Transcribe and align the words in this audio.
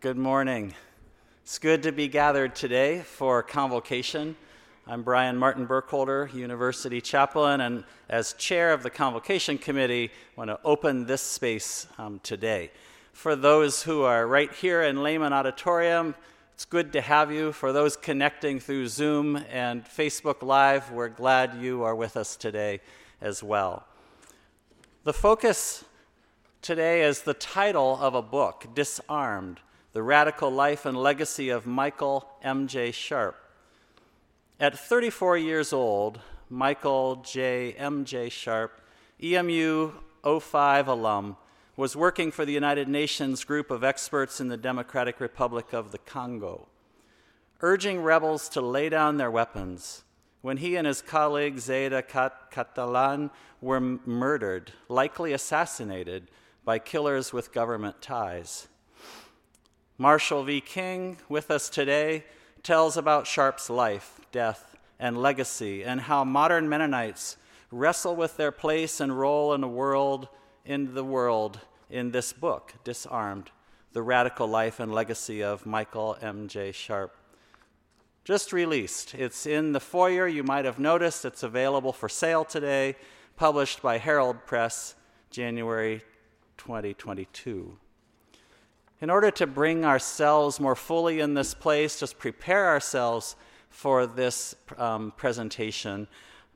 Good 0.00 0.16
morning. 0.16 0.72
It's 1.42 1.58
good 1.58 1.82
to 1.82 1.92
be 1.92 2.08
gathered 2.08 2.54
today 2.54 3.00
for 3.00 3.42
convocation. 3.42 4.34
I'm 4.86 5.02
Brian 5.02 5.36
Martin 5.36 5.66
Burkholder, 5.66 6.30
University 6.32 7.02
chaplain, 7.02 7.60
and 7.60 7.84
as 8.08 8.32
chair 8.32 8.72
of 8.72 8.82
the 8.82 8.88
convocation 8.88 9.58
committee, 9.58 10.06
I 10.06 10.40
want 10.40 10.48
to 10.48 10.58
open 10.64 11.04
this 11.04 11.20
space 11.20 11.86
um, 11.98 12.18
today. 12.22 12.70
For 13.12 13.36
those 13.36 13.82
who 13.82 14.00
are 14.00 14.26
right 14.26 14.50
here 14.50 14.80
in 14.80 15.02
Lehman 15.02 15.34
Auditorium, 15.34 16.14
it's 16.54 16.64
good 16.64 16.94
to 16.94 17.02
have 17.02 17.30
you. 17.30 17.52
For 17.52 17.70
those 17.70 17.94
connecting 17.94 18.58
through 18.58 18.88
Zoom 18.88 19.36
and 19.52 19.84
Facebook 19.84 20.40
Live, 20.40 20.90
we're 20.90 21.10
glad 21.10 21.60
you 21.60 21.82
are 21.82 21.94
with 21.94 22.16
us 22.16 22.36
today 22.36 22.80
as 23.20 23.42
well. 23.42 23.84
The 25.04 25.12
focus 25.12 25.84
today 26.62 27.02
is 27.02 27.20
the 27.20 27.34
title 27.34 27.98
of 28.00 28.14
a 28.14 28.22
book, 28.22 28.68
Disarmed 28.74 29.60
The 29.92 30.04
Radical 30.04 30.52
Life 30.52 30.86
and 30.86 30.96
Legacy 30.96 31.48
of 31.48 31.66
Michael 31.66 32.24
M.J. 32.44 32.92
Sharp. 32.92 33.36
At 34.60 34.78
34 34.78 35.36
years 35.36 35.72
old, 35.72 36.20
Michael 36.48 37.16
J. 37.16 37.72
M.J. 37.72 38.28
Sharp, 38.28 38.80
EMU 39.20 39.90
05 40.22 40.86
alum, 40.86 41.36
was 41.76 41.96
working 41.96 42.30
for 42.30 42.44
the 42.44 42.52
United 42.52 42.86
Nations 42.86 43.42
group 43.42 43.68
of 43.68 43.82
experts 43.82 44.40
in 44.40 44.46
the 44.46 44.56
Democratic 44.56 45.18
Republic 45.18 45.72
of 45.72 45.90
the 45.90 45.98
Congo, 45.98 46.68
urging 47.60 48.00
rebels 48.00 48.48
to 48.50 48.60
lay 48.60 48.90
down 48.90 49.16
their 49.16 49.30
weapons 49.30 50.04
when 50.40 50.58
he 50.58 50.76
and 50.76 50.86
his 50.86 51.02
colleague 51.02 51.58
Zaida 51.58 52.00
Catalan 52.02 53.32
were 53.60 53.80
murdered, 53.80 54.70
likely 54.88 55.32
assassinated 55.32 56.30
by 56.64 56.78
killers 56.78 57.32
with 57.32 57.52
government 57.52 58.00
ties. 58.00 58.68
Marshall 60.00 60.44
V. 60.44 60.62
King, 60.62 61.18
with 61.28 61.50
us 61.50 61.68
today, 61.68 62.24
tells 62.62 62.96
about 62.96 63.26
Sharp's 63.26 63.68
life, 63.68 64.18
death, 64.32 64.74
and 64.98 65.20
legacy, 65.20 65.84
and 65.84 66.00
how 66.00 66.24
modern 66.24 66.70
Mennonites 66.70 67.36
wrestle 67.70 68.16
with 68.16 68.38
their 68.38 68.50
place 68.50 68.98
and 68.98 69.20
role 69.20 69.52
in 69.52 69.60
the 69.60 69.68
world, 69.68 70.28
in 70.64 70.94
the 70.94 71.04
world, 71.04 71.60
in 71.90 72.12
this 72.12 72.32
book, 72.32 72.72
Disarmed: 72.82 73.50
The 73.92 74.00
Radical 74.00 74.46
Life 74.46 74.80
and 74.80 74.90
Legacy 74.90 75.42
of 75.42 75.66
Michael 75.66 76.16
M.J. 76.22 76.72
Sharp. 76.72 77.14
Just 78.24 78.54
released. 78.54 79.14
It's 79.14 79.44
in 79.44 79.72
the 79.72 79.80
foyer. 79.80 80.26
You 80.26 80.42
might 80.42 80.64
have 80.64 80.78
noticed 80.78 81.26
it's 81.26 81.42
available 81.42 81.92
for 81.92 82.08
sale 82.08 82.46
today, 82.46 82.96
published 83.36 83.82
by 83.82 83.98
Herald 83.98 84.46
Press, 84.46 84.94
January 85.28 86.00
2022. 86.56 87.76
In 89.00 89.08
order 89.08 89.30
to 89.30 89.46
bring 89.46 89.84
ourselves 89.84 90.60
more 90.60 90.74
fully 90.74 91.20
in 91.20 91.32
this 91.32 91.54
place, 91.54 91.98
just 91.98 92.18
prepare 92.18 92.66
ourselves 92.68 93.34
for 93.70 94.06
this 94.06 94.54
um, 94.76 95.12
presentation, 95.16 96.06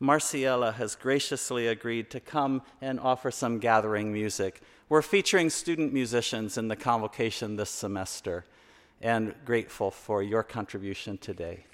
Marciela 0.00 0.74
has 0.74 0.94
graciously 0.94 1.68
agreed 1.68 2.10
to 2.10 2.20
come 2.20 2.60
and 2.82 3.00
offer 3.00 3.30
some 3.30 3.58
gathering 3.58 4.12
music. 4.12 4.60
We're 4.90 5.00
featuring 5.00 5.48
student 5.48 5.94
musicians 5.94 6.58
in 6.58 6.68
the 6.68 6.76
convocation 6.76 7.56
this 7.56 7.70
semester 7.70 8.44
and 9.00 9.34
grateful 9.46 9.90
for 9.90 10.22
your 10.22 10.42
contribution 10.42 11.16
today. 11.16 11.64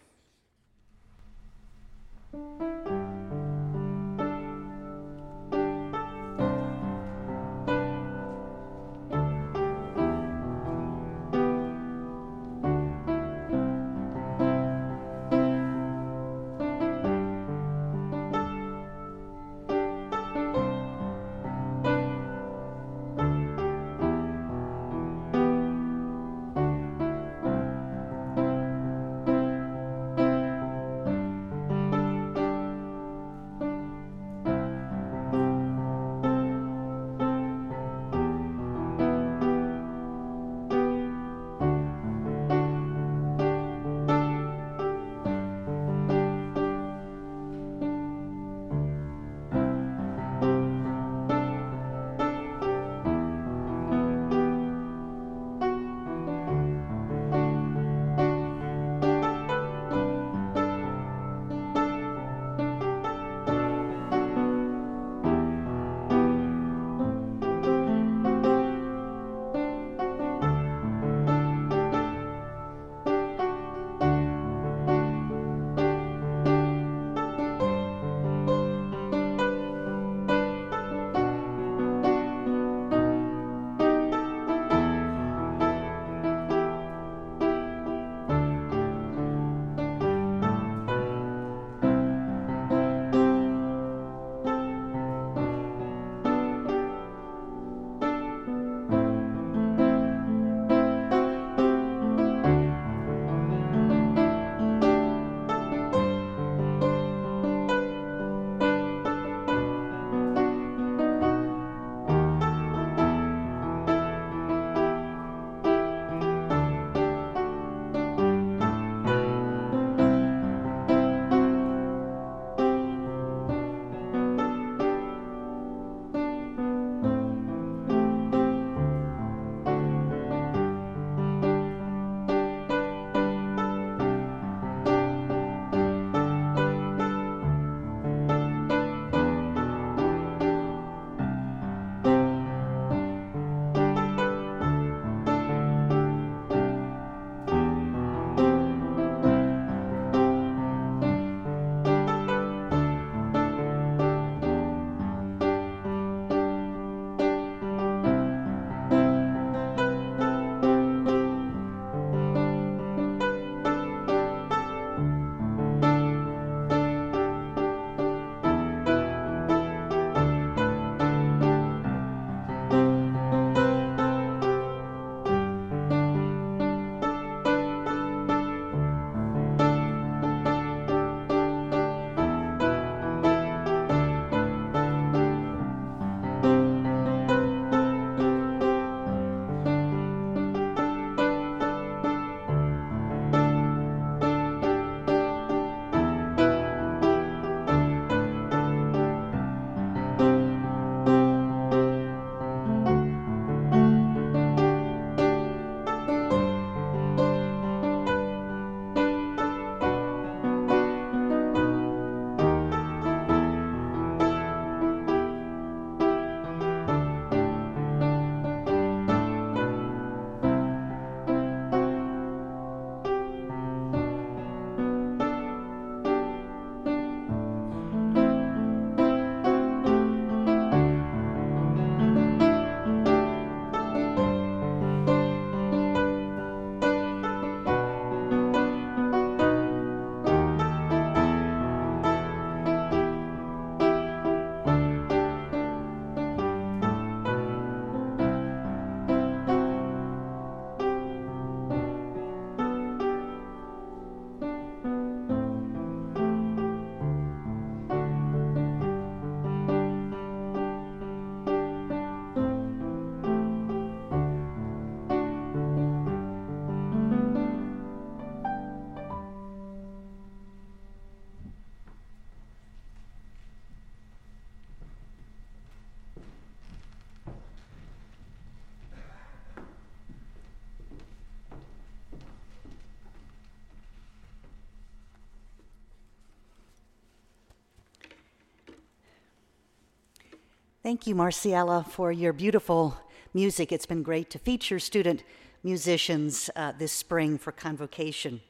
Thank 290.82 291.06
you, 291.06 291.14
Marciella, 291.14 291.86
for 291.86 292.10
your 292.10 292.32
beautiful 292.32 292.96
music. 293.34 293.70
It's 293.70 293.84
been 293.84 294.02
great 294.02 294.30
to 294.30 294.38
feature 294.38 294.78
student 294.78 295.22
musicians 295.62 296.48
uh, 296.56 296.72
this 296.72 296.90
spring 296.90 297.36
for 297.36 297.52
convocation. 297.52 298.40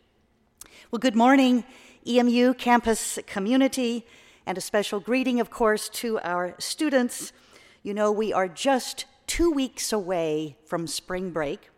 Well, 0.92 1.00
good 1.00 1.16
morning, 1.16 1.64
EMU 2.06 2.54
campus 2.54 3.18
community, 3.26 4.06
and 4.46 4.56
a 4.56 4.60
special 4.60 5.00
greeting, 5.00 5.40
of 5.40 5.50
course, 5.50 5.88
to 5.88 6.20
our 6.20 6.54
students. 6.60 7.32
You 7.82 7.94
know, 7.94 8.12
we 8.12 8.32
are 8.32 8.46
just 8.46 9.06
two 9.26 9.50
weeks 9.50 9.92
away 9.92 10.56
from 10.64 10.86
spring 10.86 11.32
break. 11.32 11.68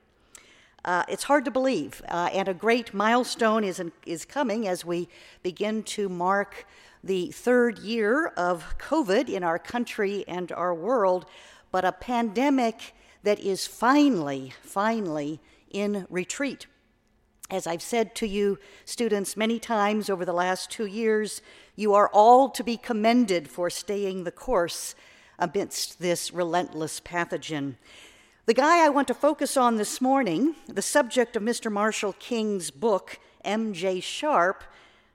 Uh, 0.85 1.05
it's 1.09 1.25
hard 1.25 1.45
to 1.45 1.51
believe, 1.51 2.03
uh, 2.09 2.29
and 2.33 2.49
a 2.49 2.55
great 2.55 2.93
milestone 2.93 3.63
is, 3.63 3.79
in, 3.79 3.93
is 4.05 4.25
coming 4.25 4.67
as 4.67 4.85
we 4.85 5.09
begin 5.43 5.83
to 5.85 6.09
mark 6.09 6.67
the 7.05 7.31
third 7.31 7.79
year 7.79 8.27
of 8.37 8.75
COVID 8.79 9.29
in 9.29 9.45
our 9.45 9.61
country 9.61 10.25
and 10.27 10.51
our 10.51 10.75
world, 10.75 11.25
but 11.71 11.85
a 11.85 11.93
pandemic 11.93 12.95
that 13.23 13.39
is 13.39 13.65
finally, 13.65 14.53
finally 14.63 15.41
in 15.71 16.05
retreat. 16.11 16.67
As 17.49 17.67
I've 17.67 17.83
said 17.83 18.15
to 18.17 18.27
you, 18.27 18.59
students, 18.85 19.37
many 19.37 19.61
times 19.61 20.11
over 20.11 20.25
the 20.25 20.33
last 20.33 20.71
two 20.71 20.87
years, 20.87 21.43
you 21.77 21.95
are 21.95 22.09
all 22.09 22.49
to 22.51 22.65
be 22.65 22.77
commended 22.77 23.49
for 23.49 23.71
staying 23.71 24.25
the 24.25 24.33
course 24.33 24.97
amidst 25.39 26.01
this 26.01 26.33
relentless 26.33 26.99
pathogen. 27.01 27.77
The 28.45 28.55
guy 28.55 28.85
I 28.85 28.89
want 28.89 29.07
to 29.07 29.15
focus 29.15 29.57
on 29.57 29.77
this 29.77 30.01
morning, 30.01 30.57
the 30.67 30.83
subject 30.83 31.37
of 31.37 31.45
Mr. 31.45 31.71
Marshall 31.71 32.15
King's 32.15 32.73
book, 32.73 33.21
M.J. 33.45 34.01
Sharp, 34.01 34.65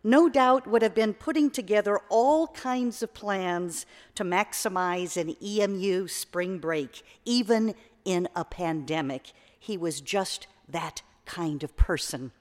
no 0.01 0.29
doubt 0.29 0.65
would 0.65 0.81
have 0.81 0.95
been 0.95 1.13
putting 1.13 1.49
together 1.49 1.99
all 2.07 2.47
kinds 2.47 3.03
of 3.03 3.13
plans 3.13 3.85
to 4.15 4.23
maximize 4.23 5.17
an 5.17 5.35
EMU 5.43 6.07
spring 6.07 6.59
break, 6.59 7.03
even 7.25 7.75
in 8.05 8.29
a 8.33 8.45
pandemic. 8.45 9.33
He 9.59 9.75
was 9.75 9.99
just 9.99 10.47
that 10.69 11.01
kind 11.25 11.63
of 11.63 11.75
person. 11.75 12.31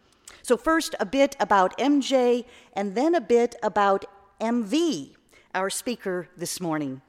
So, 0.43 0.57
first, 0.57 0.95
a 1.01 1.07
bit 1.07 1.35
about 1.41 1.77
MJ, 1.79 2.45
and 2.75 2.95
then 2.95 3.17
a 3.17 3.21
bit 3.21 3.57
about 3.61 4.05
MV, 4.41 5.17
our 5.53 5.69
speaker 5.69 6.29
this 6.37 6.61
morning. 6.61 7.03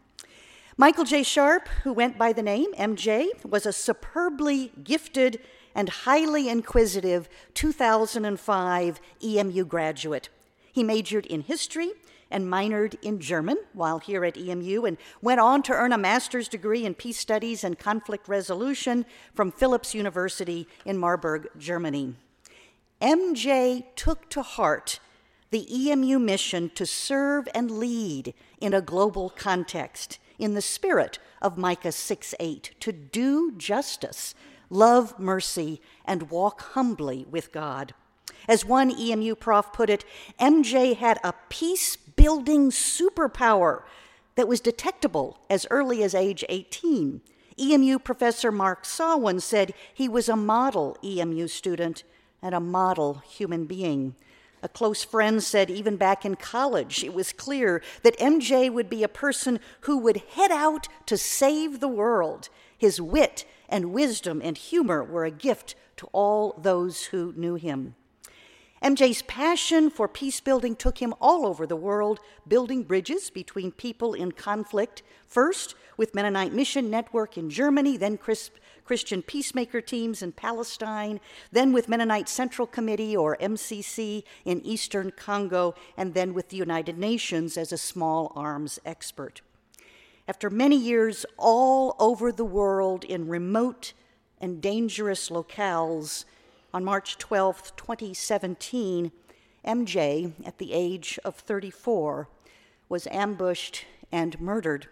Michael 0.79 1.05
J. 1.05 1.23
Sharp, 1.23 1.67
who 1.83 1.91
went 1.91 2.19
by 2.19 2.31
the 2.31 2.43
name 2.43 2.71
MJ, 2.75 3.29
was 3.43 3.65
a 3.65 3.73
superbly 3.73 4.71
gifted 4.83 5.39
and 5.73 5.89
highly 5.89 6.49
inquisitive 6.49 7.27
2005 7.55 9.01
EMU 9.23 9.65
graduate. 9.65 10.29
He 10.71 10.83
majored 10.83 11.25
in 11.25 11.41
history 11.41 11.93
and 12.29 12.45
minored 12.45 12.95
in 13.01 13.19
German 13.19 13.57
while 13.73 13.97
here 13.97 14.23
at 14.23 14.37
EMU 14.37 14.85
and 14.85 14.97
went 15.19 15.39
on 15.39 15.63
to 15.63 15.73
earn 15.73 15.93
a 15.93 15.97
master's 15.97 16.47
degree 16.47 16.85
in 16.85 16.93
peace 16.93 17.17
studies 17.17 17.63
and 17.63 17.79
conflict 17.79 18.27
resolution 18.27 19.03
from 19.33 19.51
Philipps 19.51 19.95
University 19.95 20.67
in 20.85 20.99
Marburg, 20.99 21.47
Germany. 21.57 22.13
MJ 23.01 23.83
took 23.95 24.29
to 24.29 24.43
heart 24.43 24.99
the 25.49 25.89
EMU 25.89 26.19
mission 26.19 26.69
to 26.75 26.85
serve 26.85 27.47
and 27.55 27.71
lead 27.71 28.35
in 28.61 28.75
a 28.75 28.81
global 28.81 29.31
context 29.31 30.19
in 30.39 30.53
the 30.53 30.61
spirit 30.61 31.19
of 31.41 31.57
Micah 31.57 31.91
6:8 31.91 32.71
to 32.79 32.91
do 32.91 33.51
justice, 33.51 34.35
love 34.69 35.17
mercy 35.19 35.81
and 36.05 36.29
walk 36.29 36.61
humbly 36.73 37.25
with 37.29 37.51
God. 37.51 37.93
As 38.47 38.65
one 38.65 38.91
EMU 38.91 39.35
prof 39.35 39.73
put 39.73 39.89
it, 39.89 40.05
MJ 40.39 40.93
had 40.93 41.19
a 41.23 41.33
peace 41.49 41.95
building 41.95 42.71
superpower 42.71 43.83
that 44.35 44.47
was 44.47 44.61
detectable 44.61 45.39
as 45.49 45.67
early 45.69 46.03
as 46.03 46.15
age 46.15 46.45
18. 46.47 47.21
EMU 47.59 47.99
professor 47.99 48.51
Mark 48.51 48.85
Sawin 48.85 49.39
said 49.39 49.73
he 49.93 50.07
was 50.07 50.29
a 50.29 50.35
model 50.35 50.97
EMU 51.03 51.47
student 51.47 52.03
and 52.41 52.53
a 52.53 52.59
model 52.59 53.15
human 53.27 53.65
being. 53.65 54.15
A 54.67 54.69
close 54.69 55.01
friend 55.01 55.41
said 55.41 55.69
even 55.69 55.95
back 55.95 56.25
in 56.25 56.35
college, 56.35 57.01
it 57.01 57.13
was 57.13 57.31
clear 57.31 57.81
that 58.03 58.19
MJ 58.19 58.69
would 58.69 58.89
be 58.89 59.01
a 59.01 59.07
person 59.07 59.61
who 59.81 59.97
would 59.99 60.23
head 60.33 60.51
out 60.51 60.89
to 61.05 61.17
save 61.17 61.79
the 61.79 61.87
world. 61.87 62.49
His 62.77 62.99
wit 62.99 63.45
and 63.69 63.93
wisdom 63.93 64.41
and 64.43 64.57
humor 64.57 65.05
were 65.05 65.23
a 65.23 65.31
gift 65.31 65.75
to 65.95 66.09
all 66.11 66.53
those 66.61 67.05
who 67.05 67.33
knew 67.37 67.55
him. 67.55 67.95
MJ's 68.83 69.21
passion 69.21 69.89
for 69.89 70.09
peace 70.09 70.41
building 70.41 70.75
took 70.75 70.97
him 70.97 71.13
all 71.21 71.45
over 71.45 71.65
the 71.65 71.77
world, 71.77 72.19
building 72.45 72.83
bridges 72.83 73.29
between 73.29 73.71
people 73.71 74.13
in 74.13 74.33
conflict, 74.33 75.01
first 75.25 75.75
with 75.95 76.13
Mennonite 76.13 76.51
Mission 76.51 76.89
Network 76.89 77.37
in 77.37 77.49
Germany, 77.49 77.95
then 77.95 78.17
Chris, 78.17 78.51
Christian 78.87 79.21
peacemaker 79.21 79.81
teams 79.81 80.23
in 80.23 80.31
Palestine, 80.31 81.19
then 81.51 81.73
with 81.73 81.89
Mennonite 81.89 82.29
Central 82.29 82.65
Committee 82.65 83.17
or 83.17 83.35
MCC 83.41 84.23
in 84.45 84.61
Eastern 84.61 85.11
Congo, 85.11 85.75
and 85.97 86.13
then 86.13 86.33
with 86.33 86.47
the 86.47 86.55
United 86.55 86.97
Nations 86.97 87.57
as 87.57 87.73
a 87.73 87.77
small 87.77 88.31
arms 88.33 88.79
expert. 88.85 89.41
After 90.25 90.49
many 90.49 90.77
years 90.77 91.25
all 91.35 91.97
over 91.99 92.31
the 92.31 92.45
world 92.45 93.03
in 93.03 93.27
remote 93.27 93.91
and 94.39 94.61
dangerous 94.61 95.29
locales, 95.29 96.23
on 96.73 96.85
March 96.85 97.17
12, 97.17 97.75
2017, 97.75 99.11
MJ, 99.65 100.31
at 100.45 100.59
the 100.59 100.71
age 100.71 101.19
of 101.25 101.35
34, 101.35 102.29
was 102.87 103.07
ambushed 103.07 103.83
and 104.13 104.39
murdered 104.39 104.87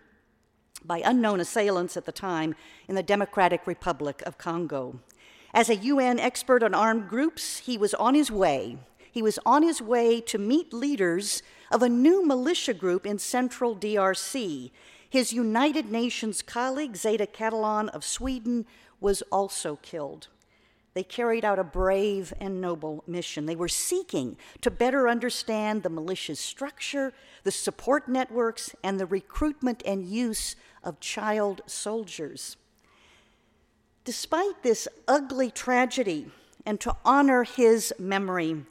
by 0.87 1.01
unknown 1.03 1.39
assailants 1.39 1.97
at 1.97 2.05
the 2.05 2.11
time 2.11 2.55
in 2.87 2.95
the 2.95 3.03
Democratic 3.03 3.65
Republic 3.65 4.21
of 4.25 4.37
Congo. 4.37 4.99
As 5.53 5.69
a 5.69 5.75
UN 5.75 6.19
expert 6.19 6.63
on 6.63 6.73
armed 6.73 7.07
groups, 7.07 7.59
he 7.59 7.77
was 7.77 7.93
on 7.93 8.13
his 8.13 8.29
way. 8.29 8.77
He 9.11 9.21
was 9.21 9.39
on 9.45 9.63
his 9.63 9.81
way 9.81 10.19
to 10.21 10.37
meet 10.37 10.73
leaders 10.73 11.41
of 11.71 11.81
a 11.81 11.89
new 11.89 12.25
militia 12.25 12.73
group 12.73 13.05
in 13.05 13.19
central 13.19 13.75
DRC. 13.75 14.71
His 15.09 15.31
United 15.31 15.89
Nations 15.89 16.41
colleague, 16.41 16.97
Zaida 16.97 17.25
Catalan 17.25 17.89
of 17.89 18.03
Sweden, 18.03 18.65
was 18.99 19.21
also 19.31 19.77
killed. 19.77 20.27
They 20.95 21.03
carried 21.03 21.43
out 21.43 21.59
a 21.59 21.63
brave 21.63 22.33
and 22.39 22.61
noble 22.61 23.03
mission. 23.05 23.45
They 23.45 23.55
were 23.55 23.67
seeking 23.67 24.37
to 24.61 24.71
better 24.71 25.09
understand 25.09 25.83
the 25.83 25.89
militia's 25.89 26.39
structure, 26.39 27.13
the 27.43 27.51
support 27.51 28.07
networks, 28.07 28.73
and 28.81 28.97
the 28.97 29.05
recruitment 29.05 29.83
and 29.85 30.05
use 30.05 30.55
of 30.85 30.99
child 30.99 31.61
soldiers. 31.65 32.55
Despite 34.05 34.63
this 34.63 34.87
ugly 35.07 35.51
tragedy, 35.51 36.27
and 36.65 36.79
to 36.79 36.95
honor 37.03 37.43
his 37.43 37.93
memory, 37.99 38.63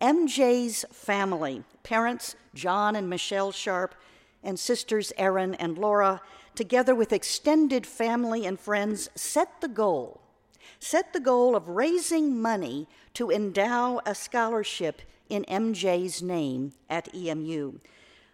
MJ's 0.00 0.84
family, 0.92 1.62
parents 1.82 2.34
John 2.54 2.96
and 2.96 3.08
Michelle 3.08 3.52
Sharp, 3.52 3.94
and 4.42 4.58
sisters 4.58 5.12
Erin 5.16 5.54
and 5.54 5.78
Laura, 5.78 6.20
together 6.54 6.94
with 6.94 7.12
extended 7.12 7.86
family 7.86 8.46
and 8.46 8.58
friends, 8.58 9.10
set 9.14 9.60
the 9.60 9.68
goal 9.68 10.20
set 10.78 11.12
the 11.12 11.20
goal 11.20 11.56
of 11.56 11.68
raising 11.68 12.40
money 12.40 12.86
to 13.14 13.30
endow 13.30 14.00
a 14.06 14.14
scholarship 14.14 15.02
in 15.28 15.44
MJ's 15.44 16.22
name 16.22 16.72
at 16.88 17.14
EMU. 17.14 17.78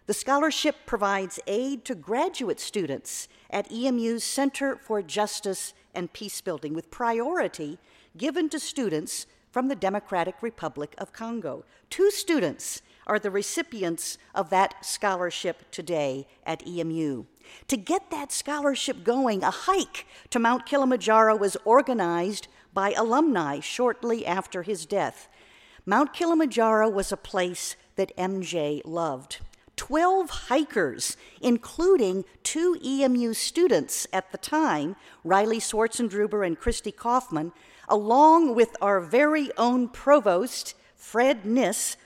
The 0.07 0.13
scholarship 0.13 0.75
provides 0.85 1.39
aid 1.47 1.83
to 1.85 1.95
graduate 1.95 2.59
students 2.59 3.27
at 3.49 3.71
EMU's 3.71 4.23
Center 4.23 4.75
for 4.75 5.01
Justice 5.01 5.73
and 5.95 6.13
Peacebuilding, 6.13 6.73
with 6.73 6.91
priority 6.91 7.79
given 8.15 8.47
to 8.49 8.59
students 8.59 9.25
from 9.51 9.67
the 9.67 9.75
Democratic 9.75 10.43
Republic 10.43 10.93
of 10.99 11.11
Congo. 11.11 11.65
Two 11.89 12.11
students 12.11 12.83
are 13.07 13.17
the 13.17 13.31
recipients 13.31 14.19
of 14.35 14.51
that 14.51 14.85
scholarship 14.85 15.71
today 15.71 16.27
at 16.45 16.67
EMU. 16.67 17.25
To 17.67 17.77
get 17.77 18.11
that 18.11 18.31
scholarship 18.31 19.03
going, 19.03 19.43
a 19.43 19.49
hike 19.49 20.05
to 20.29 20.37
Mount 20.37 20.67
Kilimanjaro 20.67 21.35
was 21.35 21.57
organized 21.65 22.47
by 22.75 22.91
alumni 22.91 23.59
shortly 23.59 24.23
after 24.23 24.61
his 24.61 24.85
death. 24.85 25.27
Mount 25.83 26.13
Kilimanjaro 26.13 26.89
was 26.89 27.11
a 27.11 27.17
place 27.17 27.75
that 27.95 28.15
MJ 28.17 28.81
loved. 28.85 29.39
12 29.75 30.29
hikers, 30.29 31.17
including 31.41 32.23
two 32.43 32.77
EMU 32.83 33.33
students 33.33 34.07
at 34.13 34.31
the 34.31 34.37
time, 34.37 34.95
Riley 35.23 35.59
Swartzendruber 35.59 36.45
and 36.45 36.59
Christy 36.59 36.91
Kaufman, 36.91 37.51
along 37.87 38.55
with 38.55 38.75
our 38.81 38.99
very 38.99 39.51
own 39.57 39.89
provost, 39.89 40.75
Fred 40.95 41.43
Kniss, 41.43 41.97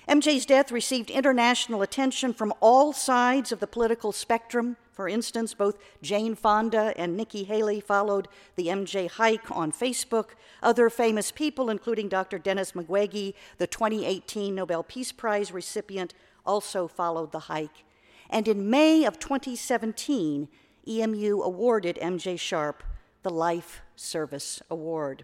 MJ's 0.07 0.45
death 0.45 0.71
received 0.71 1.09
international 1.09 1.81
attention 1.81 2.35
from 2.35 2.53
all 2.59 2.93
sides 2.93 3.51
of 3.51 3.59
the 3.59 3.65
political 3.65 4.11
spectrum. 4.11 4.77
For 4.99 5.07
instance, 5.07 5.53
both 5.53 5.77
Jane 6.01 6.35
Fonda 6.35 6.93
and 6.97 7.15
Nikki 7.15 7.45
Haley 7.45 7.79
followed 7.79 8.27
the 8.57 8.67
MJ 8.67 9.09
hike 9.09 9.49
on 9.49 9.71
Facebook. 9.71 10.31
Other 10.61 10.89
famous 10.89 11.31
people, 11.31 11.69
including 11.69 12.09
Dr. 12.09 12.37
Denis 12.37 12.73
Mukwege, 12.73 13.33
the 13.59 13.65
2018 13.65 14.53
Nobel 14.53 14.83
Peace 14.83 15.13
Prize 15.13 15.53
recipient, 15.53 16.13
also 16.45 16.85
followed 16.85 17.31
the 17.31 17.47
hike. 17.47 17.85
And 18.29 18.45
in 18.45 18.69
May 18.69 19.05
of 19.05 19.19
2017, 19.19 20.49
EMU 20.85 21.43
awarded 21.43 21.97
MJ 22.01 22.37
Sharp 22.37 22.83
the 23.23 23.29
Life 23.29 23.79
Service 23.95 24.61
Award. 24.69 25.23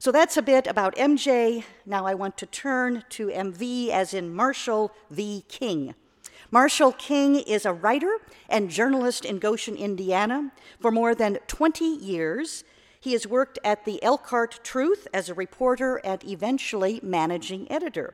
So 0.00 0.10
that's 0.10 0.36
a 0.36 0.42
bit 0.42 0.66
about 0.66 0.96
MJ. 0.96 1.62
Now 1.86 2.04
I 2.04 2.14
want 2.14 2.36
to 2.38 2.46
turn 2.46 3.04
to 3.10 3.28
MV, 3.28 3.90
as 3.90 4.12
in 4.12 4.34
Marshall 4.34 4.90
V. 5.08 5.44
King. 5.46 5.94
Marshall 6.54 6.92
King 6.92 7.36
is 7.36 7.64
a 7.64 7.72
writer 7.72 8.18
and 8.46 8.68
journalist 8.68 9.24
in 9.24 9.38
Goshen, 9.38 9.74
Indiana. 9.74 10.52
For 10.80 10.90
more 10.90 11.14
than 11.14 11.38
20 11.46 11.82
years, 11.82 12.62
he 13.00 13.12
has 13.12 13.26
worked 13.26 13.58
at 13.64 13.86
the 13.86 14.02
Elkhart 14.02 14.60
Truth 14.62 15.08
as 15.14 15.30
a 15.30 15.34
reporter 15.34 15.96
and 16.04 16.22
eventually 16.24 17.00
managing 17.02 17.72
editor. 17.72 18.12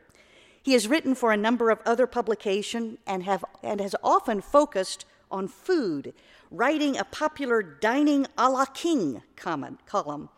He 0.63 0.75
has 0.75 0.87
written 0.87 1.17
for 1.17 1.33
a 1.33 1.37
number 1.37 1.69
of 1.69 1.81
other 1.85 2.07
publications 2.07 2.99
and, 3.09 3.25
have, 3.25 3.45
and 3.61 3.81
has 3.81 3.97
often 4.05 4.41
focused 4.41 5.05
on 5.33 5.49
food, 5.49 6.15
writing 6.49 6.97
a 6.97 7.03
popular 7.03 7.61
Dining 7.61 8.29
a 8.39 8.49
la 8.49 8.67
King 8.67 9.23
comment, 9.35 9.85
column. 9.85 10.29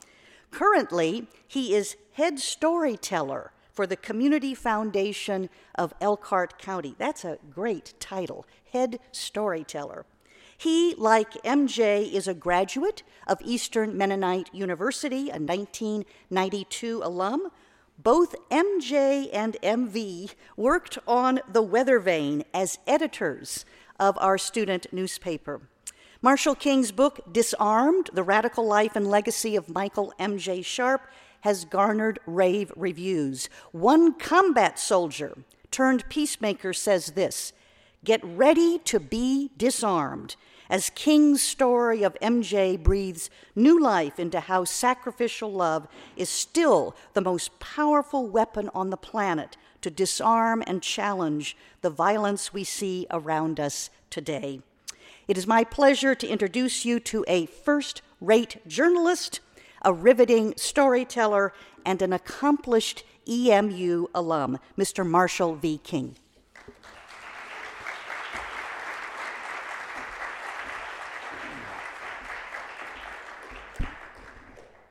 Currently, 0.51 1.27
he 1.47 1.75
is 1.75 1.97
head 2.15 2.41
storyteller 2.41 3.53
for 3.73 3.87
the 3.87 3.97
Community 3.97 4.55
Foundation 4.55 5.49
of 5.75 5.95
Elkhart 6.01 6.59
County. 6.59 6.95
That's 6.99 7.25
a 7.25 7.39
great 7.51 7.95
title, 8.01 8.47
head 8.73 9.01
storyteller. 9.13 10.05
He, 10.57 10.95
like 10.99 11.33
MJ, 11.43 12.13
is 12.13 12.29
a 12.29 12.35
graduate 12.35 13.03
of 13.27 13.41
Eastern 13.43 13.97
Mennonite 13.97 14.51
University, 14.53 15.31
a 15.31 15.39
1992 15.39 17.01
alum. 17.03 17.49
Both 17.97 18.35
MJ 18.51 19.31
and 19.33 19.57
MV 19.63 20.35
worked 20.57 20.99
on 21.07 21.41
the 21.51 21.63
Weather 21.63 21.99
Vane 21.99 22.45
as 22.53 22.79
editors 22.87 23.65
of 23.99 24.19
our 24.19 24.37
student 24.37 24.87
newspaper. 24.93 25.63
Marshall 26.23 26.55
King's 26.55 26.93
book, 26.93 27.33
Disarmed 27.33 28.11
The 28.13 28.23
Radical 28.23 28.67
Life 28.67 28.95
and 28.95 29.07
Legacy 29.07 29.57
of 29.57 29.71
Michael 29.71 30.13
M.J. 30.19 30.61
Sharp, 30.61 31.01
has 31.43 31.65
garnered 31.65 32.19
rave 32.27 32.73
reviews. 32.77 33.49
One 33.73 34.15
combat 34.15 34.79
soldier 34.79 35.39
turned 35.71 36.09
peacemaker 36.09 36.73
says 36.73 37.13
this 37.13 37.53
Get 38.05 38.25
ready 38.25 38.79
to 38.79 38.99
be 38.99 39.51
disarmed, 39.59 40.37
as 40.71 40.91
King's 40.91 41.43
story 41.43 42.03
of 42.03 42.17
MJ 42.23 42.83
breathes 42.83 43.29
new 43.55 43.79
life 43.79 44.19
into 44.19 44.41
how 44.41 44.65
sacrificial 44.65 45.53
love 45.53 45.87
is 46.17 46.31
still 46.31 46.97
the 47.13 47.21
most 47.21 47.59
powerful 47.61 48.27
weapon 48.27 48.71
on 48.75 48.89
the 48.89 48.97
planet 48.97 49.57
to 49.83 49.91
disarm 49.91 50.63
and 50.67 50.83
challenge 50.83 51.57
the 51.83 51.91
violence 51.91 52.53
we 52.53 52.65
see 52.65 53.07
around 53.11 53.61
us 53.61 53.91
today. 54.09 54.61
It 55.29 55.37
is 55.37 55.47
my 55.47 55.65
pleasure 55.65 56.15
to 56.15 56.27
introduce 56.27 56.85
you 56.85 57.01
to 57.01 57.25
a 57.29 57.47
first 57.47 58.03
rate 58.21 58.67
journalist, 58.67 59.41
a 59.83 59.93
riveting 59.93 60.55
storyteller, 60.57 61.53
and 61.85 62.03
an 62.03 62.13
accomplished 62.13 63.05
EMU 63.29 64.07
alum, 64.15 64.59
Mr. 64.79 65.07
Marshall 65.07 65.55
V. 65.55 65.79
King. 65.79 66.17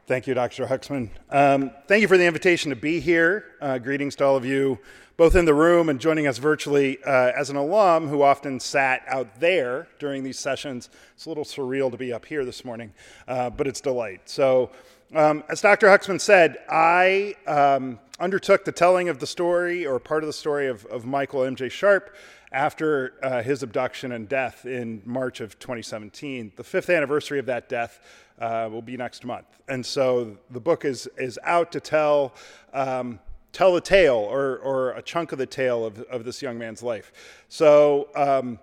Thank 0.08 0.26
you, 0.26 0.34
Dr. 0.34 0.66
Huxman. 0.66 1.12
Um, 1.30 1.70
thank 1.88 2.02
you 2.02 2.08
for 2.08 2.18
the 2.18 2.26
invitation 2.26 2.72
to 2.72 2.76
be 2.76 3.00
here. 3.00 3.46
Uh, 3.62 3.78
greetings 3.78 4.16
to 4.16 4.26
all 4.26 4.36
of 4.36 4.44
you 4.44 4.80
both 5.20 5.36
in 5.36 5.44
the 5.44 5.54
room 5.54 5.90
and 5.90 6.00
joining 6.00 6.28
us 6.28 6.38
virtually. 6.38 6.98
Uh, 7.04 7.34
as 7.38 7.50
an 7.50 7.58
alum 7.58 8.08
who 8.08 8.22
often 8.22 8.58
sat 8.58 9.04
out 9.06 9.28
there 9.38 9.86
during 10.00 10.24
these 10.24 10.40
sessions, 10.40 10.90
it's 11.14 11.26
a 11.26 11.30
little 11.30 11.44
surreal 11.44 11.92
to 11.92 11.98
be 11.98 12.14
up 12.14 12.24
here 12.24 12.46
this 12.46 12.64
morning, 12.64 12.94
uh, 13.28 13.50
but 13.50 13.68
it's 13.68 13.82
delight. 13.82 14.22
So, 14.30 14.70
um, 15.14 15.44
as 15.50 15.60
Dr. 15.60 15.90
Huxman 15.90 16.20
said, 16.20 16.60
I 16.70 17.36
um, 17.48 18.00
undertook 18.18 18.64
the 18.64 18.72
telling 18.72 19.10
of 19.10 19.20
the 19.20 19.28
story 19.28 19.86
or 19.86 20.00
part 20.00 20.24
of 20.24 20.28
the 20.28 20.34
story 20.34 20.68
of, 20.68 20.86
of 20.86 21.06
Michael 21.06 21.44
M.J. 21.44 21.68
Sharp 21.68 22.16
after 22.54 23.16
uh, 23.22 23.44
his 23.44 23.62
abduction 23.62 24.14
and 24.14 24.30
death 24.30 24.66
in 24.66 25.02
March 25.04 25.42
of 25.42 25.60
2017. 25.60 26.54
The 26.56 26.64
fifth 26.64 26.90
anniversary 26.90 27.40
of 27.40 27.46
that 27.48 27.68
death 27.68 28.00
uh, 28.40 28.70
will 28.72 28.82
be 28.82 28.96
next 28.96 29.26
month. 29.26 29.48
And 29.68 29.86
so 29.86 30.38
the 30.50 30.62
book 30.62 30.86
is, 30.86 31.10
is 31.18 31.38
out 31.44 31.74
to 31.74 31.82
tell 31.82 32.34
um, 32.74 33.20
tell 33.52 33.76
a 33.76 33.82
tale 33.82 34.16
or, 34.16 34.58
or 34.58 34.92
a 34.92 35.02
chunk 35.02 35.32
of 35.32 35.38
the 35.38 35.46
tale 35.46 35.86
of, 35.86 36.00
of 36.04 36.24
this 36.24 36.42
young 36.42 36.58
man's 36.58 36.84
life. 36.84 37.12
So, 37.48 38.10
um, 38.16 38.60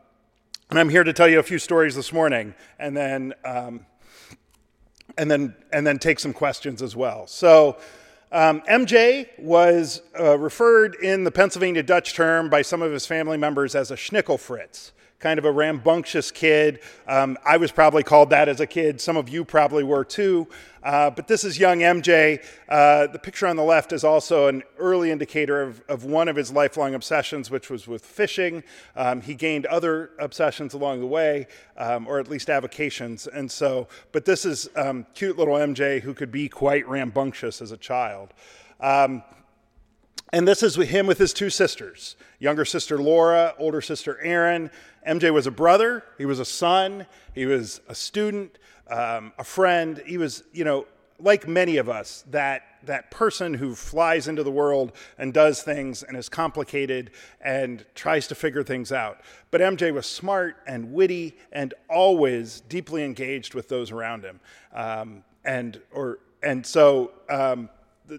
and 0.70 0.78
I'm 0.78 0.88
here 0.88 1.04
to 1.04 1.12
tell 1.12 1.28
you 1.28 1.38
a 1.38 1.44
few 1.44 1.58
stories 1.58 1.94
this 1.94 2.12
morning, 2.12 2.54
and 2.78 2.96
then, 2.96 3.34
um, 3.44 3.86
and 5.16 5.30
then, 5.30 5.54
and 5.72 5.86
then 5.86 5.98
take 5.98 6.18
some 6.18 6.32
questions 6.32 6.82
as 6.82 6.96
well. 6.96 7.26
So, 7.26 7.78
um, 8.32 8.60
MJ 8.62 9.28
was 9.38 10.02
uh, 10.18 10.36
referred 10.36 10.96
in 10.96 11.22
the 11.22 11.30
Pennsylvania 11.30 11.84
Dutch 11.84 12.14
term 12.14 12.50
by 12.50 12.62
some 12.62 12.82
of 12.82 12.90
his 12.90 13.06
family 13.06 13.36
members 13.36 13.76
as 13.76 13.92
a 13.92 13.94
schnickelfritz 13.94 14.90
kind 15.18 15.38
of 15.38 15.44
a 15.44 15.52
rambunctious 15.52 16.30
kid. 16.30 16.80
Um, 17.08 17.38
I 17.44 17.56
was 17.56 17.72
probably 17.72 18.02
called 18.02 18.30
that 18.30 18.48
as 18.48 18.60
a 18.60 18.66
kid. 18.66 19.00
Some 19.00 19.16
of 19.16 19.28
you 19.28 19.44
probably 19.44 19.82
were 19.82 20.04
too. 20.04 20.46
Uh, 20.82 21.10
but 21.10 21.26
this 21.26 21.42
is 21.42 21.58
young 21.58 21.80
MJ. 21.80 22.44
Uh, 22.68 23.08
the 23.08 23.18
picture 23.18 23.46
on 23.46 23.56
the 23.56 23.62
left 23.62 23.92
is 23.92 24.04
also 24.04 24.46
an 24.46 24.62
early 24.78 25.10
indicator 25.10 25.60
of, 25.60 25.82
of 25.88 26.04
one 26.04 26.28
of 26.28 26.36
his 26.36 26.52
lifelong 26.52 26.94
obsessions, 26.94 27.50
which 27.50 27.68
was 27.70 27.88
with 27.88 28.04
fishing. 28.04 28.62
Um, 28.94 29.20
he 29.20 29.34
gained 29.34 29.66
other 29.66 30.10
obsessions 30.20 30.74
along 30.74 31.00
the 31.00 31.06
way, 31.06 31.48
um, 31.76 32.06
or 32.06 32.20
at 32.20 32.28
least 32.28 32.48
avocations. 32.48 33.26
And 33.26 33.50
so, 33.50 33.88
but 34.12 34.26
this 34.26 34.44
is 34.44 34.68
um, 34.76 35.06
cute 35.14 35.36
little 35.36 35.54
MJ 35.54 36.00
who 36.00 36.14
could 36.14 36.30
be 36.30 36.48
quite 36.48 36.86
rambunctious 36.88 37.60
as 37.60 37.72
a 37.72 37.76
child. 37.76 38.32
Um, 38.78 39.24
and 40.32 40.46
this 40.46 40.62
is 40.62 40.76
him 40.76 41.06
with 41.06 41.18
his 41.18 41.32
two 41.32 41.50
sisters 41.50 42.16
younger 42.38 42.64
sister 42.64 42.98
Laura, 42.98 43.54
older 43.58 43.80
sister 43.80 44.20
Erin. 44.20 44.70
MJ 45.06 45.32
was 45.32 45.46
a 45.46 45.50
brother, 45.50 46.04
he 46.18 46.26
was 46.26 46.40
a 46.40 46.44
son, 46.44 47.06
he 47.32 47.46
was 47.46 47.80
a 47.88 47.94
student, 47.94 48.58
um, 48.88 49.32
a 49.38 49.44
friend. 49.44 50.02
He 50.04 50.18
was, 50.18 50.42
you 50.52 50.64
know, 50.64 50.86
like 51.18 51.48
many 51.48 51.78
of 51.78 51.88
us, 51.88 52.24
that, 52.30 52.62
that 52.84 53.10
person 53.10 53.54
who 53.54 53.74
flies 53.74 54.28
into 54.28 54.42
the 54.42 54.50
world 54.50 54.92
and 55.16 55.32
does 55.32 55.62
things 55.62 56.02
and 56.02 56.16
is 56.16 56.28
complicated 56.28 57.10
and 57.40 57.84
tries 57.94 58.26
to 58.28 58.34
figure 58.34 58.62
things 58.62 58.92
out. 58.92 59.20
But 59.50 59.60
MJ 59.60 59.94
was 59.94 60.06
smart 60.06 60.56
and 60.66 60.92
witty 60.92 61.36
and 61.52 61.72
always 61.88 62.60
deeply 62.62 63.02
engaged 63.02 63.54
with 63.54 63.68
those 63.68 63.90
around 63.90 64.24
him. 64.24 64.40
Um, 64.74 65.24
and, 65.44 65.80
or, 65.92 66.18
and 66.42 66.66
so 66.66 67.12
um, 67.30 67.70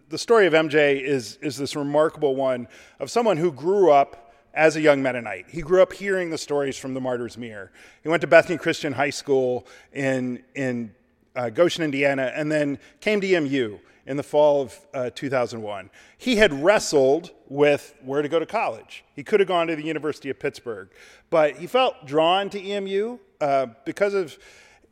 the, 0.10 0.17
story 0.17 0.48
of 0.48 0.53
MJ 0.53 1.01
is, 1.01 1.38
is 1.41 1.58
this 1.58 1.75
remarkable 1.75 2.36
one 2.36 2.67
of 3.00 3.10
someone 3.10 3.38
who 3.38 3.51
grew 3.51 3.91
up 3.91 4.34
as 4.53 4.75
a 4.75 4.82
young 4.82 5.01
Mennonite. 5.01 5.46
He 5.50 5.62
grew 5.62 5.82
up 5.82 5.94
hearing 5.94 6.29
the 6.29 6.38
stories 6.38 6.77
from 6.77 6.94
the 6.94 7.01
Martyr's 7.01 7.38
Mirror. 7.38 7.72
He 8.01 8.10
went 8.10 8.22
to 8.22 8.27
Bethany 8.27 8.58
Christian 8.58 8.94
High 8.94 9.12
School 9.12 9.67
in, 9.94 10.44
in 10.56 10.94
uh, 11.36 11.50
Goshen, 11.50 11.84
Indiana, 11.84 12.32
and 12.36 12.51
then 12.51 12.79
came 13.00 13.22
to 13.22 13.27
EMU 13.27 13.77
in 14.08 14.17
the 14.17 14.24
fall 14.24 14.62
of 14.62 14.79
uh, 14.94 15.10
2001. 15.13 15.89
He 16.17 16.38
had 16.38 16.53
wrestled 16.63 17.32
with 17.50 17.94
where 18.03 18.22
to 18.22 18.29
go 18.29 18.39
to 18.39 18.46
college. 18.46 19.06
He 19.13 19.24
could 19.24 19.39
have 19.39 19.48
gone 19.48 19.67
to 19.67 19.75
the 19.75 19.84
University 19.84 20.29
of 20.29 20.39
Pittsburgh, 20.39 20.89
but 21.29 21.58
he 21.58 21.67
felt 21.67 22.06
drawn 22.06 22.50
to 22.50 22.60
EMU 22.60 23.20
uh, 23.39 23.67
because 23.86 24.13
of 24.13 24.38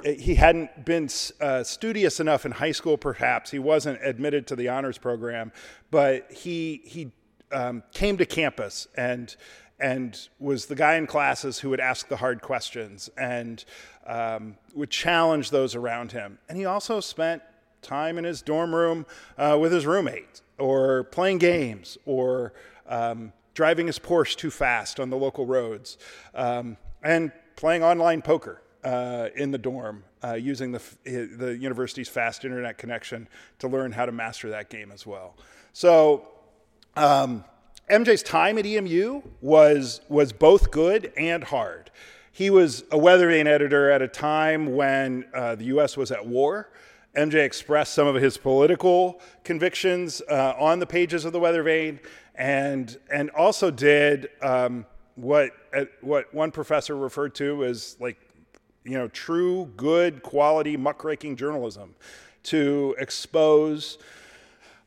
he 0.03 0.35
hadn't 0.35 0.85
been 0.85 1.09
uh, 1.39 1.63
studious 1.63 2.19
enough 2.19 2.45
in 2.45 2.51
high 2.51 2.71
school 2.71 2.97
perhaps 2.97 3.51
he 3.51 3.59
wasn't 3.59 3.99
admitted 4.03 4.45
to 4.47 4.55
the 4.55 4.67
honors 4.67 4.97
program 4.97 5.51
but 5.89 6.31
he 6.31 6.81
he 6.83 7.11
um, 7.51 7.83
came 7.93 8.17
to 8.17 8.25
campus 8.25 8.87
and 8.95 9.35
and 9.79 10.29
was 10.39 10.67
the 10.67 10.75
guy 10.75 10.95
in 10.95 11.05
classes 11.05 11.59
who 11.59 11.69
would 11.69 11.79
ask 11.79 12.07
the 12.07 12.17
hard 12.17 12.41
questions 12.41 13.09
and 13.17 13.65
um, 14.07 14.55
would 14.73 14.89
challenge 14.89 15.49
those 15.49 15.75
around 15.75 16.11
him. 16.11 16.37
And 16.47 16.57
he 16.57 16.65
also 16.65 16.99
spent 16.99 17.41
time 17.81 18.17
in 18.17 18.23
his 18.23 18.41
dorm 18.41 18.73
room 18.73 19.05
uh, 19.37 19.57
with 19.59 19.71
his 19.71 19.85
roommate 19.85 20.41
or 20.57 21.03
playing 21.05 21.39
games 21.39 21.97
or 22.05 22.53
um, 22.87 23.33
driving 23.53 23.87
his 23.87 23.99
Porsche 23.99 24.35
too 24.35 24.51
fast 24.51 24.99
on 24.99 25.09
the 25.09 25.17
local 25.17 25.45
roads 25.45 25.97
um, 26.33 26.77
and 27.03 27.31
playing 27.55 27.83
online 27.83 28.21
poker 28.21 28.61
uh, 28.85 29.29
in 29.35 29.51
the 29.51 29.57
dorm 29.57 30.03
uh, 30.23 30.33
using 30.33 30.71
the, 30.71 30.81
the 31.03 31.57
university's 31.59 32.07
fast 32.07 32.45
internet 32.45 32.77
connection 32.77 33.27
to 33.59 33.67
learn 33.67 33.91
how 33.91 34.05
to 34.05 34.11
master 34.11 34.49
that 34.49 34.69
game 34.69 34.91
as 34.91 35.05
well. 35.05 35.35
So, 35.73 36.27
um, 36.95 37.43
MJ's 37.89 38.23
time 38.23 38.57
at 38.57 38.65
EMU 38.65 39.21
was, 39.41 40.01
was 40.09 40.31
both 40.31 40.71
good 40.71 41.11
and 41.17 41.43
hard. 41.43 41.91
He 42.31 42.49
was 42.49 42.83
a 42.91 42.97
weather 42.97 43.29
vane 43.29 43.47
editor 43.47 43.91
at 43.91 44.01
a 44.01 44.07
time 44.07 44.75
when 44.75 45.25
uh, 45.33 45.55
the 45.55 45.65
US 45.65 45.95
was 45.95 46.11
at 46.11 46.25
war. 46.25 46.69
MJ 47.15 47.35
expressed 47.35 47.93
some 47.93 48.07
of 48.07 48.15
his 48.15 48.37
political 48.37 49.21
convictions 49.43 50.21
uh, 50.29 50.53
on 50.57 50.79
the 50.79 50.85
pages 50.85 51.25
of 51.25 51.31
the 51.31 51.39
weather 51.39 51.63
vane 51.63 51.99
and, 52.33 52.97
and 53.11 53.29
also 53.31 53.71
did 53.71 54.29
um, 54.41 54.85
what, 55.15 55.51
uh, 55.73 55.85
what 56.01 56.33
one 56.33 56.51
professor 56.51 56.95
referred 56.95 57.35
to 57.35 57.63
as 57.65 57.95
like 57.99 58.17
you 58.85 58.97
know, 58.97 59.07
true, 59.07 59.71
good, 59.75 60.21
quality, 60.21 60.77
muckraking 60.77 61.35
journalism 61.35 61.95
to 62.43 62.95
expose 62.99 63.97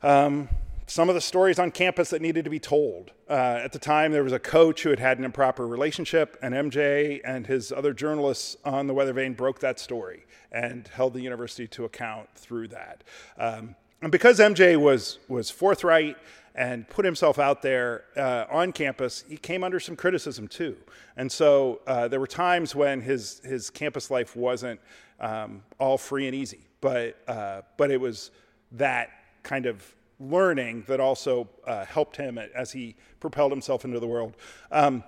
um, 0.01 0.47
some 0.87 1.09
of 1.09 1.15
the 1.15 1.21
stories 1.21 1.59
on 1.59 1.69
campus 1.69 2.09
that 2.09 2.21
needed 2.21 2.45
to 2.45 2.49
be 2.49 2.59
told. 2.59 3.11
Uh, 3.29 3.59
at 3.63 3.71
the 3.73 3.79
time, 3.79 4.11
there 4.11 4.23
was 4.23 4.33
a 4.33 4.39
coach 4.39 4.81
who 4.81 4.89
had 4.89 4.99
had 4.99 5.19
an 5.19 5.25
improper 5.25 5.67
relationship, 5.67 6.37
and 6.41 6.55
MJ 6.55 7.21
and 7.23 7.45
his 7.45 7.71
other 7.71 7.93
journalists 7.93 8.57
on 8.65 8.87
the 8.87 8.93
Weather 8.93 9.13
Vane 9.13 9.33
broke 9.33 9.59
that 9.59 9.79
story 9.79 10.25
and 10.51 10.87
held 10.87 11.13
the 11.13 11.21
university 11.21 11.67
to 11.67 11.85
account 11.85 12.29
through 12.33 12.69
that. 12.69 13.03
Um, 13.37 13.75
and 14.01 14.11
because 14.11 14.39
MJ 14.39 14.77
was 14.79 15.19
was 15.27 15.49
forthright 15.49 16.17
and 16.59 16.87
put 16.89 17.05
himself 17.05 17.39
out 17.39 17.61
there 17.61 18.03
uh, 18.17 18.45
on 18.51 18.73
campus, 18.73 19.23
he 19.29 19.37
came 19.37 19.63
under 19.63 19.79
some 19.79 19.95
criticism 19.95 20.47
too. 20.47 20.75
And 21.15 21.31
so 21.31 21.79
uh, 21.87 22.09
there 22.09 22.19
were 22.19 22.27
times 22.27 22.75
when 22.75 22.99
his, 23.01 23.39
his 23.45 23.69
campus 23.69 24.11
life 24.11 24.35
wasn't 24.35 24.79
um, 25.21 25.63
all 25.79 25.97
free 25.97 26.27
and 26.27 26.35
easy, 26.35 26.59
but, 26.81 27.17
uh, 27.29 27.61
but 27.77 27.91
it 27.91 27.99
was 27.99 28.31
that 28.73 29.09
kind 29.43 29.65
of 29.65 29.95
learning 30.19 30.83
that 30.87 30.99
also 30.99 31.47
uh, 31.65 31.85
helped 31.85 32.17
him 32.17 32.37
as 32.37 32.73
he 32.73 32.95
propelled 33.21 33.51
himself 33.51 33.85
into 33.85 33.99
the 33.99 34.07
world. 34.07 34.35
Um, 34.69 35.01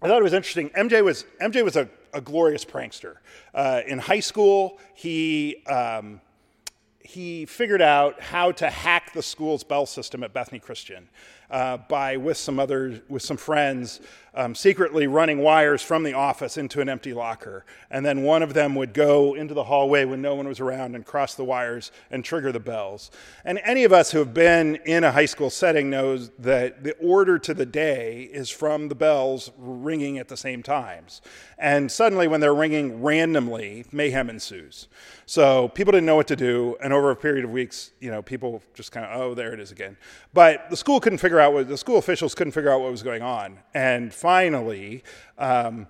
I 0.00 0.06
thought 0.06 0.20
it 0.20 0.24
was 0.24 0.32
interesting. 0.32 0.70
MJ 0.70 1.02
was, 1.02 1.24
MJ 1.42 1.64
was 1.64 1.74
a, 1.74 1.88
a 2.14 2.20
glorious 2.20 2.64
prankster. 2.64 3.16
Uh, 3.52 3.80
in 3.86 3.98
high 3.98 4.20
school, 4.20 4.78
he. 4.94 5.64
Um, 5.66 6.20
he 7.08 7.46
figured 7.46 7.80
out 7.80 8.20
how 8.20 8.52
to 8.52 8.68
hack 8.68 9.14
the 9.14 9.22
school's 9.22 9.64
bell 9.64 9.86
system 9.86 10.22
at 10.22 10.34
Bethany 10.34 10.58
Christian 10.58 11.08
uh, 11.50 11.78
by, 11.78 12.18
with 12.18 12.36
some 12.36 12.60
other, 12.60 13.00
with 13.08 13.22
some 13.22 13.38
friends, 13.38 14.00
um, 14.38 14.54
secretly 14.54 15.08
running 15.08 15.40
wires 15.40 15.82
from 15.82 16.04
the 16.04 16.14
office 16.14 16.56
into 16.56 16.80
an 16.80 16.88
empty 16.88 17.12
locker. 17.12 17.66
And 17.90 18.06
then 18.06 18.22
one 18.22 18.40
of 18.44 18.54
them 18.54 18.76
would 18.76 18.94
go 18.94 19.34
into 19.34 19.52
the 19.52 19.64
hallway 19.64 20.04
when 20.04 20.22
no 20.22 20.36
one 20.36 20.46
was 20.46 20.60
around 20.60 20.94
and 20.94 21.04
cross 21.04 21.34
the 21.34 21.42
wires 21.42 21.90
and 22.12 22.24
trigger 22.24 22.52
the 22.52 22.60
bells. 22.60 23.10
And 23.44 23.60
any 23.64 23.82
of 23.82 23.92
us 23.92 24.12
who 24.12 24.18
have 24.20 24.32
been 24.32 24.76
in 24.86 25.02
a 25.02 25.10
high 25.10 25.26
school 25.26 25.50
setting 25.50 25.90
knows 25.90 26.30
that 26.38 26.84
the 26.84 26.94
order 26.98 27.36
to 27.40 27.52
the 27.52 27.66
day 27.66 28.30
is 28.32 28.48
from 28.48 28.86
the 28.86 28.94
bells 28.94 29.50
ringing 29.58 30.18
at 30.18 30.28
the 30.28 30.36
same 30.36 30.62
times. 30.62 31.20
And 31.58 31.90
suddenly, 31.90 32.28
when 32.28 32.40
they're 32.40 32.54
ringing 32.54 33.02
randomly, 33.02 33.86
mayhem 33.90 34.30
ensues. 34.30 34.86
So 35.26 35.68
people 35.68 35.90
didn't 35.90 36.06
know 36.06 36.14
what 36.14 36.28
to 36.28 36.36
do, 36.36 36.76
and 36.80 36.92
over 36.92 37.10
a 37.10 37.16
period 37.16 37.44
of 37.44 37.50
weeks, 37.50 37.90
you 38.00 38.10
know, 38.10 38.22
people 38.22 38.62
just 38.74 38.92
kind 38.92 39.04
of, 39.04 39.20
oh, 39.20 39.34
there 39.34 39.52
it 39.52 39.58
is 39.58 39.72
again. 39.72 39.96
But 40.32 40.70
the 40.70 40.76
school 40.76 41.00
couldn't 41.00 41.18
figure 41.18 41.40
out 41.40 41.52
what 41.52 41.68
the 41.68 41.76
school 41.76 41.98
officials 41.98 42.34
couldn't 42.34 42.52
figure 42.52 42.70
out 42.70 42.80
what 42.80 42.92
was 42.92 43.02
going 43.02 43.22
on. 43.22 43.58
And 43.74 44.14
finally, 44.28 45.02
um, 45.38 45.86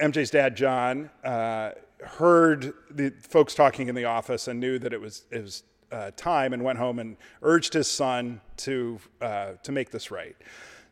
MJ's 0.00 0.30
dad, 0.30 0.56
John, 0.56 1.10
uh, 1.24 1.72
heard 2.00 2.72
the 2.92 3.10
folks 3.10 3.56
talking 3.56 3.88
in 3.88 3.96
the 3.96 4.04
office 4.04 4.46
and 4.46 4.60
knew 4.60 4.78
that 4.78 4.92
it 4.92 5.00
was 5.00 5.24
it 5.32 5.42
was 5.42 5.64
uh, 5.90 6.12
time, 6.14 6.52
and 6.52 6.62
went 6.62 6.78
home 6.78 7.00
and 7.00 7.16
urged 7.42 7.72
his 7.72 7.88
son 7.88 8.40
to 8.58 9.00
uh, 9.20 9.54
to 9.64 9.72
make 9.72 9.90
this 9.90 10.12
right. 10.12 10.36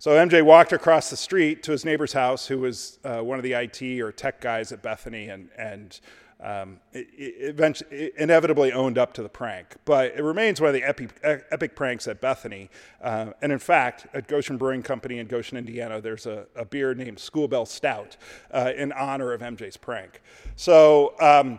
So 0.01 0.11
MJ 0.11 0.42
walked 0.42 0.73
across 0.73 1.11
the 1.11 1.16
street 1.16 1.62
to 1.62 1.71
his 1.71 1.85
neighbor's 1.85 2.12
house, 2.12 2.49
who 2.49 2.59
was 2.59 2.99
uh, 3.05 3.21
one 3.21 3.38
of 3.38 3.44
the 3.44 3.53
IT 3.53 4.01
or 4.01 4.11
tech 4.11 4.40
guys 4.40 4.73
at 4.73 4.83
Bethany, 4.83 5.29
and 5.29 5.51
and 5.57 6.01
um, 6.40 6.79
it, 6.92 7.09
it 7.16 7.35
eventually, 7.40 8.12
inevitably 8.16 8.72
owned 8.72 8.96
up 8.96 9.12
to 9.14 9.22
the 9.22 9.29
prank. 9.29 9.77
But 9.85 10.14
it 10.16 10.22
remains 10.22 10.61
one 10.61 10.68
of 10.68 10.74
the 10.74 10.85
epic, 10.85 11.11
epic 11.22 11.74
pranks 11.74 12.07
at 12.07 12.20
Bethany. 12.20 12.70
Uh, 13.03 13.33
and 13.42 13.51
in 13.51 13.59
fact, 13.59 14.07
at 14.14 14.29
Goshen 14.29 14.57
Brewing 14.57 14.83
Company 14.83 15.18
in 15.18 15.27
Goshen, 15.27 15.59
Indiana, 15.59 16.01
there's 16.01 16.27
a, 16.27 16.46
a 16.55 16.64
beer 16.64 16.94
named 16.94 17.18
School 17.18 17.48
Bell 17.48 17.66
Stout 17.66 18.16
uh, 18.53 18.72
in 18.77 18.92
honor 18.92 19.33
of 19.33 19.40
MJ's 19.40 19.77
prank. 19.77 20.22
So, 20.57 21.14
um, 21.20 21.59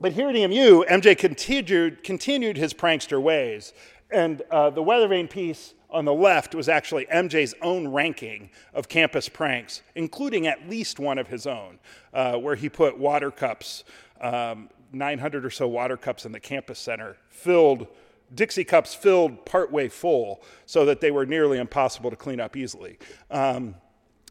but 0.00 0.12
here 0.12 0.28
at 0.28 0.36
EMU, 0.36 0.84
MJ 0.84 1.16
continued, 1.16 2.04
continued 2.04 2.56
his 2.56 2.74
prankster 2.74 3.20
ways. 3.20 3.72
And 4.10 4.42
uh, 4.50 4.70
the 4.70 4.82
weather 4.82 5.08
vane 5.08 5.28
piece 5.28 5.74
on 5.94 6.04
the 6.04 6.12
left 6.12 6.54
was 6.54 6.68
actually 6.68 7.06
MJ's 7.06 7.54
own 7.62 7.88
ranking 7.88 8.50
of 8.74 8.88
campus 8.88 9.28
pranks, 9.28 9.82
including 9.94 10.46
at 10.46 10.68
least 10.68 10.98
one 10.98 11.18
of 11.18 11.28
his 11.28 11.46
own, 11.46 11.78
uh, 12.12 12.36
where 12.36 12.56
he 12.56 12.68
put 12.68 12.98
water 12.98 13.30
cups, 13.30 13.84
um, 14.20 14.68
900 14.92 15.44
or 15.44 15.50
so 15.50 15.66
water 15.68 15.96
cups 15.96 16.24
in 16.24 16.32
the 16.32 16.40
campus 16.40 16.78
center, 16.78 17.16
filled, 17.28 17.86
Dixie 18.34 18.64
cups 18.64 18.94
filled 18.94 19.44
partway 19.44 19.88
full, 19.88 20.42
so 20.66 20.84
that 20.86 21.00
they 21.00 21.10
were 21.10 21.26
nearly 21.26 21.58
impossible 21.58 22.10
to 22.10 22.16
clean 22.16 22.40
up 22.40 22.56
easily. 22.56 22.98
Um, 23.30 23.74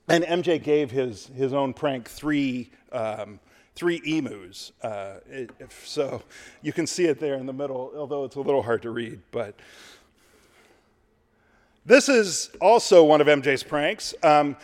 and 0.08 0.24
MJ 0.24 0.62
gave 0.62 0.92
his, 0.92 1.28
his 1.28 1.54
own 1.54 1.74
prank 1.74 2.10
three. 2.10 2.72
Um, 2.92 3.40
three 3.76 4.02
emus. 4.06 4.72
Uh, 4.82 5.16
so 5.84 6.22
you 6.62 6.72
can 6.72 6.86
see 6.86 7.06
it 7.06 7.20
there 7.20 7.36
in 7.36 7.46
the 7.46 7.54
middle, 7.54 7.92
although 7.98 8.24
it's 8.24 8.36
a 8.36 8.42
little 8.42 8.62
hard 8.62 8.84
to 8.84 8.92
read. 8.92 9.20
But 9.32 9.56
this 11.86 12.08
is 12.08 12.50
also 12.62 13.04
one 13.04 13.20
of 13.20 13.28
MJ's 13.28 13.64
pranks. 13.64 14.14
Um, 14.24 14.56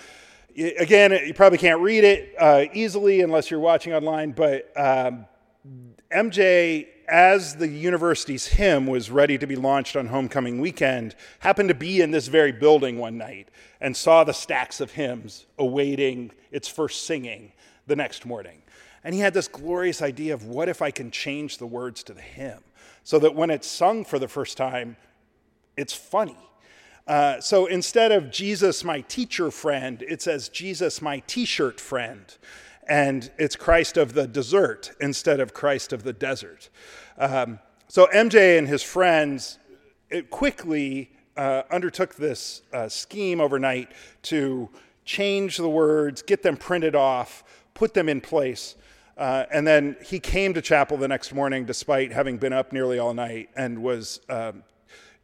again, 0.59 1.11
you 1.25 1.33
probably 1.33 1.57
can't 1.57 1.81
read 1.81 2.03
it 2.03 2.35
uh, 2.37 2.65
easily 2.73 3.21
unless 3.21 3.49
you're 3.49 3.59
watching 3.59 3.93
online, 3.93 4.31
but 4.31 4.71
um, 4.75 5.25
MJ, 6.11 6.87
as 7.07 7.55
the 7.55 7.67
university's 7.67 8.47
hymn 8.47 8.87
was 8.87 9.09
ready 9.09 9.37
to 9.37 9.47
be 9.47 9.55
launched 9.55 9.95
on 9.95 10.07
homecoming 10.07 10.59
weekend, 10.59 11.15
happened 11.39 11.69
to 11.69 11.75
be 11.75 12.01
in 12.01 12.11
this 12.11 12.27
very 12.27 12.51
building 12.51 12.97
one 12.97 13.17
night 13.17 13.49
and 13.79 13.95
saw 13.95 14.23
the 14.23 14.33
stacks 14.33 14.81
of 14.81 14.91
hymns 14.91 15.45
awaiting 15.57 16.31
its 16.51 16.67
first 16.67 17.05
singing 17.05 17.51
the 17.87 17.95
next 17.95 18.25
morning. 18.25 18.61
And 19.03 19.15
he 19.15 19.21
had 19.21 19.33
this 19.33 19.47
glorious 19.47 20.01
idea 20.01 20.33
of 20.33 20.45
what 20.45 20.67
if 20.67 20.81
I 20.81 20.91
can 20.91 21.09
change 21.09 21.57
the 21.57 21.67
words 21.67 22.03
to 22.03 22.13
the 22.13 22.21
hymn 22.21 22.59
so 23.03 23.17
that 23.19 23.33
when 23.33 23.49
it's 23.49 23.67
sung 23.67 24.03
for 24.03 24.19
the 24.19 24.27
first 24.27 24.57
time, 24.57 24.97
it's 25.77 25.93
funny 25.93 26.48
uh, 27.09 27.41
so 27.41 27.65
instead 27.65 28.11
of 28.11 28.29
Jesus, 28.29 28.83
my 28.83 29.01
teacher 29.01 29.49
friend, 29.49 30.03
it 30.07 30.21
says 30.21 30.47
Jesus, 30.47 31.01
my 31.01 31.23
t 31.25 31.43
shirt 31.43 31.79
friend. 31.79 32.37
And 32.87 33.31
it's 33.39 33.55
Christ 33.55 33.97
of 33.97 34.13
the 34.13 34.27
desert 34.27 34.91
instead 35.01 35.39
of 35.39 35.51
Christ 35.51 35.91
of 35.91 36.03
the 36.03 36.13
desert. 36.13 36.69
Um, 37.17 37.57
so 37.87 38.07
MJ 38.13 38.59
and 38.59 38.67
his 38.67 38.83
friends 38.83 39.57
quickly 40.29 41.11
uh, 41.35 41.63
undertook 41.71 42.13
this 42.13 42.61
uh, 42.73 42.87
scheme 42.87 43.41
overnight 43.41 43.91
to 44.23 44.69
change 45.03 45.57
the 45.57 45.69
words, 45.69 46.21
get 46.21 46.43
them 46.43 46.57
printed 46.57 46.95
off, 46.95 47.43
put 47.73 47.95
them 47.95 48.07
in 48.07 48.21
place. 48.21 48.75
Uh, 49.17 49.45
and 49.51 49.65
then 49.65 49.97
he 50.05 50.19
came 50.19 50.53
to 50.53 50.61
chapel 50.61 50.95
the 50.95 51.07
next 51.07 51.33
morning 51.33 51.65
despite 51.65 52.11
having 52.11 52.37
been 52.37 52.53
up 52.53 52.71
nearly 52.71 52.99
all 52.99 53.15
night 53.15 53.49
and 53.55 53.81
was 53.81 54.21
um, 54.29 54.63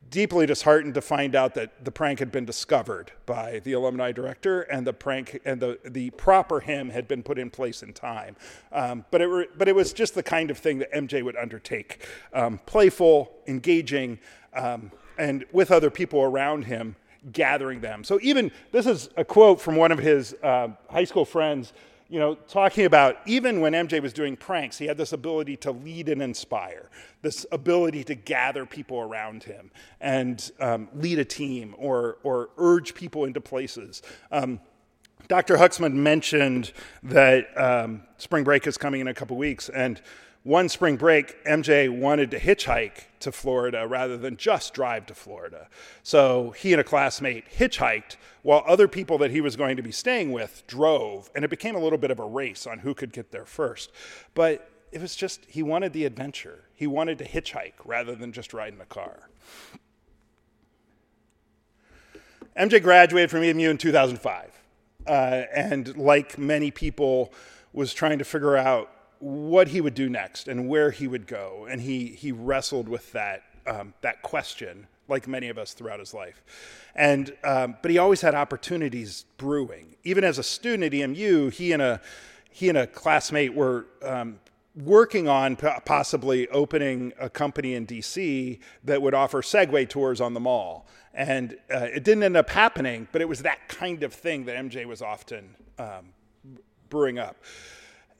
deeply 0.09 0.45
disheartened 0.45 0.93
to 0.93 1.01
find 1.01 1.35
out 1.35 1.53
that 1.55 1.83
the 1.83 1.91
prank 1.91 2.19
had 2.19 2.31
been 2.31 2.45
discovered 2.45 3.11
by 3.25 3.59
the 3.63 3.73
alumni 3.73 4.11
director 4.11 4.61
and 4.61 4.85
the 4.85 4.93
prank 4.93 5.39
and 5.45 5.59
the, 5.59 5.79
the 5.83 6.09
proper 6.11 6.59
hymn 6.59 6.89
had 6.89 7.07
been 7.07 7.23
put 7.23 7.39
in 7.39 7.49
place 7.49 7.81
in 7.81 7.93
time. 7.93 8.35
Um, 8.71 9.05
but, 9.11 9.21
it 9.21 9.27
were, 9.27 9.47
but 9.57 9.67
it 9.67 9.75
was 9.75 9.93
just 9.93 10.15
the 10.15 10.23
kind 10.23 10.51
of 10.51 10.57
thing 10.57 10.79
that 10.79 10.91
MJ 10.93 11.23
would 11.23 11.35
undertake 11.35 12.07
um, 12.33 12.59
playful, 12.65 13.31
engaging, 13.47 14.19
um, 14.53 14.91
and 15.17 15.45
with 15.51 15.71
other 15.71 15.89
people 15.89 16.21
around 16.21 16.65
him, 16.65 16.95
gathering 17.31 17.81
them. 17.81 18.03
So, 18.03 18.19
even 18.21 18.51
this 18.71 18.85
is 18.85 19.09
a 19.17 19.25
quote 19.25 19.59
from 19.59 19.75
one 19.75 19.91
of 19.91 19.97
his 19.97 20.35
uh, 20.43 20.69
high 20.89 21.05
school 21.05 21.25
friends 21.25 21.73
you 22.15 22.21
know, 22.21 22.35
talking 22.35 22.85
about 22.85 23.17
even 23.25 23.59
when 23.59 23.73
MJ 23.73 24.01
was 24.01 24.13
doing 24.13 24.37
pranks, 24.37 24.77
he 24.77 24.85
had 24.85 24.95
this 24.95 25.11
ability 25.11 25.57
to 25.57 25.73
lead 25.73 26.07
and 26.07 26.21
inspire, 26.21 26.89
this 27.21 27.45
ability 27.51 28.05
to 28.05 28.15
gather 28.15 28.65
people 28.65 29.01
around 29.01 29.43
him 29.43 29.69
and 29.99 30.49
um, 30.61 30.87
lead 30.93 31.19
a 31.19 31.25
team 31.25 31.75
or, 31.77 32.19
or 32.23 32.51
urge 32.57 32.95
people 32.95 33.25
into 33.25 33.41
places. 33.41 34.01
Um, 34.31 34.61
Dr. 35.27 35.57
Huxman 35.57 36.01
mentioned 36.01 36.71
that 37.03 37.47
um, 37.57 38.03
spring 38.15 38.45
break 38.45 38.65
is 38.65 38.77
coming 38.77 39.01
in 39.01 39.09
a 39.09 39.13
couple 39.13 39.35
weeks, 39.35 39.67
and 39.67 40.01
one 40.45 40.69
spring 40.69 40.95
break, 40.95 41.43
MJ 41.45 41.89
wanted 41.89 42.29
to 42.29 42.39
hitchhike 42.39 43.05
to 43.19 43.31
Florida 43.31 43.87
rather 43.87 44.15
than 44.15 44.37
just 44.37 44.75
drive 44.75 45.07
to 45.07 45.15
Florida. 45.15 45.67
So 46.03 46.51
he 46.51 46.71
and 46.71 46.79
a 46.79 46.83
classmate 46.83 47.45
hitchhiked 47.57 48.15
while 48.43 48.63
other 48.67 48.87
people 48.87 49.17
that 49.17 49.31
he 49.31 49.41
was 49.41 49.55
going 49.55 49.75
to 49.75 49.81
be 49.81 49.91
staying 49.91 50.31
with 50.31 50.63
drove, 50.67 51.31
and 51.33 51.43
it 51.43 51.49
became 51.49 51.75
a 51.75 51.79
little 51.79 51.97
bit 51.97 52.11
of 52.11 52.19
a 52.19 52.25
race 52.25 52.67
on 52.67 52.77
who 52.77 52.93
could 52.93 53.11
get 53.11 53.31
there 53.31 53.47
first. 53.47 53.91
But 54.35 54.69
it 54.91 55.01
was 55.01 55.15
just, 55.15 55.43
he 55.47 55.63
wanted 55.63 55.93
the 55.93 56.05
adventure. 56.05 56.65
He 56.75 56.85
wanted 56.85 57.17
to 57.17 57.25
hitchhike 57.25 57.73
rather 57.83 58.13
than 58.13 58.31
just 58.31 58.53
ride 58.53 58.75
in 58.75 58.81
a 58.81 58.85
car. 58.85 59.31
MJ 62.55 62.83
graduated 62.83 63.31
from 63.31 63.43
EMU 63.43 63.71
in 63.71 63.79
2005, 63.79 64.61
uh, 65.07 65.09
and 65.09 65.97
like 65.97 66.37
many 66.37 66.69
people, 66.69 67.33
was 67.73 67.93
trying 67.93 68.19
to 68.19 68.23
figure 68.23 68.55
out 68.55 68.89
what 69.25 69.69
he 69.69 69.81
would 69.81 69.95
do 69.95 70.07
next 70.07 70.47
and 70.47 70.67
where 70.67 70.91
he 70.91 71.07
would 71.07 71.25
go, 71.25 71.65
and 71.67 71.81
he 71.81 72.09
he 72.09 72.31
wrestled 72.31 72.87
with 72.87 73.11
that 73.13 73.41
um, 73.65 73.95
that 74.01 74.21
question, 74.21 74.85
like 75.07 75.27
many 75.27 75.49
of 75.49 75.57
us 75.57 75.73
throughout 75.73 75.99
his 75.99 76.13
life. 76.13 76.43
And 76.93 77.35
um, 77.43 77.77
but 77.81 77.89
he 77.89 77.97
always 77.97 78.21
had 78.21 78.35
opportunities 78.35 79.25
brewing. 79.37 79.95
Even 80.03 80.23
as 80.23 80.37
a 80.37 80.43
student 80.43 80.83
at 80.83 80.93
EMU, 80.93 81.49
he 81.49 81.71
and 81.71 81.81
a 81.81 82.01
he 82.51 82.69
and 82.69 82.77
a 82.77 82.85
classmate 82.85 83.55
were 83.55 83.87
um, 84.03 84.39
working 84.75 85.27
on 85.27 85.55
possibly 85.55 86.47
opening 86.49 87.11
a 87.19 87.27
company 87.27 87.73
in 87.73 87.87
DC 87.87 88.59
that 88.83 89.01
would 89.01 89.15
offer 89.15 89.41
Segway 89.41 89.89
tours 89.89 90.21
on 90.21 90.35
the 90.35 90.39
mall. 90.39 90.85
And 91.15 91.57
uh, 91.73 91.87
it 91.95 92.03
didn't 92.03 92.23
end 92.23 92.37
up 92.37 92.49
happening, 92.51 93.07
but 93.11 93.21
it 93.21 93.29
was 93.29 93.41
that 93.41 93.69
kind 93.69 94.03
of 94.03 94.13
thing 94.13 94.45
that 94.45 94.55
MJ 94.55 94.85
was 94.85 95.01
often 95.01 95.55
um, 95.79 96.13
brewing 96.89 97.17
up. 97.17 97.37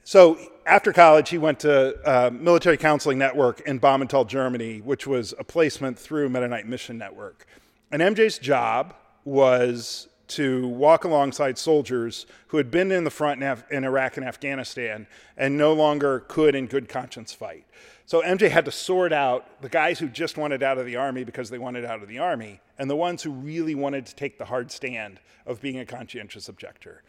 So 0.08 0.38
after 0.68 0.94
college, 0.94 1.30
he 1.30 1.40
went 1.40 1.62
to 1.62 1.98
uh, 2.08 2.30
Military 2.30 2.78
Counseling 2.78 3.18
Network 3.18 3.62
in 3.62 3.80
Bammental, 3.80 4.24
Germany, 4.24 4.80
which 4.82 5.08
was 5.08 5.34
a 5.40 5.44
placement 5.44 5.98
through 5.98 6.30
Mennonite 6.30 6.68
Mission 6.68 7.00
Network. 7.00 7.48
And 7.92 8.04
MJ's 8.04 8.38
job 8.38 8.94
was 9.24 10.08
to 10.28 10.68
walk 10.68 11.06
alongside 11.06 11.58
soldiers 11.58 12.28
who 12.50 12.58
had 12.58 12.70
been 12.70 12.92
in 12.92 13.04
the 13.04 13.10
front 13.10 13.42
in, 13.42 13.48
Af- 13.48 13.64
in, 13.72 13.84
Iraq 13.84 14.18
and 14.18 14.28
Afghanistan 14.28 15.08
and 15.38 15.58
no 15.58 15.74
longer 15.74 16.20
could, 16.28 16.54
in 16.54 16.68
good 16.68 16.88
conscience, 16.88 17.34
fight. 17.34 17.66
So 18.06 18.22
MJ 18.22 18.52
had 18.52 18.66
to 18.66 18.72
sort 18.72 19.12
out 19.12 19.60
the 19.64 19.70
guys 19.70 19.98
who 19.98 20.08
just 20.08 20.38
wanted 20.38 20.62
out 20.62 20.78
of 20.78 20.86
the 20.86 20.98
army 20.98 21.24
because 21.24 21.50
they 21.50 21.58
wanted 21.58 21.84
out 21.84 22.04
of 22.04 22.08
the 22.08 22.20
army 22.20 22.62
and 22.78 22.88
the 22.88 22.96
ones 22.96 23.24
who 23.24 23.32
really 23.32 23.74
wanted 23.74 24.06
to 24.06 24.16
take 24.16 24.38
the 24.38 24.46
hard 24.46 24.72
stand 24.72 25.20
of 25.48 25.62
being 25.62 25.80
a 25.80 25.86
conscientious 25.86 26.48
objector. 26.48 27.02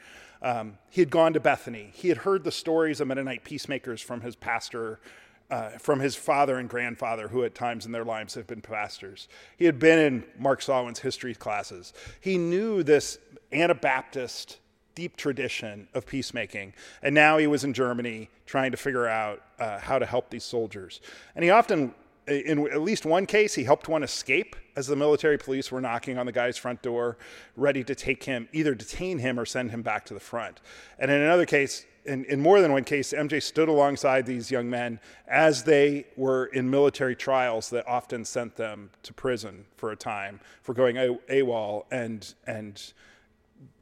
Um, 0.43 0.79
he 0.91 1.01
had 1.01 1.11
gone 1.11 1.33
to 1.33 1.41
Bethany. 1.41 1.91
He 1.95 2.09
had 2.09 2.19
heard 2.19 2.45
the 2.45 2.53
stories 2.53 3.01
of 3.01 3.09
Mennonite 3.09 3.45
peacemakers 3.45 4.01
from 4.01 4.21
his 4.21 4.37
pastor 4.37 5.01
uh, 5.49 5.71
from 5.79 6.01
his 6.01 6.17
father 6.17 6.57
and 6.57 6.69
grandfather, 6.69 7.29
who 7.29 7.45
at 7.45 7.55
times 7.55 7.87
in 7.87 7.93
their 7.93 8.05
lives 8.05 8.35
have 8.35 8.49
been 8.49 8.61
pastors. 8.61 9.29
He 9.57 9.65
had 9.65 9.79
been 9.79 9.99
in 9.99 10.25
Mark 10.39 10.61
Sawin's 10.61 10.99
history 10.99 11.35
classes. 11.35 11.93
He 12.21 12.37
knew 12.37 12.83
this 12.83 13.19
Anabaptist 13.53 14.59
deep 14.97 15.17
tradition 15.17 15.87
of 15.95 16.07
peacemaking. 16.07 16.73
And 17.03 17.15
now 17.15 17.39
he 17.39 17.47
was 17.47 17.63
in 17.63 17.75
Germany 17.75 18.29
trying 18.47 18.73
to 18.73 18.77
figure 18.77 19.07
out 19.07 19.43
uh, 19.61 19.79
how 19.79 20.01
to 20.01 20.07
help 20.07 20.31
these 20.31 20.43
soldiers. 20.43 21.01
And 21.37 21.45
he 21.45 21.51
often, 21.51 21.95
in 22.27 22.71
at 22.73 22.81
least 22.81 23.05
one 23.05 23.27
case, 23.27 23.55
he 23.55 23.65
helped 23.65 23.89
one 23.89 24.03
escape 24.03 24.57
as 24.75 24.87
the 24.87 24.97
military 24.97 25.39
police 25.39 25.71
were 25.71 25.81
knocking 25.81 26.19
on 26.19 26.27
the 26.27 26.33
guy's 26.33 26.57
front 26.57 26.83
door, 26.83 27.17
ready 27.57 27.85
to 27.85 27.95
take 27.95 28.25
him, 28.25 28.49
either 28.53 28.75
detain 28.75 29.19
him 29.19 29.39
or 29.39 29.47
send 29.47 29.71
him 29.71 29.83
back 29.83 30.05
to 30.07 30.15
the 30.15 30.21
front. 30.21 30.61
And 30.99 31.11
in 31.11 31.21
another 31.21 31.47
case, 31.47 31.87
in, 32.05 32.25
in 32.27 32.41
more 32.41 32.61
than 32.61 32.73
one 32.73 32.85
case, 32.85 33.13
MJ 33.13 33.43
stood 33.43 33.69
alongside 33.69 34.27
these 34.27 34.51
young 34.51 34.71
men 34.71 35.01
as 35.27 35.65
they 35.65 36.07
were 36.17 36.47
in 36.47 36.71
military 36.71 37.17
trials 37.17 37.71
that 37.71 37.87
often 37.87 38.25
sent 38.25 38.57
them 38.57 38.91
to 39.03 39.13
prison 39.13 39.65
for 39.77 39.91
a 39.91 39.97
time 39.97 40.41
for 40.63 40.73
going 40.75 40.97
AWOL 40.97 41.85
and, 41.91 42.35
and 42.47 42.93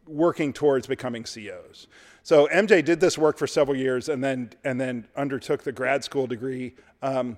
working 0.07 0.52
towards 0.52 0.87
becoming 0.87 1.24
COs. 1.24 1.87
So 2.22 2.48
MJ 2.48 2.83
did 2.83 3.00
this 3.00 3.18
work 3.18 3.37
for 3.37 3.46
several 3.46 3.76
years 3.76 4.09
and 4.09 4.24
then, 4.24 4.50
and 4.64 4.80
then 4.80 5.07
undertook 5.16 5.62
the 5.62 5.72
grad 5.72 6.04
school 6.04 6.26
degree. 6.26 6.74
Um, 7.02 7.37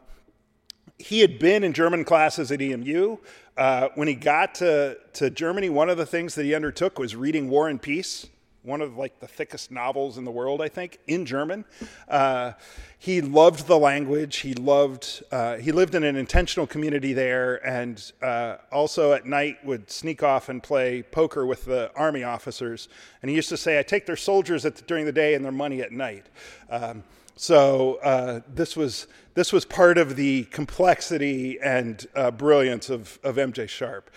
he 0.99 1.21
had 1.21 1.39
been 1.39 1.65
in 1.65 1.73
German 1.73 2.05
classes 2.05 2.51
at 2.51 2.61
EMU. 2.61 3.19
Uh, 3.57 3.89
when 3.95 4.07
he 4.09 4.15
got 4.15 4.55
to, 4.57 4.99
to 5.15 5.31
Germany, 5.31 5.71
one 5.71 5.89
of 5.89 5.97
the 5.97 6.07
things 6.07 6.35
that 6.35 6.45
he 6.45 6.55
undertook 6.55 6.99
was 6.99 7.17
reading 7.17 7.49
War 7.49 7.69
and 7.69 7.81
Peace 7.81 8.27
one 8.67 8.81
of 8.81 8.97
like 8.97 9.21
the 9.21 9.29
thickest 9.29 9.71
novels 9.71 10.19
in 10.19 10.25
the 10.25 10.31
world, 10.31 10.61
I 10.61 10.69
think, 10.69 10.99
in 11.07 11.25
German. 11.25 11.65
Uh, 12.09 12.53
he 12.99 13.21
loved 13.21 13.69
the 13.69 13.79
language. 13.79 14.39
He 14.39 14.55
loved. 14.55 15.23
Uh, 15.31 15.57
he 15.57 15.71
lived 15.71 15.95
in 15.95 16.03
an 16.03 16.17
intentional 16.17 16.67
community 16.67 17.13
there, 17.13 17.65
and 17.67 18.13
uh, 18.21 18.57
also 18.73 19.13
at 19.13 19.25
night 19.25 19.65
would 19.65 19.91
sneak 19.91 20.23
off 20.23 20.49
and 20.49 20.63
play 20.63 21.03
poker 21.03 21.47
with 21.47 21.65
the 21.65 21.93
army 21.95 22.25
officers. 22.25 22.89
And 23.23 23.31
he 23.31 23.37
used 23.37 23.49
to 23.51 23.57
say, 23.57 23.79
"I 23.79 23.83
take 23.83 24.05
their 24.05 24.17
soldiers 24.17 24.65
the, 24.65 24.71
during 24.71 25.07
the 25.07 25.13
day 25.13 25.35
and 25.35 25.45
their 25.45 25.53
money 25.53 25.81
at 25.81 25.93
night." 25.93 26.27
Um, 26.69 27.05
so 27.37 27.96
uh, 28.03 28.40
this 28.53 28.77
was 28.77 29.07
this 29.35 29.53
was 29.53 29.66
part 29.66 29.99
of 29.99 30.16
the 30.16 30.44
complexity 30.44 31.61
and 31.61 32.07
uh, 32.14 32.31
brilliance 32.31 32.88
of, 32.88 33.18
of 33.22 33.37
MJ 33.37 33.68
Sharp. 33.68 34.11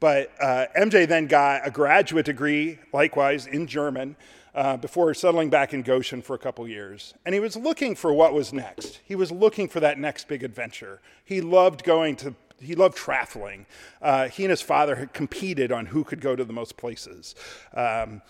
But 0.00 0.30
uh, 0.38 0.66
MJ 0.78 1.08
then 1.08 1.26
got 1.26 1.66
a 1.66 1.70
graduate 1.70 2.26
degree, 2.26 2.78
likewise 2.92 3.46
in 3.46 3.66
German, 3.66 4.16
uh, 4.54 4.76
before 4.76 5.14
settling 5.14 5.48
back 5.48 5.72
in 5.72 5.80
Goshen 5.80 6.20
for 6.20 6.34
a 6.34 6.38
couple 6.38 6.68
years. 6.68 7.14
And 7.24 7.34
he 7.34 7.40
was 7.40 7.56
looking 7.56 7.94
for 7.94 8.12
what 8.12 8.34
was 8.34 8.52
next. 8.52 9.00
He 9.02 9.14
was 9.14 9.32
looking 9.32 9.66
for 9.66 9.80
that 9.80 9.98
next 9.98 10.28
big 10.28 10.42
adventure. 10.42 11.00
He 11.24 11.40
loved 11.40 11.82
going 11.82 12.16
to 12.16 12.34
he 12.58 12.74
loved 12.74 12.96
traveling. 12.96 13.66
Uh, 14.00 14.28
he 14.28 14.44
and 14.44 14.50
his 14.50 14.62
father 14.62 14.96
had 14.96 15.12
competed 15.12 15.70
on 15.70 15.86
who 15.86 16.04
could 16.04 16.22
go 16.22 16.34
to 16.34 16.42
the 16.44 16.54
most 16.54 16.78
places. 16.78 17.34
Um, 17.74 18.22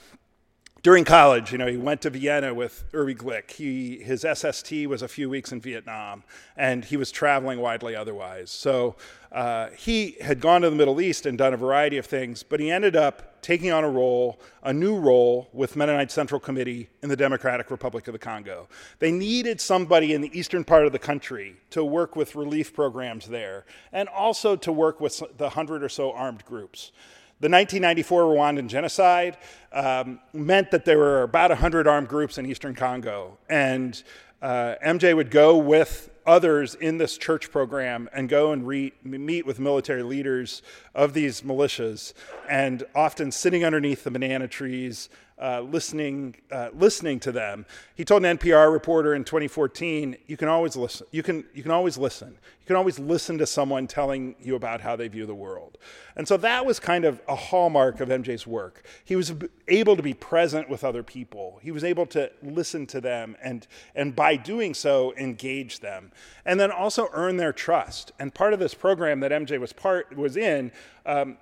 during 0.86 1.04
college, 1.04 1.50
you 1.50 1.58
know, 1.58 1.66
he 1.66 1.76
went 1.76 2.00
to 2.00 2.10
Vienna 2.10 2.54
with 2.54 2.84
Uri 2.92 3.16
Glick. 3.16 3.50
He, 3.50 3.98
his 3.98 4.20
SST 4.20 4.86
was 4.86 5.02
a 5.02 5.08
few 5.08 5.28
weeks 5.28 5.50
in 5.50 5.60
Vietnam, 5.60 6.22
and 6.56 6.84
he 6.84 6.96
was 6.96 7.10
traveling 7.10 7.58
widely 7.58 7.96
otherwise. 7.96 8.52
So 8.52 8.94
uh, 9.32 9.70
he 9.76 10.14
had 10.20 10.40
gone 10.40 10.60
to 10.60 10.70
the 10.70 10.76
Middle 10.76 11.00
East 11.00 11.26
and 11.26 11.36
done 11.36 11.52
a 11.52 11.56
variety 11.56 11.96
of 11.96 12.06
things, 12.06 12.44
but 12.44 12.60
he 12.60 12.70
ended 12.70 12.94
up 12.94 13.42
taking 13.42 13.72
on 13.72 13.82
a 13.82 13.90
role, 13.90 14.40
a 14.62 14.72
new 14.72 14.96
role 14.96 15.48
with 15.52 15.74
Mennonite 15.74 16.12
Central 16.12 16.38
Committee 16.38 16.88
in 17.02 17.08
the 17.08 17.16
Democratic 17.16 17.72
Republic 17.72 18.06
of 18.06 18.12
the 18.12 18.18
Congo. 18.20 18.68
They 19.00 19.10
needed 19.10 19.60
somebody 19.60 20.14
in 20.14 20.20
the 20.20 20.38
eastern 20.38 20.62
part 20.62 20.86
of 20.86 20.92
the 20.92 21.00
country 21.00 21.56
to 21.70 21.84
work 21.84 22.14
with 22.14 22.36
relief 22.36 22.72
programs 22.72 23.26
there, 23.26 23.64
and 23.92 24.08
also 24.08 24.54
to 24.54 24.70
work 24.70 25.00
with 25.00 25.20
the 25.36 25.50
hundred 25.50 25.82
or 25.82 25.88
so 25.88 26.12
armed 26.12 26.44
groups. 26.44 26.92
The 27.38 27.50
1994 27.50 28.22
Rwandan 28.22 28.66
genocide 28.66 29.36
um, 29.70 30.20
meant 30.32 30.70
that 30.70 30.86
there 30.86 30.96
were 30.96 31.22
about 31.22 31.50
100 31.50 31.86
armed 31.86 32.08
groups 32.08 32.38
in 32.38 32.46
eastern 32.46 32.74
Congo. 32.74 33.36
And 33.50 34.02
uh, 34.40 34.76
MJ 34.82 35.14
would 35.14 35.30
go 35.30 35.56
with 35.58 36.08
others 36.26 36.74
in 36.74 36.96
this 36.96 37.18
church 37.18 37.50
program 37.50 38.08
and 38.12 38.28
go 38.28 38.52
and 38.52 38.66
re- 38.66 38.92
meet 39.04 39.44
with 39.44 39.60
military 39.60 40.02
leaders 40.02 40.62
of 40.94 41.12
these 41.12 41.42
militias, 41.42 42.14
and 42.48 42.84
often 42.94 43.30
sitting 43.30 43.64
underneath 43.64 44.04
the 44.04 44.10
banana 44.10 44.48
trees, 44.48 45.08
uh, 45.38 45.60
listening, 45.60 46.34
uh, 46.50 46.70
listening 46.72 47.20
to 47.20 47.30
them. 47.30 47.66
He 47.94 48.04
told 48.04 48.24
an 48.24 48.38
NPR 48.38 48.72
reporter 48.72 49.14
in 49.14 49.24
2014, 49.24 50.16
"You 50.26 50.36
can 50.36 50.48
always 50.48 50.76
listen. 50.76 51.06
You 51.10 51.22
can, 51.22 51.44
you 51.52 51.62
can 51.62 51.72
always 51.72 51.98
listen. 51.98 52.28
You 52.30 52.66
can 52.66 52.76
always 52.76 52.98
listen 52.98 53.36
to 53.38 53.46
someone 53.46 53.86
telling 53.86 54.34
you 54.40 54.54
about 54.56 54.80
how 54.80 54.96
they 54.96 55.08
view 55.08 55.26
the 55.26 55.34
world." 55.34 55.76
And 56.16 56.26
so 56.26 56.38
that 56.38 56.64
was 56.64 56.80
kind 56.80 57.04
of 57.04 57.20
a 57.28 57.36
hallmark 57.36 58.00
of 58.00 58.08
MJ's 58.08 58.46
work. 58.46 58.86
He 59.04 59.14
was 59.14 59.34
able 59.68 59.94
to 59.96 60.02
be 60.02 60.14
present 60.14 60.70
with 60.70 60.82
other 60.82 61.02
people. 61.02 61.60
He 61.62 61.70
was 61.70 61.84
able 61.84 62.06
to 62.06 62.30
listen 62.42 62.86
to 62.86 63.00
them, 63.00 63.36
and 63.42 63.66
and 63.94 64.16
by 64.16 64.36
doing 64.36 64.72
so, 64.72 65.12
engage 65.18 65.80
them, 65.80 66.12
and 66.46 66.58
then 66.58 66.70
also 66.70 67.08
earn 67.12 67.36
their 67.36 67.52
trust. 67.52 68.12
And 68.18 68.32
part 68.32 68.54
of 68.54 68.58
this 68.58 68.72
program 68.72 69.20
that 69.20 69.32
MJ 69.32 69.60
was 69.60 69.74
part 69.74 70.16
was 70.16 70.36
in. 70.36 70.72
Um, 71.04 71.36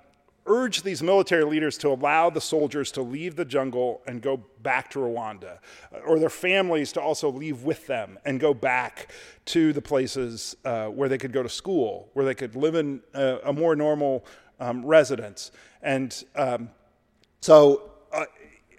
urged 0.45 0.83
these 0.83 1.01
military 1.01 1.43
leaders 1.43 1.77
to 1.79 1.89
allow 1.89 2.29
the 2.29 2.41
soldiers 2.41 2.91
to 2.91 3.01
leave 3.01 3.35
the 3.35 3.45
jungle 3.45 4.01
and 4.05 4.21
go 4.21 4.37
back 4.61 4.89
to 4.91 4.99
Rwanda, 4.99 5.59
uh, 5.93 5.99
or 6.05 6.19
their 6.19 6.29
families 6.29 6.91
to 6.93 7.01
also 7.01 7.31
leave 7.31 7.63
with 7.63 7.87
them 7.87 8.19
and 8.25 8.39
go 8.39 8.53
back 8.53 9.11
to 9.45 9.73
the 9.73 9.81
places 9.81 10.55
uh, 10.65 10.87
where 10.87 11.09
they 11.09 11.17
could 11.17 11.31
go 11.31 11.43
to 11.43 11.49
school, 11.49 12.09
where 12.13 12.25
they 12.25 12.35
could 12.35 12.55
live 12.55 12.75
in 12.75 13.01
a, 13.13 13.39
a 13.45 13.53
more 13.53 13.75
normal 13.75 14.25
um, 14.59 14.85
residence. 14.85 15.51
And 15.81 16.23
um, 16.35 16.69
so, 17.41 17.91
uh, 18.13 18.25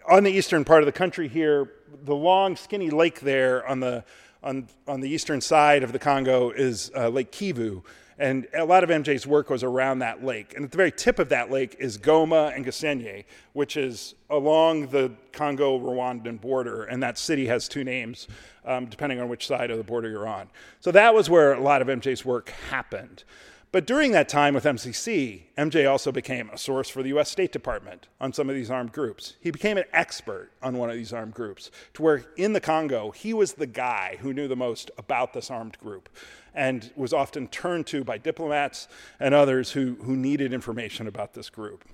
on 0.09 0.23
the 0.23 0.31
eastern 0.31 0.65
part 0.65 0.83
of 0.83 0.87
the 0.87 0.93
country 0.93 1.29
here, 1.29 1.73
the 2.05 2.15
long, 2.15 2.57
skinny 2.57 2.91
lake 2.91 3.21
there 3.21 3.67
on 3.67 3.81
the 3.81 4.05
on, 4.43 4.69
on 4.87 5.01
the 5.01 5.09
eastern 5.09 5.41
side 5.41 5.83
of 5.83 5.93
the 5.93 5.99
Congo 5.99 6.51
is 6.51 6.93
uh, 6.97 7.09
Lake 7.09 7.33
Kivu. 7.33 7.83
And 8.19 8.47
a 8.55 8.65
lot 8.65 8.83
of 8.83 8.89
MJ's 8.89 9.27
work 9.27 9.51
was 9.51 9.63
around 9.63 9.99
that 9.99 10.25
lake. 10.25 10.55
And 10.55 10.65
at 10.65 10.71
the 10.71 10.77
very 10.77 10.91
tip 10.91 11.19
of 11.19 11.29
that 11.29 11.51
lake 11.51 11.77
is 11.79 11.99
Goma 11.99 12.55
and 12.55 12.65
Gisenyi, 12.65 13.25
which 13.53 13.77
is 13.77 14.15
along 14.31 14.89
the 14.89 15.13
Congo 15.33 15.79
Rwandan 15.79 16.41
border. 16.41 16.85
And 16.85 17.03
that 17.03 17.19
city 17.19 17.47
has 17.47 17.69
two 17.69 17.85
names, 17.85 18.27
um, 18.65 18.87
depending 18.87 19.21
on 19.21 19.29
which 19.29 19.47
side 19.47 19.71
of 19.71 19.77
the 19.77 19.85
border 19.85 20.09
you're 20.09 20.27
on. 20.27 20.49
So 20.81 20.91
that 20.93 21.15
was 21.15 21.29
where 21.29 21.53
a 21.53 21.61
lot 21.61 21.83
of 21.83 21.89
MJ's 21.89 22.25
work 22.25 22.51
happened. 22.71 23.25
But 23.73 23.87
during 23.87 24.13
that 24.13 24.29
time 24.29 24.55
with 24.55 24.65
MCC, 24.65 25.43
MJ 25.59 25.91
also 25.91 26.13
became 26.13 26.49
a 26.51 26.59
source 26.59 26.89
for 26.89 27.03
the 27.03 27.11
US 27.19 27.31
State 27.31 27.53
Department 27.53 28.09
on 28.21 28.33
some 28.33 28.49
of 28.49 28.55
these 28.55 28.71
armed 28.71 28.93
groups. 28.93 29.35
He 29.41 29.51
became 29.51 29.77
an 29.77 29.85
expert 29.93 30.51
on 30.63 30.79
one 30.79 30.89
of 30.89 30.97
these 30.97 31.13
armed 31.13 31.35
groups, 31.35 31.71
to 31.95 32.03
where 32.03 32.25
in 32.37 32.53
the 32.53 32.61
Congo, 32.61 33.11
he 33.11 33.35
was 33.35 33.55
the 33.55 33.67
guy 33.67 34.19
who 34.21 34.33
knew 34.33 34.49
the 34.49 34.57
most 34.57 34.91
about 34.97 35.33
this 35.33 35.51
armed 35.51 35.79
group 35.79 36.09
and 36.55 36.91
was 36.97 37.13
often 37.13 37.49
turned 37.49 37.87
to 37.89 38.03
by 38.03 38.19
diplomats 38.19 38.89
and 39.21 39.35
others 39.35 39.73
who, 39.73 39.97
who 40.03 40.17
needed 40.17 40.53
information 40.53 41.07
about 41.07 41.35
this 41.35 41.51
group. 41.51 41.85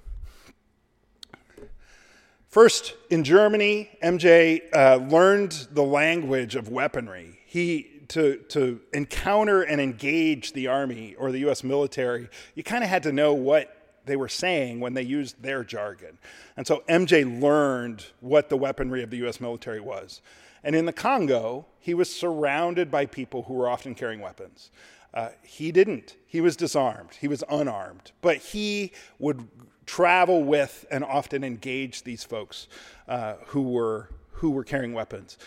First, 2.48 2.94
in 3.08 3.24
Germany, 3.24 3.88
MJ 4.04 4.60
uh, 4.74 4.96
learned 4.96 5.68
the 5.72 5.82
language 5.82 6.54
of 6.54 6.68
weaponry. 6.68 7.40
He 7.46 7.91
to, 8.12 8.36
to 8.48 8.78
encounter 8.92 9.62
and 9.62 9.80
engage 9.80 10.52
the 10.52 10.66
Army 10.66 11.14
or 11.18 11.32
the 11.32 11.48
US 11.48 11.64
military, 11.64 12.28
you 12.54 12.62
kind 12.62 12.84
of 12.84 12.90
had 12.90 13.02
to 13.04 13.12
know 13.12 13.32
what 13.32 13.98
they 14.04 14.16
were 14.16 14.28
saying 14.28 14.80
when 14.80 14.92
they 14.92 15.02
used 15.02 15.42
their 15.42 15.64
jargon. 15.64 16.18
And 16.56 16.66
so 16.66 16.82
MJ 16.90 17.40
learned 17.40 18.04
what 18.20 18.50
the 18.50 18.56
weaponry 18.56 19.02
of 19.02 19.08
the 19.08 19.26
US 19.26 19.40
military 19.40 19.80
was. 19.80 20.20
And 20.62 20.76
in 20.76 20.84
the 20.84 20.92
Congo, 20.92 21.66
he 21.78 21.94
was 21.94 22.14
surrounded 22.14 22.90
by 22.90 23.06
people 23.06 23.44
who 23.44 23.54
were 23.54 23.68
often 23.68 23.94
carrying 23.94 24.20
weapons. 24.20 24.70
Uh, 25.14 25.30
he 25.42 25.72
didn't. 25.72 26.16
He 26.26 26.42
was 26.42 26.54
disarmed. 26.54 27.14
He 27.18 27.28
was 27.28 27.42
unarmed. 27.50 28.12
But 28.20 28.36
he 28.36 28.92
would 29.18 29.48
travel 29.86 30.44
with 30.44 30.84
and 30.90 31.02
often 31.02 31.44
engage 31.44 32.02
these 32.02 32.24
folks 32.24 32.68
uh, 33.08 33.34
who 33.46 33.62
were 33.62 34.10
who 34.32 34.50
were 34.50 34.64
carrying 34.64 34.92
weapons. 34.92 35.38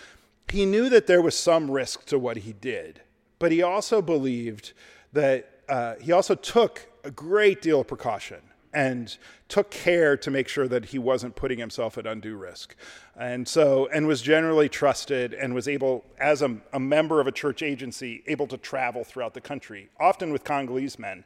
He 0.52 0.66
knew 0.66 0.90
that 0.90 1.08
there 1.08 1.22
was 1.22 1.38
some 1.38 1.70
risk 1.72 2.06
to 2.06 2.20
what 2.20 2.38
he 2.38 2.54
did, 2.54 3.02
but 3.40 3.52
he 3.52 3.62
also 3.62 4.02
believed 4.02 4.74
that 5.14 5.50
uh, 5.68 5.96
he 6.02 6.12
also 6.12 6.36
took 6.36 6.88
a 7.04 7.12
great 7.12 7.62
deal 7.62 7.82
of 7.82 7.88
precaution 7.88 8.42
and 8.74 9.18
took 9.48 9.72
care 9.72 10.18
to 10.18 10.30
make 10.30 10.50
sure 10.50 10.68
that 10.68 10.86
he 10.86 11.00
wasn't 11.00 11.36
putting 11.36 11.58
himself 11.58 11.98
at 11.98 12.06
undue 12.06 12.36
risk. 12.36 12.76
And 13.18 13.48
so, 13.48 13.88
and 13.94 14.06
was 14.06 14.22
generally 14.22 14.68
trusted 14.68 15.34
and 15.34 15.56
was 15.56 15.68
able, 15.68 16.04
as 16.20 16.42
a, 16.42 16.58
a 16.74 16.80
member 16.80 17.22
of 17.22 17.28
a 17.28 17.32
church 17.32 17.64
agency, 17.64 18.22
able 18.28 18.48
to 18.48 18.58
travel 18.58 19.06
throughout 19.06 19.34
the 19.34 19.42
country, 19.42 19.90
often 19.98 20.34
with 20.34 20.44
Congolese 20.44 21.00
men. 21.00 21.24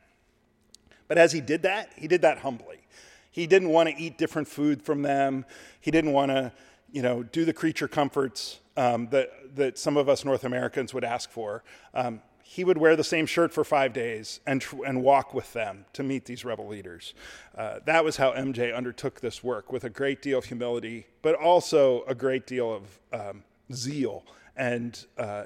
But 1.08 1.18
as 1.18 1.32
he 1.32 1.42
did 1.42 1.64
that, 1.64 1.92
he 1.96 2.08
did 2.08 2.22
that 2.22 2.40
humbly. 2.40 2.82
He 3.32 3.48
didn't 3.48 3.70
want 3.70 3.90
to 3.90 3.96
eat 3.96 4.18
different 4.20 4.48
food 4.48 4.84
from 4.84 5.02
them. 5.02 5.46
He 5.82 5.90
didn't 5.90 6.14
want 6.14 6.30
to, 6.30 6.52
you 6.92 7.02
know, 7.02 7.24
do 7.24 7.46
the 7.46 7.54
creature 7.54 7.88
comforts 7.88 8.60
um, 8.78 9.08
that, 9.10 9.56
that 9.56 9.78
some 9.78 9.98
of 9.98 10.08
us 10.08 10.24
North 10.24 10.44
Americans 10.44 10.94
would 10.94 11.04
ask 11.04 11.30
for. 11.30 11.64
Um, 11.94 12.22
he 12.44 12.64
would 12.64 12.80
wear 12.80 12.96
the 12.96 13.04
same 13.04 13.28
shirt 13.28 13.54
for 13.54 13.64
five 13.64 13.94
days 13.94 14.40
and, 14.48 14.66
and 14.84 15.04
walk 15.04 15.36
with 15.36 15.54
them 15.54 15.86
to 15.94 16.02
meet 16.02 16.26
these 16.26 16.44
rebel 16.44 16.68
leaders. 16.68 17.14
Uh, 17.56 17.80
that 17.86 18.04
was 18.04 18.18
how 18.18 18.32
MJ 18.32 18.76
undertook 18.76 19.20
this 19.20 19.44
work 19.44 19.72
with 19.72 19.84
a 19.84 19.90
great 19.90 20.24
deal 20.24 20.40
of 20.40 20.46
humility, 20.46 21.06
but 21.22 21.36
also 21.36 22.04
a 22.08 22.16
great 22.16 22.48
deal 22.48 22.74
of 22.74 23.00
um, 23.14 23.44
zeal 23.72 24.26
and 24.58 25.06
uh, 25.20 25.44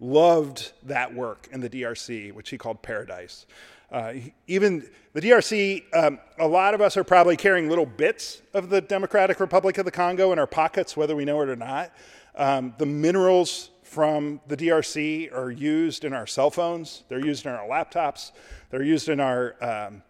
loved 0.00 0.72
that 0.82 1.14
work 1.14 1.48
in 1.52 1.60
the 1.60 1.70
DRC, 1.70 2.32
which 2.32 2.50
he 2.50 2.58
called 2.58 2.82
paradise. 2.82 3.46
Uh, 3.90 4.14
even 4.46 4.88
the 5.14 5.20
DRC, 5.20 5.82
um, 5.94 6.18
a 6.38 6.46
lot 6.46 6.74
of 6.74 6.80
us 6.80 6.96
are 6.96 7.04
probably 7.04 7.36
carrying 7.36 7.68
little 7.68 7.86
bits 7.86 8.42
of 8.54 8.70
the 8.70 8.80
Democratic 8.80 9.40
Republic 9.40 9.78
of 9.78 9.84
the 9.84 9.90
Congo 9.90 10.32
in 10.32 10.38
our 10.38 10.46
pockets, 10.46 10.96
whether 10.96 11.16
we 11.16 11.24
know 11.24 11.40
it 11.42 11.48
or 11.48 11.56
not. 11.56 11.92
Um, 12.36 12.74
the 12.78 12.86
minerals 12.86 13.70
from 13.82 14.40
the 14.46 14.56
DRC 14.56 15.34
are 15.34 15.50
used 15.50 16.04
in 16.04 16.12
our 16.12 16.26
cell 16.26 16.50
phones. 16.50 17.02
They're 17.08 17.24
used 17.24 17.44
in 17.44 17.52
our 17.52 17.66
laptops. 17.66 18.30
They're 18.70 18.84
used 18.84 19.08
in 19.08 19.18
our 19.18 19.56
um, 19.60 20.02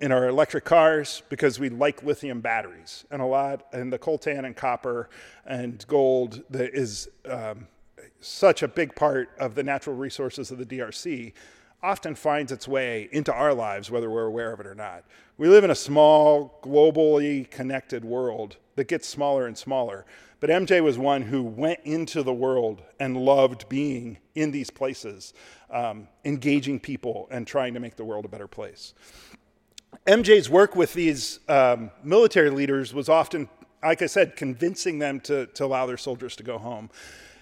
in 0.00 0.10
our 0.12 0.28
electric 0.28 0.64
cars 0.64 1.22
because 1.28 1.60
we 1.60 1.68
like 1.68 2.02
lithium 2.02 2.40
batteries 2.40 3.04
and 3.10 3.20
a 3.20 3.26
lot 3.26 3.66
and 3.72 3.92
the 3.92 3.98
coltan 3.98 4.46
and 4.46 4.56
copper 4.56 5.10
and 5.44 5.84
gold 5.88 6.42
that 6.48 6.74
is 6.74 7.10
um, 7.28 7.66
such 8.20 8.62
a 8.62 8.68
big 8.68 8.94
part 8.94 9.28
of 9.38 9.54
the 9.54 9.62
natural 9.62 9.94
resources 9.94 10.50
of 10.50 10.56
the 10.56 10.64
DRC 10.64 11.34
often 11.82 12.14
finds 12.14 12.52
its 12.52 12.68
way 12.68 13.08
into 13.12 13.32
our 13.32 13.54
lives 13.54 13.90
whether 13.90 14.10
we're 14.10 14.26
aware 14.26 14.52
of 14.52 14.60
it 14.60 14.66
or 14.66 14.74
not. 14.74 15.04
We 15.38 15.48
live 15.48 15.64
in 15.64 15.70
a 15.70 15.74
small 15.74 16.58
globally 16.62 17.50
connected 17.50 18.04
world 18.04 18.56
that 18.76 18.88
gets 18.88 19.08
smaller 19.08 19.46
and 19.46 19.56
smaller. 19.56 20.04
But 20.40 20.50
MJ 20.50 20.82
was 20.82 20.96
one 20.96 21.22
who 21.22 21.42
went 21.42 21.80
into 21.84 22.22
the 22.22 22.32
world 22.32 22.82
and 22.98 23.16
loved 23.16 23.68
being 23.68 24.18
in 24.34 24.50
these 24.50 24.70
places, 24.70 25.34
um, 25.70 26.08
engaging 26.24 26.80
people 26.80 27.28
and 27.30 27.46
trying 27.46 27.74
to 27.74 27.80
make 27.80 27.96
the 27.96 28.04
world 28.04 28.24
a 28.24 28.28
better 28.28 28.46
place. 28.46 28.94
MJ's 30.06 30.48
work 30.48 30.76
with 30.76 30.94
these 30.94 31.40
um, 31.48 31.90
military 32.02 32.50
leaders 32.50 32.94
was 32.94 33.08
often, 33.08 33.48
like 33.82 34.00
I 34.00 34.06
said, 34.06 34.34
convincing 34.34 34.98
them 34.98 35.20
to, 35.20 35.46
to 35.46 35.64
allow 35.64 35.84
their 35.86 35.98
soldiers 35.98 36.36
to 36.36 36.42
go 36.42 36.56
home. 36.56 36.90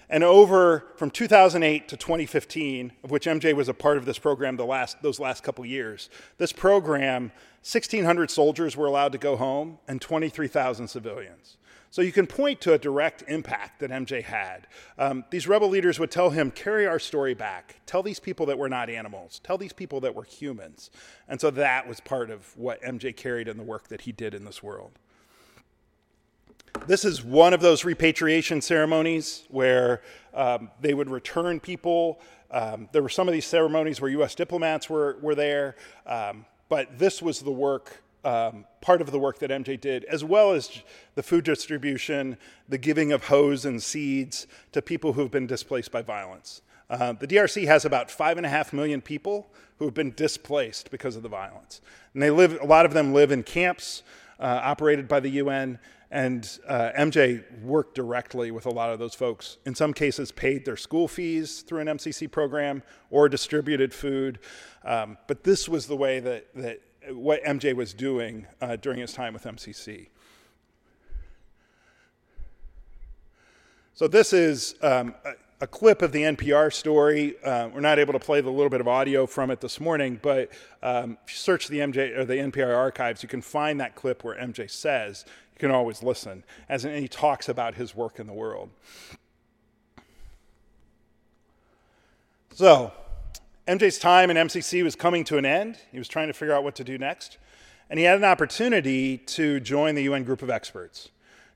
And 0.09 0.23
over 0.23 0.87
from 0.95 1.11
2008 1.11 1.87
to 1.87 1.97
2015, 1.97 2.93
of 3.03 3.11
which 3.11 3.25
MJ 3.25 3.53
was 3.53 3.69
a 3.69 3.73
part 3.73 3.97
of 3.97 4.05
this 4.05 4.17
program 4.17 4.55
the 4.55 4.65
last, 4.65 5.01
those 5.03 5.19
last 5.19 5.43
couple 5.43 5.65
years, 5.65 6.09
this 6.37 6.51
program, 6.51 7.31
1,600 7.61 8.31
soldiers 8.31 8.75
were 8.75 8.87
allowed 8.87 9.11
to 9.11 9.17
go 9.19 9.35
home 9.35 9.77
and 9.87 10.01
23,000 10.01 10.87
civilians. 10.87 11.57
So 11.91 12.01
you 12.03 12.11
can 12.11 12.27
point 12.27 12.61
to 12.61 12.73
a 12.73 12.77
direct 12.77 13.23
impact 13.27 13.79
that 13.79 13.89
MJ 13.89 14.23
had. 14.23 14.67
Um, 14.97 15.25
these 15.31 15.47
rebel 15.47 15.69
leaders 15.69 15.99
would 15.99 16.11
tell 16.11 16.29
him, 16.29 16.51
carry 16.51 16.85
our 16.85 16.99
story 16.99 17.33
back. 17.33 17.81
Tell 17.87 18.03
these 18.03 18.19
people 18.19 18.45
that 18.47 18.59
we're 18.59 18.67
not 18.67 18.89
animals. 18.89 19.41
Tell 19.43 19.57
these 19.57 19.73
people 19.73 19.99
that 20.01 20.13
we're 20.13 20.25
humans. 20.25 20.91
And 21.27 21.41
so 21.41 21.49
that 21.51 21.87
was 21.87 21.99
part 21.99 22.29
of 22.29 22.55
what 22.55 22.81
MJ 22.83 23.15
carried 23.15 23.47
in 23.47 23.57
the 23.57 23.63
work 23.63 23.87
that 23.87 24.01
he 24.01 24.11
did 24.11 24.35
in 24.35 24.45
this 24.45 24.61
world. 24.61 24.91
This 26.87 27.05
is 27.05 27.23
one 27.23 27.53
of 27.53 27.61
those 27.61 27.85
repatriation 27.85 28.61
ceremonies 28.61 29.43
where 29.49 30.01
um, 30.33 30.71
they 30.81 30.93
would 30.93 31.09
return 31.09 31.59
people. 31.59 32.19
Um, 32.51 32.89
there 32.91 33.03
were 33.03 33.09
some 33.09 33.27
of 33.27 33.33
these 33.33 33.45
ceremonies 33.45 34.01
where 34.01 34.09
U.S. 34.11 34.33
diplomats 34.35 34.89
were, 34.89 35.17
were 35.21 35.35
there, 35.35 35.75
um, 36.05 36.45
but 36.67 36.97
this 36.97 37.21
was 37.21 37.41
the 37.41 37.51
work 37.51 38.01
um, 38.23 38.65
part 38.81 39.01
of 39.01 39.11
the 39.11 39.19
work 39.19 39.39
that 39.39 39.49
MJ 39.49 39.79
did, 39.79 40.03
as 40.05 40.23
well 40.23 40.51
as 40.51 40.81
the 41.15 41.23
food 41.23 41.45
distribution, 41.45 42.37
the 42.67 42.77
giving 42.77 43.11
of 43.11 43.25
hose 43.25 43.65
and 43.65 43.81
seeds 43.81 44.45
to 44.73 44.81
people 44.81 45.13
who 45.13 45.21
have 45.21 45.31
been 45.31 45.47
displaced 45.47 45.91
by 45.91 46.01
violence. 46.01 46.61
Uh, 46.89 47.13
the 47.13 47.27
DRC 47.27 47.65
has 47.65 47.85
about 47.85 48.11
five 48.11 48.37
and 48.37 48.45
a 48.45 48.49
half 48.49 48.73
million 48.73 48.99
people 48.99 49.49
who 49.77 49.85
have 49.85 49.93
been 49.93 50.11
displaced 50.15 50.91
because 50.91 51.15
of 51.15 51.23
the 51.23 51.29
violence, 51.29 51.81
and 52.13 52.21
they 52.21 52.31
live. 52.31 52.59
A 52.61 52.65
lot 52.65 52.85
of 52.85 52.93
them 52.93 53.13
live 53.13 53.31
in 53.31 53.43
camps 53.43 54.03
uh, 54.39 54.59
operated 54.63 55.07
by 55.07 55.19
the 55.19 55.29
UN. 55.29 55.79
And 56.11 56.59
uh, 56.67 56.89
MJ 56.97 57.43
worked 57.61 57.93
directly 57.93 58.49
with 58.49 58.65
a 58.65 58.71
lot 58.71 58.89
of 58.89 58.97
those 58.97 59.13
folks. 59.13 59.57
In 59.65 59.75
some 59.75 59.93
cases, 59.93 60.31
paid 60.31 60.65
their 60.65 60.77
school 60.77 61.07
fees 61.07 61.61
through 61.61 61.81
an 61.81 61.87
MCC 61.87 62.29
program 62.31 62.81
or 63.11 63.29
distributed 63.29 63.93
food. 63.93 64.39
Um, 64.83 65.17
but 65.27 65.43
this 65.43 65.69
was 65.69 65.85
the 65.85 65.95
way 65.95 66.19
that, 66.19 66.47
that 66.55 66.81
what 67.11 67.43
MJ 67.43 67.75
was 67.75 67.93
doing 67.93 68.47
uh, 68.61 68.75
during 68.75 68.99
his 68.99 69.13
time 69.13 69.33
with 69.33 69.43
MCC. 69.43 70.07
So 73.93 74.07
this 74.07 74.31
is 74.33 74.75
um, 74.81 75.13
a, 75.25 75.33
a, 75.61 75.67
clip 75.67 76.01
of 76.01 76.13
the 76.13 76.21
NPR 76.21 76.71
story. 76.71 77.35
Uh, 77.43 77.67
we're 77.67 77.81
not 77.81 77.99
able 77.99 78.13
to 78.13 78.19
play 78.19 78.39
the 78.39 78.49
little 78.49 78.69
bit 78.69 78.79
of 78.79 78.87
audio 78.87 79.25
from 79.25 79.51
it 79.51 79.59
this 79.59 79.79
morning, 79.79 80.17
but 80.21 80.49
um, 80.81 81.17
if 81.25 81.33
you 81.33 81.37
search 81.37 81.67
the 81.67 81.79
MJ 81.79 82.17
or 82.17 82.23
the 82.23 82.35
NPR 82.35 82.73
archives, 82.73 83.21
you 83.21 83.27
can 83.27 83.41
find 83.41 83.79
that 83.81 83.95
clip 83.95 84.23
where 84.23 84.37
MJ 84.37 84.71
says 84.71 85.25
can 85.59 85.71
always 85.71 86.01
listen, 86.01 86.43
as 86.67 86.85
in, 86.85 86.99
he 86.99 87.07
talks 87.07 87.47
about 87.49 87.75
his 87.75 87.93
work 87.93 88.19
in 88.19 88.25
the 88.25 88.33
world. 88.33 88.69
So 92.55 92.91
MJ's 93.67 93.99
time 93.99 94.31
in 94.31 94.37
MCC 94.37 94.83
was 94.83 94.95
coming 94.95 95.23
to 95.25 95.37
an 95.37 95.45
end. 95.45 95.77
He 95.91 95.99
was 95.99 96.07
trying 96.07 96.27
to 96.27 96.33
figure 96.33 96.55
out 96.55 96.63
what 96.63 96.75
to 96.75 96.83
do 96.83 96.97
next. 96.97 97.37
And 97.89 97.99
he 97.99 98.05
had 98.05 98.17
an 98.17 98.23
opportunity 98.23 99.17
to 99.17 99.59
join 99.59 99.95
the 99.95 100.03
UN 100.03 100.23
group 100.23 100.41
of 100.41 100.49
experts. 100.49 101.09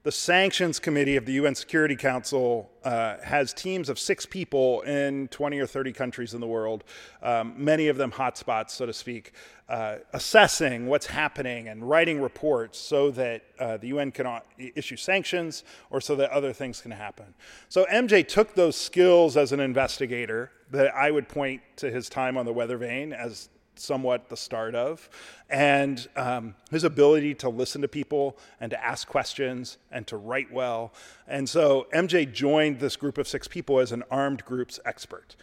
The 0.04 0.12
Sanctions 0.12 0.80
Committee 0.80 1.16
of 1.16 1.26
the 1.26 1.32
UN 1.34 1.56
Security 1.56 1.96
Council 1.96 2.70
uh, 2.84 3.16
has 3.24 3.54
teams 3.54 3.88
of 3.88 3.98
six 3.98 4.26
people 4.26 4.82
in 4.82 5.30
20 5.30 5.58
or 5.60 5.66
30 5.66 5.94
countries 5.94 6.34
in 6.34 6.42
the 6.42 6.48
world, 6.48 6.84
um, 7.22 7.54
many 7.56 7.88
of 7.88 7.96
them 7.96 8.12
hotspots, 8.12 8.72
so 8.72 8.86
to 8.86 8.92
speak, 8.92 9.32
uh, 9.70 10.00
assessing 10.12 10.88
what's 10.88 11.06
happening 11.06 11.70
and 11.70 11.90
writing 11.90 12.22
reports 12.22 12.78
so 12.78 13.12
that 13.12 13.44
uh, 13.60 13.78
the 13.78 13.88
UN 13.88 14.12
can 14.12 14.42
issue 14.76 14.98
sanctions 14.98 15.64
or 15.90 16.02
so 16.02 16.18
that 16.18 16.32
other 16.32 16.52
things 16.52 16.82
can 16.82 16.92
happen. 16.92 17.34
So 17.70 17.86
MJ 17.86 18.28
took 18.28 18.56
those 18.56 18.76
skills 18.76 19.38
as 19.38 19.54
an 19.54 19.62
investigator 19.62 20.52
that 20.72 20.94
I 20.94 21.12
would 21.12 21.30
point 21.30 21.62
to 21.78 21.90
his 21.90 22.10
time 22.10 22.36
on 22.36 22.46
the 22.46 22.54
Weathervane 22.54 23.14
as 23.14 23.48
somewhat 23.76 24.30
the 24.30 24.38
start 24.38 24.76
of, 24.76 25.10
and 25.50 26.08
um, 26.16 26.56
his 26.72 26.84
ability 26.84 27.36
to 27.36 27.50
listen 27.50 27.82
to 27.82 27.88
people 27.88 28.38
and 28.60 28.70
to 28.72 28.84
ask 28.84 29.08
questions 29.08 29.78
and 29.92 30.06
to 30.08 30.18
write 30.18 30.52
well. 30.52 30.94
And 31.28 31.48
so 31.48 31.88
MJ 31.94 32.32
joined 32.32 32.80
this 32.80 32.96
group 32.96 33.18
of 33.18 33.28
six 33.28 33.48
people 33.48 33.80
as 33.80 33.92
an 33.92 34.04
armed 34.10 34.46
groups 34.46 34.80
expert. 34.86 35.36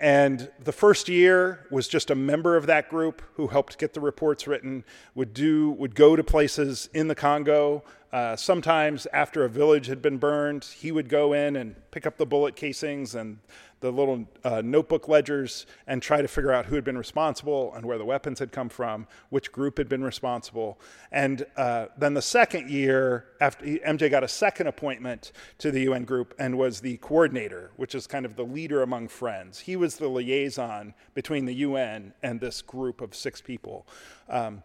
And 0.00 0.48
the 0.62 0.72
first 0.72 1.08
year 1.08 1.66
was 1.70 1.88
just 1.88 2.10
a 2.10 2.14
member 2.14 2.56
of 2.56 2.66
that 2.66 2.88
group 2.88 3.20
who 3.34 3.48
helped 3.48 3.78
get 3.78 3.94
the 3.94 4.00
reports 4.00 4.46
written, 4.46 4.84
would 5.16 5.34
do 5.34 5.70
would 5.72 5.96
go 5.96 6.14
to 6.14 6.22
places 6.22 6.88
in 6.94 7.08
the 7.08 7.16
Congo. 7.16 7.82
Uh, 8.12 8.34
sometimes 8.34 9.06
after 9.12 9.44
a 9.44 9.48
village 9.48 9.86
had 9.86 10.00
been 10.00 10.16
burned, 10.16 10.64
he 10.64 10.90
would 10.90 11.08
go 11.08 11.34
in 11.34 11.56
and 11.56 11.76
pick 11.90 12.06
up 12.06 12.16
the 12.16 12.24
bullet 12.24 12.56
casings 12.56 13.14
and 13.14 13.38
the 13.80 13.90
little 13.90 14.26
uh, 14.44 14.60
notebook 14.64 15.08
ledgers 15.08 15.66
and 15.86 16.02
try 16.02 16.20
to 16.20 16.28
figure 16.28 16.50
out 16.50 16.66
who 16.66 16.74
had 16.74 16.84
been 16.84 16.98
responsible 16.98 17.72
and 17.74 17.84
where 17.86 17.98
the 17.98 18.04
weapons 18.04 18.38
had 18.38 18.50
come 18.50 18.68
from, 18.68 19.06
which 19.30 19.52
group 19.52 19.78
had 19.78 19.88
been 19.88 20.02
responsible. 20.02 20.80
And 21.12 21.46
uh, 21.56 21.86
then 21.96 22.14
the 22.14 22.22
second 22.22 22.70
year, 22.70 23.26
after 23.40 23.64
MJ 23.64 24.10
got 24.10 24.24
a 24.24 24.28
second 24.28 24.66
appointment 24.66 25.32
to 25.58 25.70
the 25.70 25.80
UN 25.82 26.04
group 26.04 26.34
and 26.38 26.58
was 26.58 26.80
the 26.80 26.96
coordinator, 26.98 27.70
which 27.76 27.94
is 27.94 28.06
kind 28.06 28.26
of 28.26 28.36
the 28.36 28.44
leader 28.44 28.82
among 28.82 29.08
friends. 29.08 29.60
He 29.60 29.76
was 29.76 29.96
the 29.96 30.08
liaison 30.08 30.94
between 31.14 31.44
the 31.44 31.54
UN 31.54 32.14
and 32.22 32.40
this 32.40 32.62
group 32.62 33.00
of 33.00 33.14
six 33.14 33.40
people. 33.40 33.86
Um, 34.28 34.62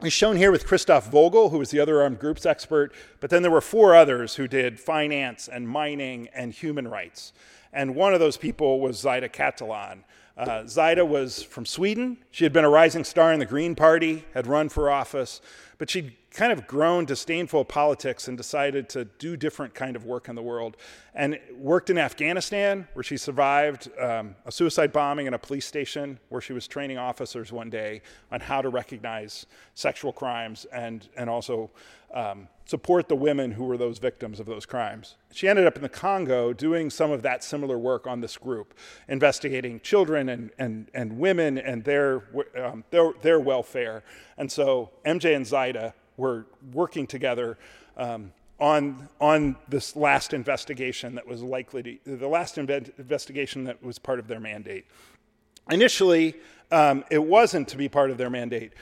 He's 0.00 0.12
shown 0.12 0.36
here 0.36 0.50
with 0.50 0.66
Christoph 0.66 1.10
Vogel, 1.10 1.50
who 1.50 1.58
was 1.58 1.70
the 1.70 1.78
other 1.78 2.02
armed 2.02 2.18
groups 2.18 2.44
expert, 2.44 2.92
but 3.20 3.30
then 3.30 3.42
there 3.42 3.50
were 3.50 3.60
four 3.60 3.94
others 3.94 4.34
who 4.34 4.48
did 4.48 4.80
finance 4.80 5.48
and 5.48 5.68
mining 5.68 6.28
and 6.34 6.52
human 6.52 6.88
rights. 6.88 7.32
And 7.72 7.94
one 7.94 8.12
of 8.12 8.20
those 8.20 8.36
people 8.36 8.80
was 8.80 8.98
Zaida 8.98 9.28
Catalan. 9.28 10.04
Uh, 10.48 10.66
Zaida 10.66 11.06
was 11.06 11.42
from 11.42 11.64
Sweden. 11.64 12.18
She 12.30 12.44
had 12.44 12.52
been 12.52 12.64
a 12.64 12.70
rising 12.70 13.04
star 13.04 13.32
in 13.32 13.38
the 13.38 13.46
Green 13.46 13.74
Party, 13.74 14.24
had 14.34 14.46
run 14.46 14.68
for 14.68 14.90
office, 14.90 15.40
but 15.78 15.90
she'd 15.90 16.14
kind 16.32 16.52
of 16.52 16.66
grown 16.66 17.04
disdainful 17.04 17.60
of 17.60 17.68
politics 17.68 18.28
and 18.28 18.36
decided 18.36 18.88
to 18.88 19.04
do 19.04 19.36
different 19.36 19.74
kind 19.74 19.96
of 19.96 20.04
work 20.04 20.28
in 20.28 20.34
the 20.34 20.42
world 20.42 20.76
and 21.14 21.38
worked 21.58 21.90
in 21.90 21.98
afghanistan 21.98 22.88
where 22.94 23.02
she 23.02 23.18
survived 23.18 23.90
um, 24.00 24.34
a 24.46 24.52
suicide 24.52 24.92
bombing 24.92 25.26
in 25.26 25.34
a 25.34 25.38
police 25.38 25.66
station 25.66 26.18
where 26.30 26.40
she 26.40 26.54
was 26.54 26.66
training 26.66 26.96
officers 26.96 27.52
one 27.52 27.68
day 27.68 28.00
on 28.30 28.40
how 28.40 28.62
to 28.62 28.70
recognize 28.70 29.44
sexual 29.74 30.12
crimes 30.12 30.66
and, 30.72 31.08
and 31.16 31.28
also 31.28 31.70
um, 32.14 32.48
support 32.72 33.06
the 33.06 33.14
women 33.14 33.52
who 33.52 33.64
were 33.64 33.76
those 33.76 33.98
victims 33.98 34.40
of 34.40 34.46
those 34.46 34.64
crimes. 34.64 35.16
She 35.30 35.46
ended 35.46 35.66
up 35.66 35.76
in 35.76 35.82
the 35.82 35.90
congo 35.90 36.54
doing 36.54 36.88
some 36.88 37.10
of 37.10 37.20
that 37.20 37.44
similar 37.44 37.76
work 37.76 38.06
on 38.06 38.22
this 38.22 38.38
group 38.38 38.72
investigating 39.08 39.78
children 39.80 40.30
and, 40.30 40.50
and, 40.58 40.88
and 40.94 41.18
women 41.18 41.58
and 41.58 41.84
their, 41.84 42.22
um, 42.56 42.82
their, 42.88 43.12
their 43.20 43.38
welfare. 43.38 44.02
And 44.38 44.50
so 44.50 44.88
mj 45.04 45.36
and 45.36 45.44
zaida 45.44 45.92
were 46.16 46.46
working 46.72 47.06
together 47.06 47.58
um, 47.98 48.32
on, 48.58 49.06
on 49.20 49.56
this 49.68 49.94
last 49.94 50.32
investigation 50.32 51.14
that 51.16 51.26
was 51.26 51.42
likely 51.42 51.82
to, 51.82 52.16
the 52.16 52.26
last 52.26 52.56
inve- 52.56 52.98
investigation 52.98 53.64
that 53.64 53.82
was 53.82 53.98
part 53.98 54.18
of 54.18 54.28
their 54.28 54.40
mandate. 54.40 54.86
Initially, 55.70 56.36
um, 56.70 57.04
it 57.10 57.22
wasn't 57.22 57.68
to 57.68 57.76
be 57.76 57.90
part 57.90 58.10
of 58.10 58.16
their 58.16 58.30
mandate, 58.30 58.72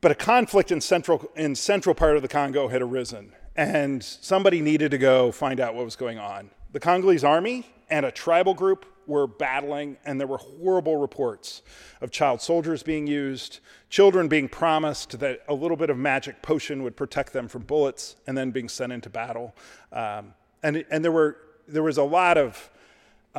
but 0.00 0.10
a 0.10 0.14
conflict 0.14 0.70
in 0.70 0.80
central, 0.80 1.30
in 1.36 1.54
central 1.54 1.94
part 1.94 2.16
of 2.16 2.22
the 2.22 2.28
Congo 2.28 2.68
had 2.68 2.82
arisen, 2.82 3.32
and 3.56 4.02
somebody 4.02 4.60
needed 4.60 4.90
to 4.92 4.98
go 4.98 5.32
find 5.32 5.60
out 5.60 5.74
what 5.74 5.84
was 5.84 5.96
going 5.96 6.18
on. 6.18 6.50
The 6.72 6.80
Congolese 6.80 7.24
army 7.24 7.66
and 7.90 8.06
a 8.06 8.10
tribal 8.10 8.54
group 8.54 8.86
were 9.06 9.26
battling, 9.26 9.96
and 10.04 10.20
there 10.20 10.26
were 10.26 10.36
horrible 10.36 10.96
reports 10.96 11.62
of 12.00 12.10
child 12.10 12.40
soldiers 12.40 12.82
being 12.82 13.06
used, 13.06 13.60
children 13.88 14.28
being 14.28 14.48
promised 14.48 15.18
that 15.18 15.40
a 15.48 15.54
little 15.54 15.78
bit 15.78 15.88
of 15.88 15.96
magic 15.96 16.42
potion 16.42 16.82
would 16.82 16.94
protect 16.94 17.32
them 17.32 17.48
from 17.48 17.62
bullets, 17.62 18.16
and 18.26 18.36
then 18.36 18.50
being 18.50 18.68
sent 18.68 18.92
into 18.92 19.08
battle. 19.08 19.54
Um, 19.92 20.34
and, 20.62 20.84
and 20.90 21.02
there, 21.02 21.12
were, 21.12 21.38
there 21.66 21.82
was 21.82 21.96
a 21.96 22.02
lot 22.02 22.36
of, 22.36 22.70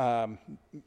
um, 0.00 0.38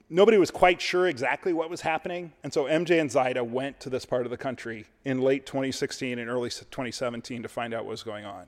nobody 0.09 0.39
was 0.39 0.49
quite 0.49 0.81
sure 0.81 1.07
exactly 1.07 1.53
what 1.53 1.69
was 1.69 1.81
happening. 1.81 2.33
And 2.43 2.51
so 2.51 2.63
MJ 2.63 2.99
and 2.99 3.11
Zaida 3.11 3.43
went 3.43 3.79
to 3.81 3.89
this 3.91 4.05
part 4.05 4.25
of 4.25 4.31
the 4.31 4.37
country 4.37 4.87
in 5.05 5.21
late 5.21 5.45
2016 5.45 6.17
and 6.17 6.27
early 6.27 6.49
2017 6.49 7.43
to 7.43 7.47
find 7.47 7.75
out 7.75 7.85
what 7.85 7.91
was 7.91 8.01
going 8.01 8.25
on. 8.25 8.47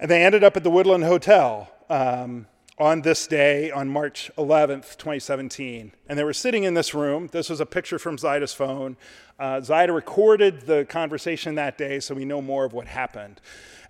And 0.00 0.10
they 0.10 0.24
ended 0.24 0.42
up 0.42 0.56
at 0.56 0.64
the 0.64 0.70
Woodland 0.70 1.04
Hotel. 1.04 1.70
Um, 1.88 2.48
on 2.76 3.02
this 3.02 3.28
day, 3.28 3.70
on 3.70 3.88
March 3.88 4.30
11th, 4.36 4.96
2017. 4.96 5.92
And 6.08 6.18
they 6.18 6.24
were 6.24 6.32
sitting 6.32 6.64
in 6.64 6.74
this 6.74 6.92
room. 6.92 7.28
This 7.30 7.48
was 7.48 7.60
a 7.60 7.66
picture 7.66 7.98
from 8.00 8.16
Zaida's 8.16 8.52
phone. 8.52 8.96
Uh, 9.38 9.60
recorded 9.90 10.62
the 10.62 10.84
conversation 10.84 11.54
that 11.54 11.78
day, 11.78 12.00
so 12.00 12.14
we 12.14 12.24
know 12.24 12.42
more 12.42 12.64
of 12.64 12.72
what 12.72 12.88
happened. 12.88 13.40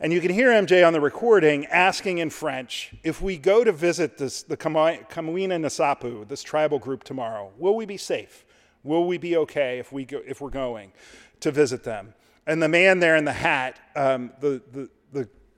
And 0.00 0.12
you 0.12 0.20
can 0.20 0.32
hear 0.32 0.50
MJ 0.50 0.86
on 0.86 0.92
the 0.92 1.00
recording 1.00 1.64
asking 1.66 2.18
in 2.18 2.28
French 2.28 2.94
if 3.02 3.22
we 3.22 3.38
go 3.38 3.64
to 3.64 3.72
visit 3.72 4.18
this, 4.18 4.42
the 4.42 4.56
Kamwina 4.56 5.08
Nsapu, 5.08 6.28
this 6.28 6.42
tribal 6.42 6.78
group 6.78 7.04
tomorrow, 7.04 7.52
will 7.56 7.76
we 7.76 7.86
be 7.86 7.96
safe? 7.96 8.44
Will 8.82 9.06
we 9.06 9.16
be 9.16 9.36
okay 9.38 9.78
if, 9.78 9.92
we 9.92 10.04
go, 10.04 10.20
if 10.26 10.42
we're 10.42 10.50
going 10.50 10.92
to 11.40 11.50
visit 11.50 11.84
them? 11.84 12.12
And 12.46 12.62
the 12.62 12.68
man 12.68 12.98
there 12.98 13.16
in 13.16 13.24
the 13.24 13.32
hat, 13.32 13.78
um, 13.96 14.30
the, 14.40 14.60
the, 14.72 14.90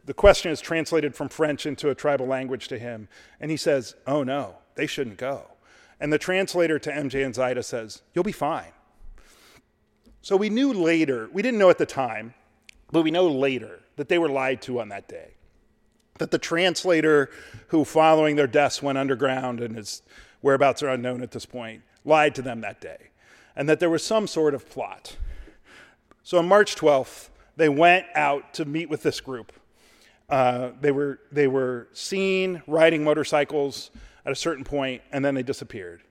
the 0.07 0.15
question 0.15 0.53
is 0.53 0.61
translated 0.61 1.15
from 1.15 1.29
French 1.29 1.67
into 1.67 1.91
a 1.91 1.95
tribal 1.95 2.27
language 2.27 2.69
to 2.69 2.79
him, 2.79 3.09
and 3.41 3.51
he 3.51 3.57
says, 3.57 3.97
Oh 4.07 4.23
no, 4.23 4.57
they 4.77 4.87
shouldn't 4.87 5.19
go. 5.19 5.49
And 6.01 6.13
the 6.13 6.19
translator 6.19 6.79
to 6.79 6.91
MJ 6.91 7.25
and 7.25 7.35
Zaida 7.35 7.63
says, 7.63 8.03
You'll 8.15 8.25
be 8.25 8.33
fine. 8.33 8.73
So 10.23 10.37
we 10.37 10.49
knew 10.49 10.73
later, 10.73 11.29
we 11.33 11.43
didn't 11.43 11.59
know 11.59 11.71
at 11.71 11.79
the 11.79 11.87
time, 11.87 12.35
but 12.93 13.03
we 13.03 13.11
know 13.11 13.27
later 13.29 13.81
that 13.97 14.09
they 14.09 14.19
were 14.19 14.29
lied 14.29 14.63
to 14.63 14.81
on 14.81 14.89
that 14.91 15.09
day. 15.09 15.35
That 16.19 16.31
the 16.31 16.39
translator, 16.39 17.31
who 17.69 17.85
following 17.85 18.37
their 18.37 18.47
deaths 18.47 18.83
went 18.83 18.99
underground 18.99 19.61
and 19.61 19.77
his 19.77 20.03
whereabouts 20.41 20.83
are 20.83 20.89
unknown 20.89 21.23
at 21.23 21.33
this 21.33 21.47
point, 21.47 21.83
lied 22.05 22.35
to 22.37 22.43
them 22.43 22.61
that 22.61 22.81
day. 22.81 23.11
And 23.55 23.69
that 23.69 23.81
there 23.81 23.91
was 23.91 24.05
some 24.05 24.27
sort 24.27 24.55
of 24.55 24.69
plot. 24.69 25.17
So 26.23 26.39
on 26.39 26.49
March 26.49 26.77
12th, 26.77 27.29
they 27.57 27.69
went 27.69 28.07
out 28.15 28.55
to 28.55 28.65
meet 28.65 28.89
with 28.89 29.03
this 29.03 29.21
group 29.21 29.53
uh, 30.29 30.71
they, 30.81 30.91
were, 30.91 31.21
they 31.31 31.47
were 31.47 31.89
seen 31.93 32.63
riding 32.67 33.05
motorcycles 33.05 33.91
at 34.25 34.33
a 34.33 34.37
certain 34.37 34.65
point, 34.65 35.03
and 35.13 35.25
then 35.25 35.35
they 35.35 35.43
disappeared. 35.43 36.03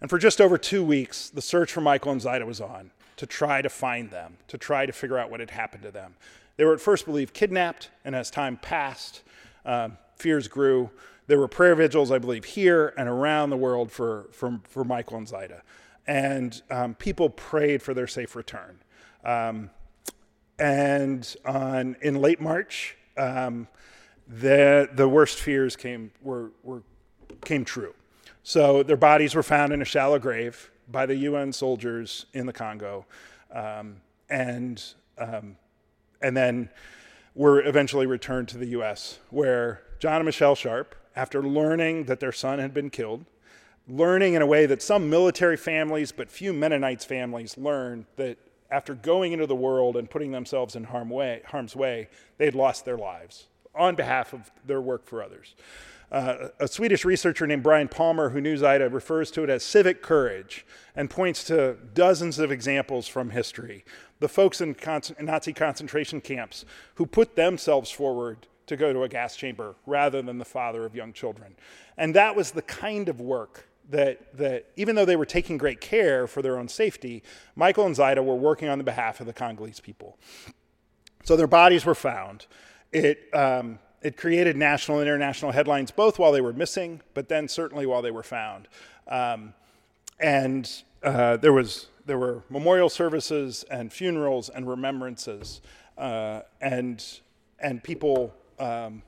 And 0.00 0.08
for 0.08 0.18
just 0.18 0.40
over 0.40 0.58
two 0.58 0.84
weeks, 0.84 1.30
the 1.30 1.42
search 1.42 1.72
for 1.72 1.80
Michael 1.80 2.12
and 2.12 2.20
Zaida 2.20 2.46
was 2.46 2.60
on 2.60 2.90
to 3.16 3.26
try 3.26 3.60
to 3.60 3.68
find 3.68 4.10
them, 4.10 4.38
to 4.48 4.56
try 4.56 4.86
to 4.86 4.92
figure 4.92 5.18
out 5.18 5.30
what 5.30 5.40
had 5.40 5.50
happened 5.50 5.82
to 5.82 5.90
them. 5.90 6.14
They 6.56 6.64
were 6.64 6.72
at 6.72 6.80
first 6.80 7.04
believed 7.04 7.34
kidnapped, 7.34 7.90
and 8.04 8.16
as 8.16 8.30
time 8.30 8.56
passed, 8.56 9.22
um, 9.64 9.98
fears 10.16 10.48
grew. 10.48 10.90
There 11.26 11.38
were 11.38 11.48
prayer 11.48 11.74
vigils, 11.74 12.10
I 12.10 12.18
believe, 12.18 12.44
here 12.44 12.92
and 12.96 13.08
around 13.08 13.50
the 13.50 13.56
world 13.56 13.92
for, 13.92 14.28
for, 14.32 14.60
for 14.64 14.84
Michael 14.84 15.18
and 15.18 15.28
Zaida. 15.28 15.62
And 16.06 16.60
um, 16.70 16.94
people 16.94 17.30
prayed 17.30 17.82
for 17.82 17.94
their 17.94 18.06
safe 18.06 18.34
return. 18.34 18.78
Um, 19.24 19.70
and 20.58 21.36
on, 21.44 21.96
in 22.02 22.16
late 22.16 22.40
March, 22.40 22.96
um, 23.16 23.68
the, 24.26 24.88
the 24.92 25.08
worst 25.08 25.40
fears 25.40 25.76
came, 25.76 26.12
were, 26.22 26.50
were, 26.62 26.82
came 27.44 27.64
true. 27.64 27.94
So 28.42 28.82
their 28.82 28.96
bodies 28.96 29.34
were 29.34 29.42
found 29.42 29.72
in 29.72 29.82
a 29.82 29.84
shallow 29.84 30.18
grave 30.18 30.70
by 30.88 31.06
the 31.06 31.16
UN 31.16 31.52
soldiers 31.52 32.26
in 32.32 32.46
the 32.46 32.52
Congo. 32.52 33.06
Um, 33.52 33.96
and, 34.28 34.82
um, 35.18 35.56
and 36.22 36.36
then 36.36 36.70
were 37.34 37.62
eventually 37.66 38.06
returned 38.06 38.48
to 38.48 38.58
the 38.58 38.66
US, 38.68 39.18
where 39.30 39.82
John 39.98 40.16
and 40.16 40.24
Michelle 40.24 40.54
Sharp, 40.54 40.94
after 41.16 41.42
learning 41.42 42.04
that 42.04 42.20
their 42.20 42.32
son 42.32 42.58
had 42.58 42.72
been 42.72 42.90
killed, 42.90 43.24
learning 43.88 44.34
in 44.34 44.42
a 44.42 44.46
way 44.46 44.66
that 44.66 44.82
some 44.82 45.10
military 45.10 45.56
families, 45.56 46.12
but 46.12 46.30
few 46.30 46.52
Mennonites 46.52 47.04
families 47.04 47.58
learned 47.58 48.06
that 48.16 48.38
after 48.70 48.94
going 48.94 49.32
into 49.32 49.46
the 49.46 49.56
world 49.56 49.96
and 49.96 50.08
putting 50.08 50.32
themselves 50.32 50.76
in 50.76 50.84
harm 50.84 51.10
way, 51.10 51.42
harm's 51.46 51.74
way, 51.74 52.08
they 52.38 52.44
had 52.44 52.54
lost 52.54 52.84
their 52.84 52.98
lives 52.98 53.48
on 53.74 53.94
behalf 53.94 54.32
of 54.32 54.50
their 54.66 54.80
work 54.80 55.06
for 55.06 55.22
others. 55.22 55.54
Uh, 56.10 56.48
a 56.58 56.66
Swedish 56.66 57.04
researcher 57.04 57.46
named 57.46 57.62
Brian 57.62 57.86
Palmer, 57.86 58.30
who 58.30 58.40
knew 58.40 58.56
Zaida, 58.56 58.88
refers 58.88 59.30
to 59.30 59.44
it 59.44 59.50
as 59.50 59.62
civic 59.62 60.02
courage 60.02 60.66
and 60.96 61.08
points 61.08 61.44
to 61.44 61.76
dozens 61.94 62.40
of 62.40 62.50
examples 62.50 63.06
from 63.06 63.30
history. 63.30 63.84
The 64.18 64.28
folks 64.28 64.60
in, 64.60 64.74
con- 64.74 65.02
in 65.18 65.26
Nazi 65.26 65.52
concentration 65.52 66.20
camps 66.20 66.64
who 66.96 67.06
put 67.06 67.36
themselves 67.36 67.92
forward 67.92 68.48
to 68.66 68.76
go 68.76 68.92
to 68.92 69.04
a 69.04 69.08
gas 69.08 69.36
chamber 69.36 69.76
rather 69.86 70.20
than 70.20 70.38
the 70.38 70.44
father 70.44 70.84
of 70.84 70.96
young 70.96 71.12
children. 71.12 71.54
And 71.96 72.14
that 72.16 72.34
was 72.34 72.50
the 72.50 72.62
kind 72.62 73.08
of 73.08 73.20
work 73.20 73.68
that, 73.90 74.36
that 74.36 74.66
even 74.76 74.94
though 74.94 75.04
they 75.04 75.16
were 75.16 75.26
taking 75.26 75.58
great 75.58 75.80
care 75.80 76.26
for 76.26 76.42
their 76.42 76.58
own 76.58 76.68
safety, 76.68 77.22
Michael 77.56 77.86
and 77.86 77.94
Zaida 77.94 78.22
were 78.22 78.34
working 78.34 78.68
on 78.68 78.78
the 78.78 78.84
behalf 78.84 79.20
of 79.20 79.26
the 79.26 79.32
Congolese 79.32 79.80
people. 79.80 80.18
So 81.24 81.36
their 81.36 81.46
bodies 81.46 81.84
were 81.84 81.94
found. 81.94 82.46
It, 82.92 83.28
um, 83.32 83.78
it 84.02 84.16
created 84.16 84.56
national 84.56 84.98
and 84.98 85.08
international 85.08 85.52
headlines 85.52 85.90
both 85.90 86.18
while 86.18 86.32
they 86.32 86.40
were 86.40 86.52
missing, 86.52 87.02
but 87.14 87.28
then 87.28 87.48
certainly 87.48 87.86
while 87.86 88.02
they 88.02 88.10
were 88.10 88.22
found. 88.22 88.68
Um, 89.08 89.54
and 90.18 90.70
uh, 91.02 91.36
there 91.36 91.52
was 91.52 91.86
there 92.06 92.18
were 92.18 92.42
memorial 92.48 92.88
services 92.88 93.64
and 93.70 93.92
funerals 93.92 94.48
and 94.48 94.68
remembrances, 94.68 95.60
uh, 95.96 96.40
and 96.60 97.20
and 97.58 97.82
people 97.82 98.34
um, 98.58 99.02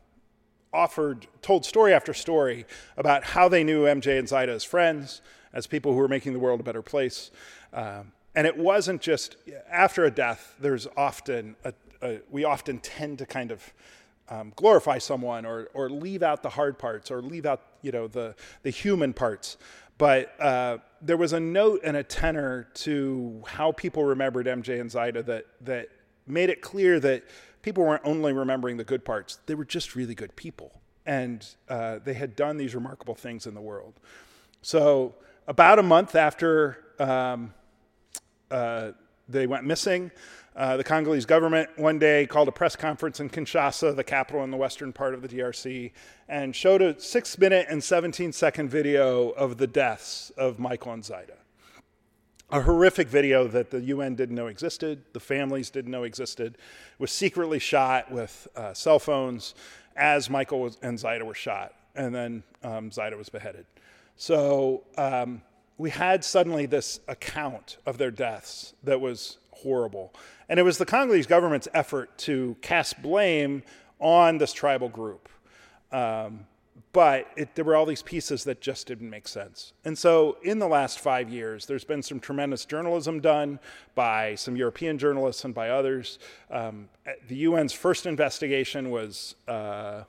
offered 0.72 1.26
told 1.42 1.64
story 1.64 1.92
after 1.92 2.14
story 2.14 2.66
about 2.96 3.24
how 3.24 3.48
they 3.48 3.62
knew 3.64 3.84
MJ 3.84 4.18
and 4.18 4.28
Zaida 4.28 4.52
as 4.52 4.64
friends, 4.64 5.22
as 5.52 5.66
people 5.66 5.92
who 5.92 5.98
were 5.98 6.08
making 6.08 6.32
the 6.32 6.38
world 6.38 6.60
a 6.60 6.62
better 6.62 6.82
place. 6.82 7.30
Um, 7.72 8.12
and 8.34 8.46
it 8.46 8.56
wasn't 8.56 9.00
just 9.00 9.36
after 9.70 10.04
a 10.04 10.10
death. 10.10 10.56
There's 10.58 10.86
often 10.96 11.56
a, 11.64 11.74
a, 12.00 12.20
we 12.30 12.44
often 12.44 12.78
tend 12.78 13.18
to 13.18 13.26
kind 13.26 13.50
of 13.50 13.72
um, 14.28 14.52
glorify 14.56 14.98
someone 14.98 15.44
or 15.44 15.68
or 15.74 15.90
leave 15.90 16.22
out 16.22 16.42
the 16.42 16.48
hard 16.48 16.78
parts 16.78 17.10
or 17.10 17.20
leave 17.20 17.44
out 17.44 17.60
you 17.82 17.92
know 17.92 18.08
the 18.08 18.34
the 18.62 18.70
human 18.70 19.12
parts. 19.12 19.58
But 19.98 20.40
uh, 20.40 20.78
there 21.02 21.18
was 21.18 21.32
a 21.32 21.40
note 21.40 21.82
and 21.84 21.96
a 21.96 22.02
tenor 22.02 22.68
to 22.74 23.42
how 23.46 23.72
people 23.72 24.04
remembered 24.04 24.46
MJ 24.46 24.80
and 24.80 24.90
Zaida 24.90 25.22
that 25.24 25.46
that 25.60 25.90
made 26.26 26.48
it 26.50 26.62
clear 26.62 26.98
that 27.00 27.24
people 27.62 27.84
weren't 27.84 28.02
only 28.04 28.32
remembering 28.32 28.76
the 28.76 28.84
good 28.84 29.04
parts; 29.04 29.38
they 29.46 29.54
were 29.54 29.64
just 29.64 29.94
really 29.94 30.14
good 30.14 30.34
people, 30.36 30.80
and 31.06 31.46
uh, 31.68 31.98
they 32.04 32.14
had 32.14 32.36
done 32.36 32.56
these 32.56 32.74
remarkable 32.74 33.14
things 33.14 33.46
in 33.46 33.54
the 33.54 33.60
world. 33.60 33.94
So 34.62 35.14
about 35.48 35.78
a 35.78 35.82
month 35.82 36.14
after 36.14 36.78
um, 36.98 37.54
uh, 38.50 38.92
they 39.28 39.46
went 39.46 39.64
missing. 39.64 40.10
Uh, 40.54 40.76
the 40.76 40.84
Congolese 40.84 41.24
government 41.24 41.70
one 41.76 41.98
day 41.98 42.26
called 42.26 42.46
a 42.46 42.52
press 42.52 42.76
conference 42.76 43.20
in 43.20 43.30
Kinshasa, 43.30 43.96
the 43.96 44.04
capital 44.04 44.44
in 44.44 44.50
the 44.50 44.56
western 44.56 44.92
part 44.92 45.14
of 45.14 45.22
the 45.22 45.28
DRC, 45.28 45.92
and 46.28 46.54
showed 46.54 46.82
a 46.82 47.00
six 47.00 47.38
minute 47.38 47.66
and 47.70 47.82
17 47.82 48.32
second 48.32 48.68
video 48.68 49.30
of 49.30 49.56
the 49.56 49.66
deaths 49.66 50.30
of 50.36 50.58
Michael 50.58 50.92
and 50.92 51.02
Zaida. 51.02 51.41
A 52.52 52.60
horrific 52.60 53.08
video 53.08 53.48
that 53.48 53.70
the 53.70 53.80
UN 53.80 54.14
didn't 54.14 54.36
know 54.36 54.48
existed, 54.48 55.02
the 55.14 55.20
families 55.20 55.70
didn't 55.70 55.90
know 55.90 56.02
existed, 56.02 56.58
was 56.98 57.10
secretly 57.10 57.58
shot 57.58 58.12
with 58.12 58.46
uh, 58.54 58.74
cell 58.74 58.98
phones 58.98 59.54
as 59.96 60.28
Michael 60.28 60.60
was, 60.60 60.76
and 60.82 60.98
Zaida 60.98 61.24
were 61.24 61.32
shot, 61.32 61.72
and 61.96 62.14
then 62.14 62.42
um, 62.62 62.90
Zaida 62.92 63.16
was 63.16 63.30
beheaded. 63.30 63.64
So 64.16 64.84
um, 64.98 65.40
we 65.78 65.88
had 65.88 66.22
suddenly 66.22 66.66
this 66.66 67.00
account 67.08 67.78
of 67.86 67.96
their 67.96 68.10
deaths 68.10 68.74
that 68.84 69.00
was 69.00 69.38
horrible. 69.52 70.12
And 70.46 70.60
it 70.60 70.62
was 70.62 70.76
the 70.76 70.84
Congolese 70.84 71.26
government's 71.26 71.68
effort 71.72 72.18
to 72.18 72.58
cast 72.60 73.00
blame 73.00 73.62
on 73.98 74.36
this 74.36 74.52
tribal 74.52 74.90
group. 74.90 75.30
Um, 75.90 76.44
but 76.92 77.26
it, 77.36 77.54
there 77.54 77.64
were 77.64 77.74
all 77.74 77.86
these 77.86 78.02
pieces 78.02 78.44
that 78.44 78.60
just 78.60 78.86
didn't 78.86 79.08
make 79.08 79.26
sense. 79.26 79.72
And 79.84 79.96
so, 79.96 80.36
in 80.42 80.58
the 80.58 80.68
last 80.68 81.00
five 81.00 81.30
years, 81.30 81.66
there's 81.66 81.84
been 81.84 82.02
some 82.02 82.20
tremendous 82.20 82.64
journalism 82.64 83.20
done 83.20 83.58
by 83.94 84.34
some 84.34 84.56
European 84.56 84.98
journalists 84.98 85.44
and 85.44 85.54
by 85.54 85.70
others. 85.70 86.18
Um, 86.50 86.88
the 87.28 87.46
UN's 87.46 87.72
first 87.72 88.04
investigation 88.04 88.90
was, 88.90 89.36
uh, 89.48 90.02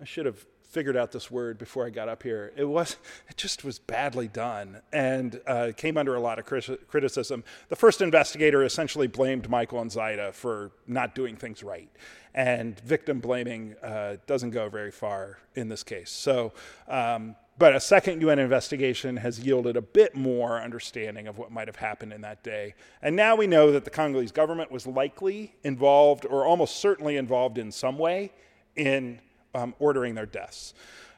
I 0.00 0.04
should 0.04 0.26
have 0.26 0.44
figured 0.68 0.96
out 0.96 1.12
this 1.12 1.30
word 1.30 1.58
before 1.58 1.86
I 1.86 1.90
got 1.90 2.08
up 2.08 2.22
here. 2.22 2.52
It 2.56 2.64
was, 2.64 2.96
it 3.30 3.36
just 3.36 3.64
was 3.64 3.78
badly 3.78 4.28
done 4.28 4.82
and 4.92 5.40
uh, 5.46 5.72
came 5.76 5.96
under 5.96 6.14
a 6.14 6.20
lot 6.20 6.38
of 6.38 6.44
criticism. 6.44 7.44
The 7.68 7.76
first 7.76 8.02
investigator 8.02 8.62
essentially 8.62 9.06
blamed 9.06 9.48
Michael 9.48 9.80
and 9.80 9.90
Zaida 9.90 10.32
for 10.32 10.72
not 10.86 11.14
doing 11.14 11.36
things 11.36 11.62
right, 11.62 11.90
and 12.34 12.78
victim 12.80 13.20
blaming 13.20 13.74
uh, 13.82 14.16
doesn't 14.26 14.50
go 14.50 14.68
very 14.68 14.90
far 14.90 15.38
in 15.54 15.68
this 15.68 15.82
case. 15.82 16.10
So. 16.10 16.52
Um, 16.88 17.36
but 17.58 17.74
a 17.74 17.80
second 17.80 18.20
UN 18.20 18.38
investigation 18.38 19.16
has 19.16 19.40
yielded 19.40 19.78
a 19.78 19.80
bit 19.80 20.14
more 20.14 20.60
understanding 20.60 21.26
of 21.26 21.38
what 21.38 21.50
might 21.50 21.68
have 21.68 21.76
happened 21.76 22.12
in 22.12 22.20
that 22.20 22.42
day. 22.42 22.74
And 23.00 23.16
now 23.16 23.34
we 23.34 23.46
know 23.46 23.72
that 23.72 23.86
the 23.86 23.90
Congolese 23.90 24.30
government 24.30 24.70
was 24.70 24.86
likely 24.86 25.54
involved, 25.64 26.26
or 26.26 26.44
almost 26.44 26.76
certainly 26.76 27.16
involved 27.16 27.56
in 27.56 27.72
some 27.72 27.96
way, 27.96 28.30
in 28.76 29.22
um, 29.56 29.74
ordering 29.78 30.14
their 30.14 30.26
deaths. 30.26 30.74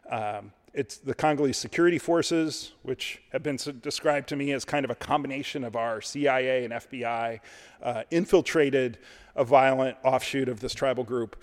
Um, 0.08 0.52
it's 0.72 0.98
the 0.98 1.14
Congolese 1.14 1.56
security 1.56 1.98
forces, 1.98 2.72
which 2.82 3.20
have 3.32 3.42
been 3.42 3.58
described 3.80 4.28
to 4.28 4.36
me 4.36 4.52
as 4.52 4.64
kind 4.64 4.84
of 4.84 4.90
a 4.90 4.94
combination 4.94 5.64
of 5.64 5.74
our 5.74 6.00
CIA 6.00 6.64
and 6.64 6.72
FBI, 6.72 7.40
uh, 7.82 8.02
infiltrated 8.10 8.98
a 9.34 9.44
violent 9.44 9.96
offshoot 10.04 10.48
of 10.48 10.60
this 10.60 10.74
tribal 10.74 11.04
group, 11.04 11.36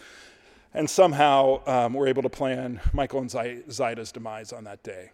and 0.73 0.89
somehow 0.89 1.61
um, 1.67 1.93
were 1.93 2.07
able 2.07 2.21
to 2.23 2.29
plan 2.29 2.79
Michael 2.93 3.19
and 3.19 3.29
Zaida's 3.29 4.11
demise 4.11 4.53
on 4.53 4.63
that 4.63 4.83
day. 4.83 5.11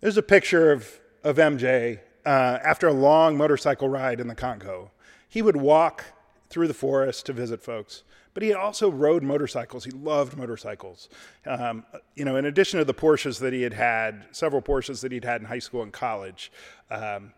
There's 0.00 0.18
a 0.18 0.22
picture 0.22 0.70
of, 0.70 1.00
of 1.24 1.36
MJ 1.36 2.00
uh, 2.24 2.58
after 2.62 2.88
a 2.88 2.92
long 2.92 3.36
motorcycle 3.36 3.88
ride 3.88 4.20
in 4.20 4.28
the 4.28 4.34
Congo. 4.34 4.90
He 5.28 5.42
would 5.42 5.56
walk 5.56 6.04
through 6.48 6.68
the 6.68 6.74
forest 6.74 7.26
to 7.26 7.32
visit 7.32 7.62
folks, 7.62 8.04
but 8.32 8.42
he 8.42 8.52
also 8.52 8.90
rode 8.90 9.22
motorcycles. 9.22 9.84
He 9.84 9.90
loved 9.90 10.36
motorcycles. 10.36 11.08
Um, 11.46 11.84
you 12.14 12.24
know, 12.24 12.36
in 12.36 12.44
addition 12.44 12.78
to 12.78 12.84
the 12.84 12.94
Porsches 12.94 13.40
that 13.40 13.52
he 13.52 13.62
had 13.62 13.72
had, 13.72 14.24
several 14.32 14.62
Porsches 14.62 15.00
that 15.02 15.12
he'd 15.12 15.24
had 15.24 15.40
in 15.40 15.46
high 15.46 15.58
school 15.58 15.82
and 15.82 15.92
college, 15.92 16.52
um, 16.90 17.32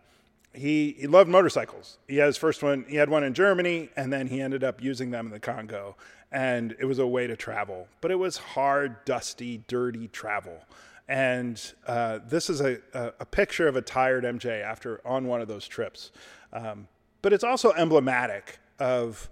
he, 0.53 0.95
he 0.99 1.07
loved 1.07 1.29
motorcycles. 1.29 1.97
He 2.07 2.17
had 2.17 2.27
his 2.27 2.37
first 2.37 2.63
one, 2.63 2.85
he 2.87 2.95
had 2.95 3.09
one 3.09 3.23
in 3.23 3.33
Germany, 3.33 3.89
and 3.95 4.11
then 4.11 4.27
he 4.27 4.41
ended 4.41 4.63
up 4.63 4.81
using 4.81 5.11
them 5.11 5.27
in 5.27 5.31
the 5.31 5.39
Congo. 5.39 5.95
And 6.31 6.75
it 6.79 6.85
was 6.85 6.99
a 6.99 7.07
way 7.07 7.27
to 7.27 7.35
travel. 7.35 7.87
But 8.01 8.11
it 8.11 8.15
was 8.15 8.37
hard, 8.37 9.05
dusty, 9.05 9.63
dirty 9.67 10.07
travel. 10.09 10.61
And 11.07 11.61
uh, 11.85 12.19
this 12.27 12.49
is 12.49 12.59
a, 12.59 12.79
a, 12.93 13.25
picture 13.25 13.67
of 13.67 13.77
a 13.77 13.81
tired 13.81 14.25
MJ 14.25 14.61
after 14.61 14.99
on 15.05 15.25
one 15.27 15.41
of 15.41 15.47
those 15.47 15.65
trips. 15.65 16.11
Um, 16.51 16.89
but 17.21 17.31
it's 17.31 17.45
also 17.45 17.71
emblematic 17.73 18.59
of 18.77 19.29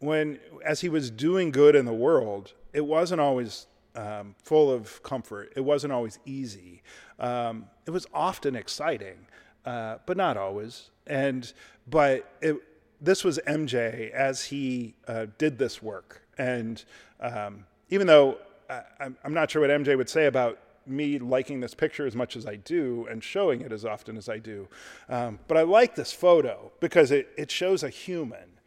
when, 0.00 0.40
as 0.64 0.80
he 0.80 0.88
was 0.88 1.10
doing 1.10 1.52
good 1.52 1.76
in 1.76 1.84
the 1.84 1.92
world, 1.92 2.54
it 2.72 2.84
wasn't 2.84 3.20
always 3.20 3.66
um, 3.94 4.34
full 4.42 4.70
of 4.70 5.02
comfort. 5.04 5.52
It 5.54 5.60
wasn't 5.60 5.92
always 5.92 6.18
easy. 6.24 6.82
Um, 7.20 7.66
it 7.86 7.90
was 7.90 8.06
often 8.12 8.56
exciting, 8.56 9.26
uh, 9.64 9.98
but 10.06 10.16
not 10.16 10.36
always. 10.36 10.90
And 11.06 11.52
but 11.88 12.28
it, 12.40 12.56
this 13.00 13.24
was 13.24 13.38
MJ 13.46 14.10
as 14.10 14.44
he 14.44 14.94
uh, 15.06 15.26
did 15.38 15.58
this 15.58 15.82
work. 15.82 16.22
And 16.38 16.82
um, 17.20 17.64
even 17.90 18.06
though 18.06 18.38
I, 18.68 18.82
I'm 19.24 19.34
not 19.34 19.50
sure 19.50 19.60
what 19.60 19.70
MJ 19.70 19.96
would 19.96 20.08
say 20.08 20.26
about 20.26 20.58
me 20.86 21.18
liking 21.18 21.60
this 21.60 21.74
picture 21.74 22.06
as 22.06 22.16
much 22.16 22.36
as 22.36 22.46
I 22.46 22.56
do 22.56 23.06
and 23.10 23.22
showing 23.22 23.60
it 23.60 23.72
as 23.72 23.84
often 23.84 24.16
as 24.16 24.28
I 24.28 24.38
do. 24.38 24.68
Um, 25.08 25.38
but 25.48 25.56
I 25.56 25.62
like 25.62 25.94
this 25.94 26.12
photo 26.12 26.72
because 26.80 27.10
it, 27.10 27.28
it 27.36 27.50
shows 27.50 27.82
a 27.82 27.88
human 27.88 28.58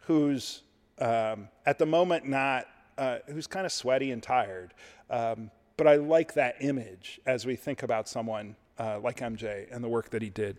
who's 0.00 0.62
um, 0.98 1.48
at 1.66 1.78
the 1.78 1.86
moment 1.86 2.26
not, 2.26 2.66
uh, 2.96 3.18
who's 3.26 3.46
kind 3.46 3.66
of 3.66 3.72
sweaty 3.72 4.10
and 4.10 4.22
tired. 4.22 4.72
Um, 5.10 5.50
but 5.76 5.86
I 5.86 5.96
like 5.96 6.34
that 6.34 6.56
image 6.60 7.20
as 7.26 7.44
we 7.44 7.56
think 7.56 7.82
about 7.82 8.08
someone 8.08 8.56
uh, 8.78 8.98
like 9.00 9.18
MJ 9.18 9.66
and 9.70 9.84
the 9.84 9.88
work 9.88 10.10
that 10.10 10.22
he 10.22 10.30
did. 10.30 10.58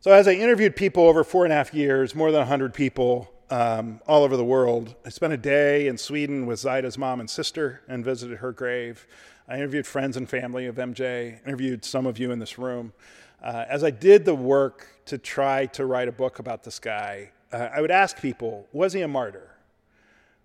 So, 0.00 0.10
as 0.10 0.26
I 0.26 0.32
interviewed 0.32 0.74
people 0.74 1.04
over 1.04 1.22
four 1.22 1.44
and 1.44 1.52
a 1.52 1.56
half 1.56 1.72
years, 1.72 2.14
more 2.14 2.32
than 2.32 2.40
100 2.40 2.74
people, 2.74 3.31
um, 3.52 4.00
all 4.06 4.24
over 4.24 4.38
the 4.38 4.44
world. 4.44 4.94
I 5.04 5.10
spent 5.10 5.34
a 5.34 5.36
day 5.36 5.86
in 5.86 5.98
Sweden 5.98 6.46
with 6.46 6.58
Zaida's 6.58 6.96
mom 6.96 7.20
and 7.20 7.28
sister 7.28 7.82
and 7.86 8.02
visited 8.02 8.38
her 8.38 8.50
grave. 8.50 9.06
I 9.46 9.56
interviewed 9.56 9.86
friends 9.86 10.16
and 10.16 10.26
family 10.26 10.64
of 10.64 10.76
MJ, 10.76 11.46
interviewed 11.46 11.84
some 11.84 12.06
of 12.06 12.18
you 12.18 12.30
in 12.30 12.38
this 12.38 12.56
room. 12.56 12.94
Uh, 13.42 13.66
as 13.68 13.84
I 13.84 13.90
did 13.90 14.24
the 14.24 14.34
work 14.34 14.86
to 15.04 15.18
try 15.18 15.66
to 15.66 15.84
write 15.84 16.08
a 16.08 16.12
book 16.12 16.38
about 16.38 16.64
this 16.64 16.78
guy, 16.78 17.32
uh, 17.52 17.68
I 17.74 17.82
would 17.82 17.90
ask 17.90 18.18
people 18.22 18.68
was 18.72 18.94
he 18.94 19.02
a 19.02 19.08
martyr? 19.08 19.54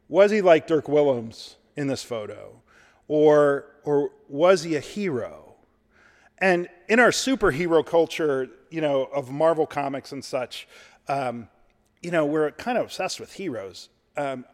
Was 0.10 0.30
he 0.30 0.42
like 0.42 0.68
Dirk 0.68 0.90
Willems 0.90 1.56
in 1.78 1.88
this 1.88 2.04
photo? 2.04 2.62
Or, 3.08 3.68
or 3.86 4.12
was 4.28 4.64
he 4.64 4.76
a 4.76 4.82
hero? 4.82 5.56
And 6.40 6.68
in 6.90 7.00
our 7.00 7.12
superhero 7.12 7.86
culture, 7.86 8.50
you 8.70 8.82
know, 8.82 9.06
of 9.06 9.32
Marvel 9.32 9.66
comics 9.66 10.12
and 10.12 10.26
such, 10.26 10.68
um, 11.08 11.48
you 12.02 12.12
know, 12.12 12.26
we're 12.26 12.52
kind 12.52 12.78
of 12.78 12.86
obsessed 12.86 13.20
with 13.20 13.34
heroes. 13.34 13.90
Um, 14.16 14.46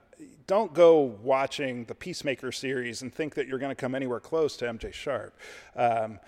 don't 0.48 0.74
go 0.74 1.02
watching 1.02 1.86
the 1.86 1.96
Peacemaker 1.96 2.52
series 2.52 3.02
and 3.02 3.14
think 3.14 3.36
that 3.36 3.48
you're 3.48 3.60
going 3.60 3.72
to 3.72 3.76
come 3.76 3.96
anywhere 3.96 4.20
close 4.20 4.58
to 4.58 4.66
MJ 4.66 4.94
Sharp. 4.94 5.38
Um, 5.76 6.20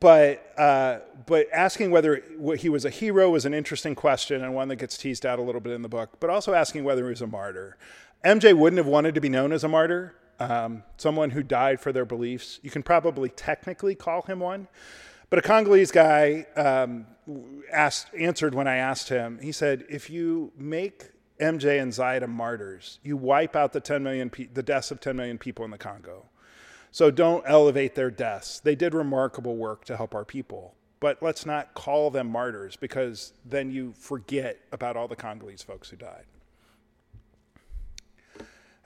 but 0.00 0.52
uh, 0.58 0.98
but 1.26 1.46
asking 1.52 1.90
whether 1.90 2.22
he 2.58 2.68
was 2.68 2.84
a 2.84 2.90
hero 2.90 3.34
is 3.34 3.46
an 3.46 3.54
interesting 3.54 3.94
question 3.94 4.42
and 4.42 4.54
one 4.54 4.68
that 4.68 4.76
gets 4.76 4.96
teased 4.98 5.24
out 5.24 5.38
a 5.38 5.42
little 5.42 5.60
bit 5.60 5.72
in 5.72 5.82
the 5.82 5.88
book. 5.88 6.18
But 6.20 6.30
also 6.30 6.52
asking 6.52 6.84
whether 6.84 7.04
he 7.04 7.10
was 7.10 7.22
a 7.22 7.26
martyr. 7.26 7.76
MJ 8.24 8.54
wouldn't 8.54 8.78
have 8.78 8.86
wanted 8.86 9.14
to 9.14 9.20
be 9.20 9.28
known 9.28 9.52
as 9.52 9.64
a 9.64 9.68
martyr, 9.68 10.14
um, 10.40 10.82
someone 10.96 11.30
who 11.30 11.42
died 11.42 11.80
for 11.80 11.92
their 11.92 12.04
beliefs. 12.04 12.58
You 12.62 12.70
can 12.70 12.82
probably 12.82 13.28
technically 13.28 13.94
call 13.94 14.22
him 14.22 14.40
one. 14.40 14.68
But 15.30 15.38
a 15.38 15.42
Congolese 15.42 15.90
guy 15.90 16.46
um, 16.56 17.06
asked, 17.72 18.08
answered 18.18 18.54
when 18.54 18.66
I 18.66 18.76
asked 18.76 19.08
him. 19.08 19.38
He 19.40 19.52
said, 19.52 19.84
"If 19.88 20.10
you 20.10 20.52
make 20.56 21.10
MJ 21.40 21.80
and 21.80 21.92
Zaida 21.92 22.26
martyrs. 22.26 22.98
You 23.02 23.16
wipe 23.16 23.56
out 23.56 23.72
the 23.72 23.80
10 23.80 24.02
million 24.02 24.30
pe- 24.30 24.46
the 24.46 24.62
deaths 24.62 24.90
of 24.90 25.00
10 25.00 25.16
million 25.16 25.38
people 25.38 25.64
in 25.64 25.70
the 25.70 25.78
Congo. 25.78 26.26
So 26.90 27.10
don't 27.10 27.44
elevate 27.46 27.94
their 27.94 28.10
deaths. 28.10 28.60
They 28.60 28.76
did 28.76 28.94
remarkable 28.94 29.56
work 29.56 29.84
to 29.86 29.96
help 29.96 30.14
our 30.14 30.24
people. 30.24 30.74
But 31.00 31.22
let's 31.22 31.44
not 31.44 31.74
call 31.74 32.10
them 32.10 32.30
martyrs 32.30 32.76
because 32.76 33.32
then 33.44 33.70
you 33.70 33.94
forget 33.98 34.60
about 34.70 34.96
all 34.96 35.08
the 35.08 35.16
Congolese 35.16 35.62
folks 35.62 35.90
who 35.90 35.96
died. 35.96 36.24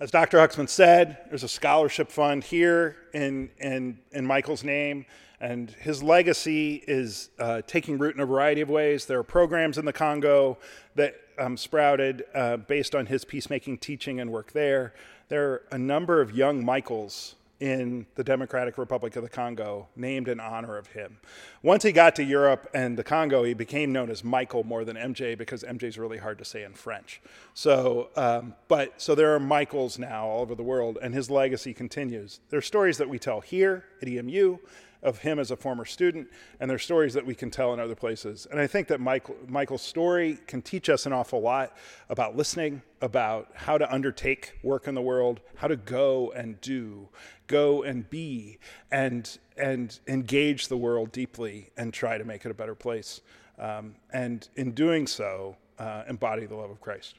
As 0.01 0.11
Dr. 0.11 0.39
Huxman 0.39 0.68
said, 0.68 1.18
there's 1.28 1.43
a 1.43 1.49
scholarship 1.49 2.11
fund 2.11 2.45
here 2.45 2.97
in, 3.12 3.51
in, 3.59 3.99
in 4.12 4.24
Michael's 4.24 4.64
name, 4.64 5.05
and 5.41 5.70
his 5.70 6.03
legacy 6.03 6.82
is 6.86 7.30
uh, 7.39 7.62
taking 7.66 7.99
root 7.99 8.14
in 8.14 8.20
a 8.20 8.26
variety 8.26 8.61
of 8.61 8.70
ways. 8.70 9.07
There 9.07 9.18
are 9.18 9.24
programs 9.24 9.78
in 9.78 9.84
the 9.84 9.93
Congo 9.93 10.59
that 10.97 11.14
um, 11.39 11.57
sprouted 11.57 12.24
uh, 12.34 12.57
based 12.57 12.95
on 12.95 13.07
his 13.07 13.24
peacemaking 13.24 13.78
teaching 13.78 14.20
and 14.20 14.32
work 14.32 14.53
there. 14.53 14.95
There 15.28 15.51
are 15.51 15.62
a 15.70 15.78
number 15.78 16.20
of 16.20 16.32
young 16.32 16.64
Michaels 16.64 17.36
in 17.61 18.07
the 18.14 18.22
Democratic 18.22 18.78
Republic 18.78 19.16
of 19.16 19.22
the 19.22 19.28
Congo, 19.28 19.89
named 19.97 20.28
in 20.28 20.39
honor 20.39 20.76
of 20.76 20.86
him. 20.89 21.18
Once 21.62 21.82
he 21.82 21.91
got 21.91 22.14
to 22.14 22.22
Europe 22.22 22.70
and 22.72 22.97
the 22.97 23.03
Congo, 23.03 23.43
he 23.43 23.53
became 23.53 23.93
known 23.93 24.11
as 24.11 24.22
Michael 24.22 24.62
more 24.62 24.84
than 24.84 24.97
MJ 24.97 25.36
because 25.36 25.64
MJ 25.64 25.84
is 25.84 25.99
really 25.99 26.18
hard 26.18 26.39
to 26.39 26.45
say 26.45 26.62
in 26.62 26.72
French. 26.72 27.20
So, 27.55 28.11
um, 28.14 28.55
but 28.68 29.01
so 29.01 29.16
there 29.16 29.34
are 29.34 29.41
Michaels 29.41 29.99
now 29.99 30.26
all 30.26 30.41
over 30.41 30.55
the 30.55 30.62
world, 30.62 30.99
and 31.03 31.12
his 31.12 31.30
legacy 31.30 31.74
continues. 31.74 32.39
There 32.51 32.59
are 32.59 32.62
stories 32.62 32.97
that 32.99 33.09
we 33.09 33.18
tell 33.18 33.41
here 33.41 33.84
at 34.01 34.09
EMU 34.09 34.59
of 35.03 35.18
him 35.18 35.38
as 35.38 35.51
a 35.51 35.57
former 35.57 35.84
student, 35.84 36.28
and 36.61 36.70
there's 36.70 36.82
stories 36.82 37.14
that 37.14 37.24
we 37.24 37.34
can 37.34 37.51
tell 37.51 37.72
in 37.72 37.80
other 37.80 37.94
places. 37.94 38.46
And 38.51 38.61
I 38.61 38.66
think 38.66 38.88
that 38.88 39.01
Michael, 39.01 39.36
Michael's 39.46 39.82
story 39.82 40.38
can 40.46 40.62
teach 40.62 40.88
us 40.88 41.07
an 41.07 41.12
awful 41.12 41.40
lot 41.40 41.76
about 42.09 42.36
listening, 42.36 42.82
about 43.01 43.51
how 43.55 43.78
to 43.78 43.92
undertake 43.92 44.59
work 44.62 44.88
in 44.88 44.94
the 44.94 45.03
world, 45.03 45.40
how 45.57 45.68
to 45.68 45.76
go 45.76 46.32
and 46.32 46.61
do, 46.61 47.09
go 47.46 47.82
and 47.82 48.09
be, 48.11 48.59
and 48.90 49.38
and 49.57 49.99
engage 50.07 50.68
the 50.68 50.76
world 50.76 51.12
deeply 51.12 51.70
and 51.76 51.92
try 51.92 52.18
to 52.18 52.24
make 52.24 52.44
it 52.44 52.51
a 52.51 52.55
better 52.55 52.74
place. 52.74 53.20
Um, 53.59 53.96
and 54.12 54.49
in 54.57 54.72
doing 54.72 55.07
so, 55.07 55.57
uh, 55.78 56.05
embody 56.09 56.46
the 56.46 56.55
love 56.55 56.70
of 56.70 56.80
Christ. 56.80 57.16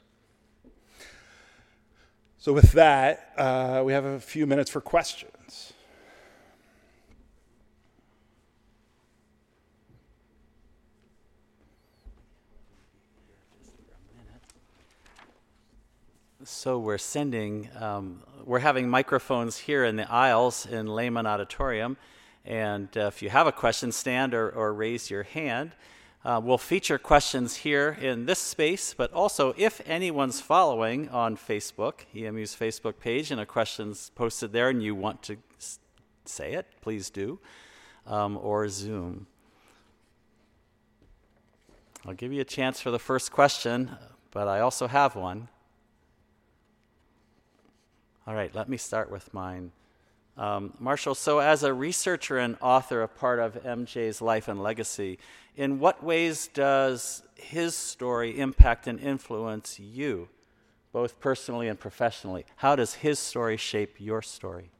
So, 2.38 2.54
with 2.54 2.72
that, 2.72 3.34
uh, 3.36 3.82
we 3.84 3.92
have 3.92 4.06
a 4.06 4.18
few 4.18 4.46
minutes 4.46 4.70
for 4.70 4.80
questions. 4.80 5.32
So 16.52 16.80
we're 16.80 16.98
sending, 16.98 17.70
um, 17.78 18.24
we're 18.44 18.58
having 18.58 18.90
microphones 18.90 19.56
here 19.56 19.84
in 19.84 19.94
the 19.94 20.10
aisles 20.10 20.66
in 20.66 20.92
Lehman 20.92 21.24
Auditorium. 21.24 21.96
And 22.44 22.88
uh, 22.96 23.02
if 23.02 23.22
you 23.22 23.30
have 23.30 23.46
a 23.46 23.52
question, 23.52 23.92
stand 23.92 24.34
or, 24.34 24.50
or 24.50 24.74
raise 24.74 25.10
your 25.10 25.22
hand. 25.22 25.70
Uh, 26.24 26.40
we'll 26.42 26.58
feature 26.58 26.98
questions 26.98 27.54
here 27.54 27.96
in 28.00 28.26
this 28.26 28.40
space, 28.40 28.94
but 28.94 29.12
also 29.12 29.54
if 29.56 29.80
anyone's 29.86 30.40
following 30.40 31.08
on 31.10 31.36
Facebook, 31.36 32.00
EMU's 32.16 32.56
Facebook 32.56 32.98
page, 32.98 33.30
and 33.30 33.40
a 33.40 33.46
question's 33.46 34.10
posted 34.16 34.52
there 34.52 34.68
and 34.70 34.82
you 34.82 34.94
want 34.94 35.22
to 35.22 35.36
say 36.24 36.54
it, 36.54 36.66
please 36.80 37.10
do, 37.10 37.38
um, 38.08 38.36
or 38.36 38.68
Zoom. 38.68 39.28
I'll 42.04 42.14
give 42.14 42.32
you 42.32 42.40
a 42.40 42.44
chance 42.44 42.80
for 42.80 42.90
the 42.90 42.98
first 42.98 43.30
question, 43.30 43.92
but 44.32 44.48
I 44.48 44.58
also 44.60 44.88
have 44.88 45.14
one. 45.14 45.48
All 48.30 48.36
right, 48.36 48.54
let 48.54 48.68
me 48.68 48.76
start 48.76 49.10
with 49.10 49.34
mine. 49.34 49.72
Um, 50.36 50.72
Marshall, 50.78 51.16
so 51.16 51.40
as 51.40 51.64
a 51.64 51.74
researcher 51.74 52.38
and 52.38 52.56
author, 52.60 53.02
a 53.02 53.08
part 53.08 53.40
of 53.40 53.54
MJ's 53.64 54.22
life 54.22 54.46
and 54.46 54.62
legacy, 54.62 55.18
in 55.56 55.80
what 55.80 56.04
ways 56.04 56.48
does 56.54 57.24
his 57.34 57.74
story 57.74 58.38
impact 58.38 58.86
and 58.86 59.00
influence 59.00 59.80
you, 59.80 60.28
both 60.92 61.18
personally 61.18 61.66
and 61.66 61.80
professionally? 61.80 62.44
How 62.54 62.76
does 62.76 62.94
his 62.94 63.18
story 63.18 63.56
shape 63.56 63.96
your 63.98 64.22
story? 64.22 64.70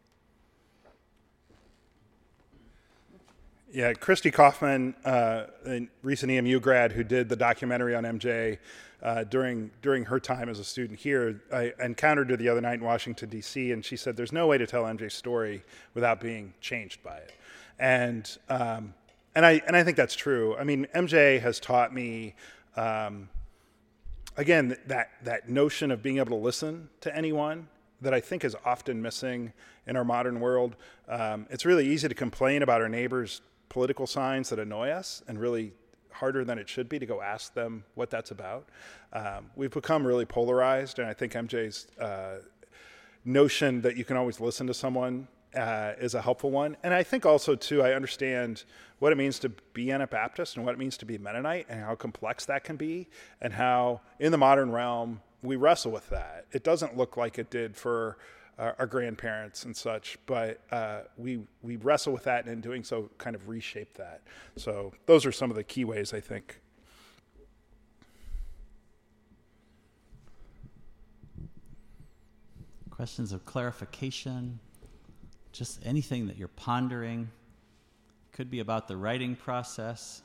Yeah, 3.73 3.95
Christy 3.95 4.31
Kaufman, 4.31 4.95
uh, 5.05 5.47
a 5.67 5.89
recent 6.05 6.31
EMU 6.31 6.61
grad 6.61 6.93
who 6.93 7.03
did 7.03 7.29
the 7.29 7.35
documentary 7.35 7.97
on 7.97 8.05
MJ, 8.05 8.59
uh, 9.03 9.25
during 9.25 9.71
during 9.83 10.05
her 10.05 10.21
time 10.21 10.49
as 10.49 10.59
a 10.59 10.65
student 10.65 10.99
here. 10.99 11.43
I 11.53 11.73
encountered 11.81 12.31
her 12.31 12.37
the 12.37 12.49
other 12.49 12.61
night 12.61 12.75
in 12.75 12.85
Washington 12.85 13.29
D.C. 13.29 13.73
and 13.73 13.85
she 13.85 13.97
said, 13.97 14.17
"There's 14.17 14.33
no 14.33 14.47
way 14.47 14.59
to 14.59 14.67
tell 14.67 14.85
MJ's 14.85 15.15
story 15.15 15.63
without 15.95 16.21
being 16.21 16.55
changed 16.61 17.03
by 17.03 17.17
it," 17.17 17.33
and 17.79 18.39
um, 18.49 18.95
and 19.35 19.47
I 19.47 19.63
and 19.67 19.77
I 19.77 19.85
think 19.85 19.97
that's 19.97 20.17
true. 20.17 20.57
I 20.57 20.65
mean, 20.65 20.87
MJ 20.95 21.41
has 21.41 21.61
taught 21.61 21.95
me. 21.95 22.35
Um, 22.77 23.29
again, 24.37 24.77
that 24.87 25.11
that 25.25 25.49
notion 25.49 25.91
of 25.91 26.03
being 26.03 26.19
able 26.19 26.39
to 26.39 26.43
listen 26.43 26.89
to 27.01 27.15
anyone 27.15 27.69
that 28.01 28.15
I 28.15 28.21
think 28.21 28.45
is 28.45 28.57
often 28.65 29.03
missing 29.03 29.53
in 29.87 29.97
our 29.97 30.05
modern 30.05 30.41
world. 30.41 30.77
Um, 31.09 31.47
it's 31.51 31.65
really 31.65 31.87
easy 31.87 32.09
to 32.09 32.15
complain 32.15 32.63
about 32.63 32.81
our 32.81 32.89
neighbors' 32.89 33.43
political 33.69 34.07
signs 34.07 34.49
that 34.51 34.59
annoy 34.59 34.91
us 34.91 35.23
and 35.29 35.39
really 35.39 35.73
harder 36.13 36.45
than 36.45 36.59
it 36.59 36.69
should 36.69 36.89
be 36.89 36.99
to 36.99 37.07
go 37.07 37.21
ask 37.21 37.55
them 37.55 37.85
what 37.95 38.11
that's 38.11 38.31
about. 38.31 38.69
Um, 39.13 39.51
we've 39.57 39.71
become 39.71 40.07
really 40.07 40.25
polarized, 40.25 40.99
and 40.99 41.09
I 41.09 41.13
think 41.13 41.33
MJ's 41.33 41.87
uh, 42.01 42.39
notion 43.25 43.83
that 43.83 43.97
you 43.97 44.05
can 44.05 44.17
always 44.17 44.41
listen 44.41 44.67
to 44.67 44.75
someone 44.75 45.29
uh, 45.55 45.93
is 46.01 46.15
a 46.15 46.23
helpful 46.23 46.51
one. 46.51 46.77
And 46.83 46.95
I 46.95 47.03
think 47.03 47.27
also, 47.27 47.55
too, 47.55 47.83
I 47.83 47.93
understand 47.93 48.65
what 48.99 49.13
it 49.13 49.17
means 49.17 49.39
to 49.41 49.49
be 49.49 49.91
Anabaptist 49.91 50.57
and 50.57 50.65
what 50.65 50.73
it 50.73 50.79
means 50.79 50.97
to 50.99 51.07
be 51.07 51.19
Mennonite 51.19 51.67
and 51.69 51.81
how 51.81 51.95
complex 51.95 52.47
that 52.47 52.65
can 52.65 52.77
be, 52.77 53.09
and 53.41 53.53
how 53.53 54.01
in 54.19 54.33
the 54.33 54.39
modern 54.39 54.71
realm 54.71 55.21
we 55.43 55.57
wrestle 55.57 55.91
with 55.91 56.09
that. 56.11 56.47
It 56.53 56.63
doesn't 56.65 56.97
look 56.97 57.17
like 57.17 57.39
it 57.39 57.51
did 57.51 57.77
for 57.77 58.19
our 58.61 58.87
grandparents 58.87 59.65
and 59.65 59.75
such, 59.75 60.19
but 60.27 60.61
uh, 60.71 61.01
we 61.17 61.41
we 61.63 61.77
wrestle 61.77 62.13
with 62.13 62.25
that 62.25 62.45
and 62.45 62.53
in 62.53 62.61
doing 62.61 62.85
so 62.85 63.09
kind 63.17 63.35
of 63.35 63.49
reshape 63.49 63.95
that. 63.95 64.21
So 64.57 64.93
those 65.07 65.25
are 65.25 65.33
some 65.33 65.51
of 65.51 65.57
the 65.57 65.65
key 65.65 65.85
ways 65.85 66.13
I 66.13 66.21
think. 66.21 66.61
Questions 72.91 73.33
of 73.33 73.47
clarification, 73.47 74.61
just 75.53 75.81
anything 75.87 76.27
that 76.27 76.37
you're 76.37 76.49
pondering. 76.49 77.31
Could 78.33 78.51
be 78.51 78.61
about 78.61 78.89
the 78.89 78.97
writing 78.97 79.37
process. 79.37 80.23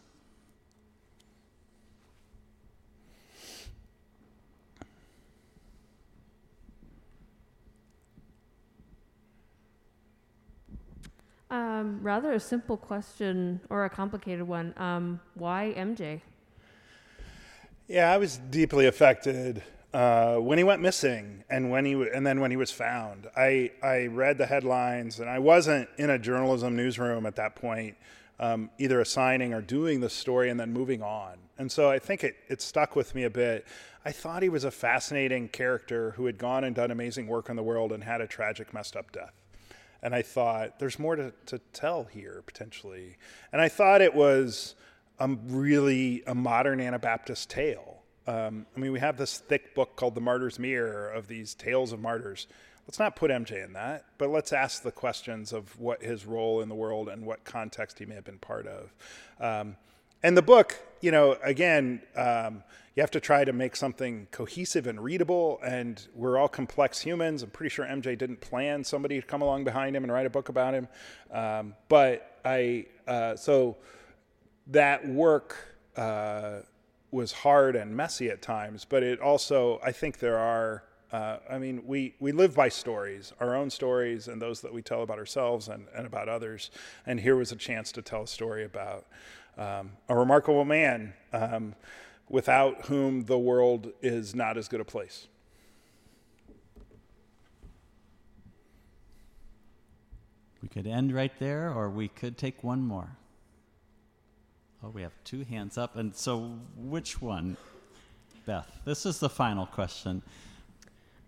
Um, 11.55 11.99
rather 12.01 12.33
a 12.33 12.39
simple 12.39 12.75
question 12.75 13.61
or 13.69 13.85
a 13.85 13.89
complicated 13.89 14.45
one. 14.45 14.73
Um, 14.75 15.21
why 15.35 15.73
MJ? 15.77 16.19
Yeah, 17.87 18.11
I 18.11 18.17
was 18.17 18.39
deeply 18.49 18.87
affected 18.87 19.63
uh, 19.93 20.35
when 20.35 20.57
he 20.57 20.65
went 20.65 20.81
missing 20.81 21.45
and 21.49 21.71
when 21.71 21.85
he 21.85 21.93
w- 21.93 22.11
and 22.13 22.27
then 22.27 22.41
when 22.41 22.51
he 22.51 22.57
was 22.57 22.71
found. 22.71 23.27
I 23.37 23.71
I 23.81 24.07
read 24.07 24.37
the 24.37 24.47
headlines 24.47 25.21
and 25.21 25.29
I 25.29 25.39
wasn't 25.39 25.87
in 25.97 26.09
a 26.09 26.19
journalism 26.19 26.75
newsroom 26.75 27.25
at 27.25 27.37
that 27.37 27.55
point, 27.55 27.95
um, 28.37 28.69
either 28.77 28.99
assigning 28.99 29.53
or 29.53 29.61
doing 29.61 30.01
the 30.01 30.09
story 30.09 30.49
and 30.49 30.59
then 30.59 30.73
moving 30.73 31.01
on. 31.01 31.37
And 31.57 31.71
so 31.71 31.89
I 31.89 31.99
think 31.99 32.25
it 32.25 32.35
it 32.49 32.61
stuck 32.61 32.97
with 32.97 33.15
me 33.15 33.23
a 33.23 33.29
bit. 33.29 33.65
I 34.03 34.11
thought 34.11 34.43
he 34.43 34.49
was 34.49 34.65
a 34.65 34.71
fascinating 34.71 35.47
character 35.47 36.11
who 36.17 36.25
had 36.25 36.37
gone 36.37 36.65
and 36.65 36.75
done 36.75 36.91
amazing 36.91 37.27
work 37.27 37.49
in 37.49 37.55
the 37.55 37.63
world 37.63 37.93
and 37.93 38.03
had 38.03 38.19
a 38.19 38.27
tragic, 38.27 38.73
messed 38.73 38.97
up 38.97 39.13
death 39.13 39.44
and 40.05 40.13
I 40.13 40.21
thought 40.21 40.77
there's 40.77 40.99
more 40.99 41.15
to, 41.15 41.33
to 41.47 41.57
tell 41.73 42.03
here 42.03 42.43
potentially. 42.45 43.17
And 43.51 43.59
I 43.59 43.69
thought 43.69 44.03
it 44.03 44.13
was 44.13 44.75
a 45.17 45.27
really 45.47 46.21
a 46.27 46.35
modern 46.35 46.79
Anabaptist 46.79 47.49
tale. 47.49 48.03
Um, 48.27 48.67
I 48.77 48.79
mean, 48.79 48.91
we 48.91 48.99
have 48.99 49.17
this 49.17 49.39
thick 49.39 49.73
book 49.73 49.95
called 49.95 50.13
The 50.13 50.21
Martyr's 50.21 50.59
Mirror 50.59 51.09
of 51.09 51.27
these 51.27 51.55
tales 51.55 51.91
of 51.91 51.99
martyrs. 51.99 52.45
Let's 52.87 52.99
not 52.99 53.15
put 53.15 53.31
MJ 53.31 53.65
in 53.65 53.73
that, 53.73 54.05
but 54.19 54.29
let's 54.29 54.53
ask 54.53 54.83
the 54.83 54.91
questions 54.91 55.51
of 55.51 55.75
what 55.79 56.03
his 56.03 56.27
role 56.27 56.61
in 56.61 56.69
the 56.69 56.75
world 56.75 57.09
and 57.09 57.25
what 57.25 57.43
context 57.43 57.97
he 57.97 58.05
may 58.05 58.13
have 58.13 58.25
been 58.25 58.37
part 58.37 58.67
of. 58.67 58.93
Um, 59.39 59.75
and 60.25 60.35
the 60.35 60.41
book, 60.41 60.75
you 61.01 61.11
know, 61.11 61.37
again, 61.43 62.01
um, 62.15 62.63
you 62.95 63.01
have 63.01 63.11
to 63.11 63.19
try 63.19 63.45
to 63.45 63.53
make 63.53 63.75
something 63.75 64.27
cohesive 64.31 64.87
and 64.87 64.99
readable. 64.99 65.59
And 65.63 66.03
we're 66.15 66.39
all 66.39 66.47
complex 66.47 66.99
humans. 66.99 67.43
I'm 67.43 67.51
pretty 67.51 67.69
sure 67.69 67.85
MJ 67.85 68.17
didn't 68.17 68.41
plan 68.41 68.83
somebody 68.83 69.21
to 69.21 69.27
come 69.27 69.43
along 69.43 69.65
behind 69.65 69.95
him 69.95 70.03
and 70.03 70.11
write 70.11 70.25
a 70.25 70.31
book 70.31 70.49
about 70.49 70.73
him. 70.73 70.87
Um, 71.31 71.75
but 71.89 72.39
I, 72.43 72.87
uh, 73.07 73.35
so 73.35 73.77
that 74.65 75.07
work 75.07 75.57
uh, 75.95 76.61
was 77.11 77.31
hard 77.31 77.75
and 77.75 77.95
messy 77.95 78.29
at 78.29 78.41
times, 78.41 78.83
but 78.83 79.03
it 79.03 79.19
also, 79.19 79.79
I 79.85 79.91
think 79.91 80.17
there 80.17 80.39
are, 80.39 80.85
uh, 81.11 81.37
I 81.47 81.59
mean, 81.59 81.83
we, 81.85 82.15
we 82.19 82.31
live 82.31 82.55
by 82.55 82.69
stories, 82.69 83.31
our 83.39 83.55
own 83.55 83.69
stories 83.69 84.27
and 84.27 84.41
those 84.41 84.61
that 84.61 84.73
we 84.73 84.81
tell 84.81 85.03
about 85.03 85.19
ourselves 85.19 85.67
and, 85.67 85.85
and 85.95 86.07
about 86.07 86.29
others. 86.29 86.71
And 87.05 87.19
here 87.19 87.35
was 87.35 87.51
a 87.51 87.55
chance 87.55 87.91
to 87.91 88.01
tell 88.01 88.23
a 88.23 88.27
story 88.27 88.63
about 88.65 89.05
um, 89.57 89.91
a 90.09 90.15
remarkable 90.15 90.65
man 90.65 91.13
um, 91.33 91.75
without 92.29 92.85
whom 92.85 93.25
the 93.25 93.37
world 93.37 93.91
is 94.01 94.35
not 94.35 94.57
as 94.57 94.67
good 94.67 94.81
a 94.81 94.85
place. 94.85 95.27
We 100.61 100.69
could 100.69 100.87
end 100.87 101.13
right 101.13 101.31
there, 101.37 101.71
or 101.71 101.89
we 101.89 102.07
could 102.07 102.37
take 102.37 102.63
one 102.63 102.81
more. 102.81 103.17
Oh, 104.83 104.89
we 104.89 105.03
have 105.03 105.13
two 105.23 105.43
hands 105.43 105.77
up. 105.77 105.95
And 105.95 106.15
so, 106.15 106.57
which 106.75 107.21
one? 107.21 107.55
Beth, 108.45 108.79
this 108.83 109.05
is 109.05 109.19
the 109.19 109.29
final 109.29 109.67
question. 109.67 110.21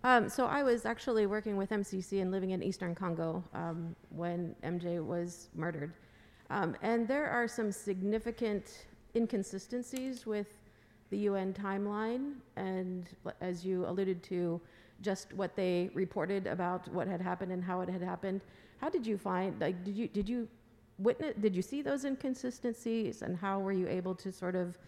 Um, 0.04 0.28
so 0.28 0.46
I 0.46 0.62
was 0.62 0.86
actually 0.86 1.26
working 1.26 1.56
with 1.56 1.70
MCC 1.70 2.22
and 2.22 2.30
living 2.30 2.50
in 2.50 2.62
Eastern 2.62 2.94
Congo 2.94 3.42
um, 3.54 3.96
when 4.10 4.54
MJ 4.62 5.04
was 5.04 5.48
murdered. 5.54 5.92
Um, 6.50 6.76
and 6.82 7.06
there 7.06 7.28
are 7.28 7.46
some 7.46 7.70
significant 7.70 8.86
inconsistencies 9.14 10.26
with 10.26 10.54
the 11.10 11.18
UN 11.18 11.52
timeline, 11.52 12.34
and 12.56 13.08
as 13.40 13.64
you 13.64 13.86
alluded 13.86 14.22
to, 14.24 14.60
just 15.00 15.32
what 15.34 15.54
they 15.56 15.90
reported 15.94 16.46
about 16.46 16.88
what 16.88 17.06
had 17.06 17.20
happened 17.20 17.52
and 17.52 17.62
how 17.62 17.80
it 17.80 17.88
had 17.88 18.02
happened. 18.02 18.40
How 18.78 18.88
did 18.88 19.06
you 19.06 19.16
find? 19.16 19.60
Like, 19.60 19.84
did 19.84 19.96
you 19.96 20.08
did 20.08 20.28
you 20.28 20.48
witness? 20.98 21.34
Did 21.40 21.54
you 21.54 21.62
see 21.62 21.82
those 21.82 22.04
inconsistencies, 22.04 23.22
and 23.22 23.36
how 23.36 23.60
were 23.60 23.72
you 23.72 23.88
able 23.88 24.14
to 24.16 24.32
sort 24.32 24.54
of 24.54 24.78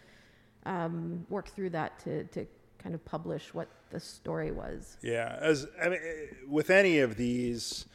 um, 0.66 1.24
work 1.28 1.48
through 1.48 1.70
that 1.70 1.98
to 2.00 2.24
to 2.24 2.46
kind 2.78 2.94
of 2.94 3.04
publish 3.04 3.54
what 3.54 3.68
the 3.90 4.00
story 4.00 4.50
was? 4.50 4.96
Yeah, 5.02 5.38
as 5.40 5.66
I 5.82 5.88
mean, 5.90 6.00
with 6.48 6.70
any 6.70 6.98
of 7.00 7.16
these. 7.16 7.86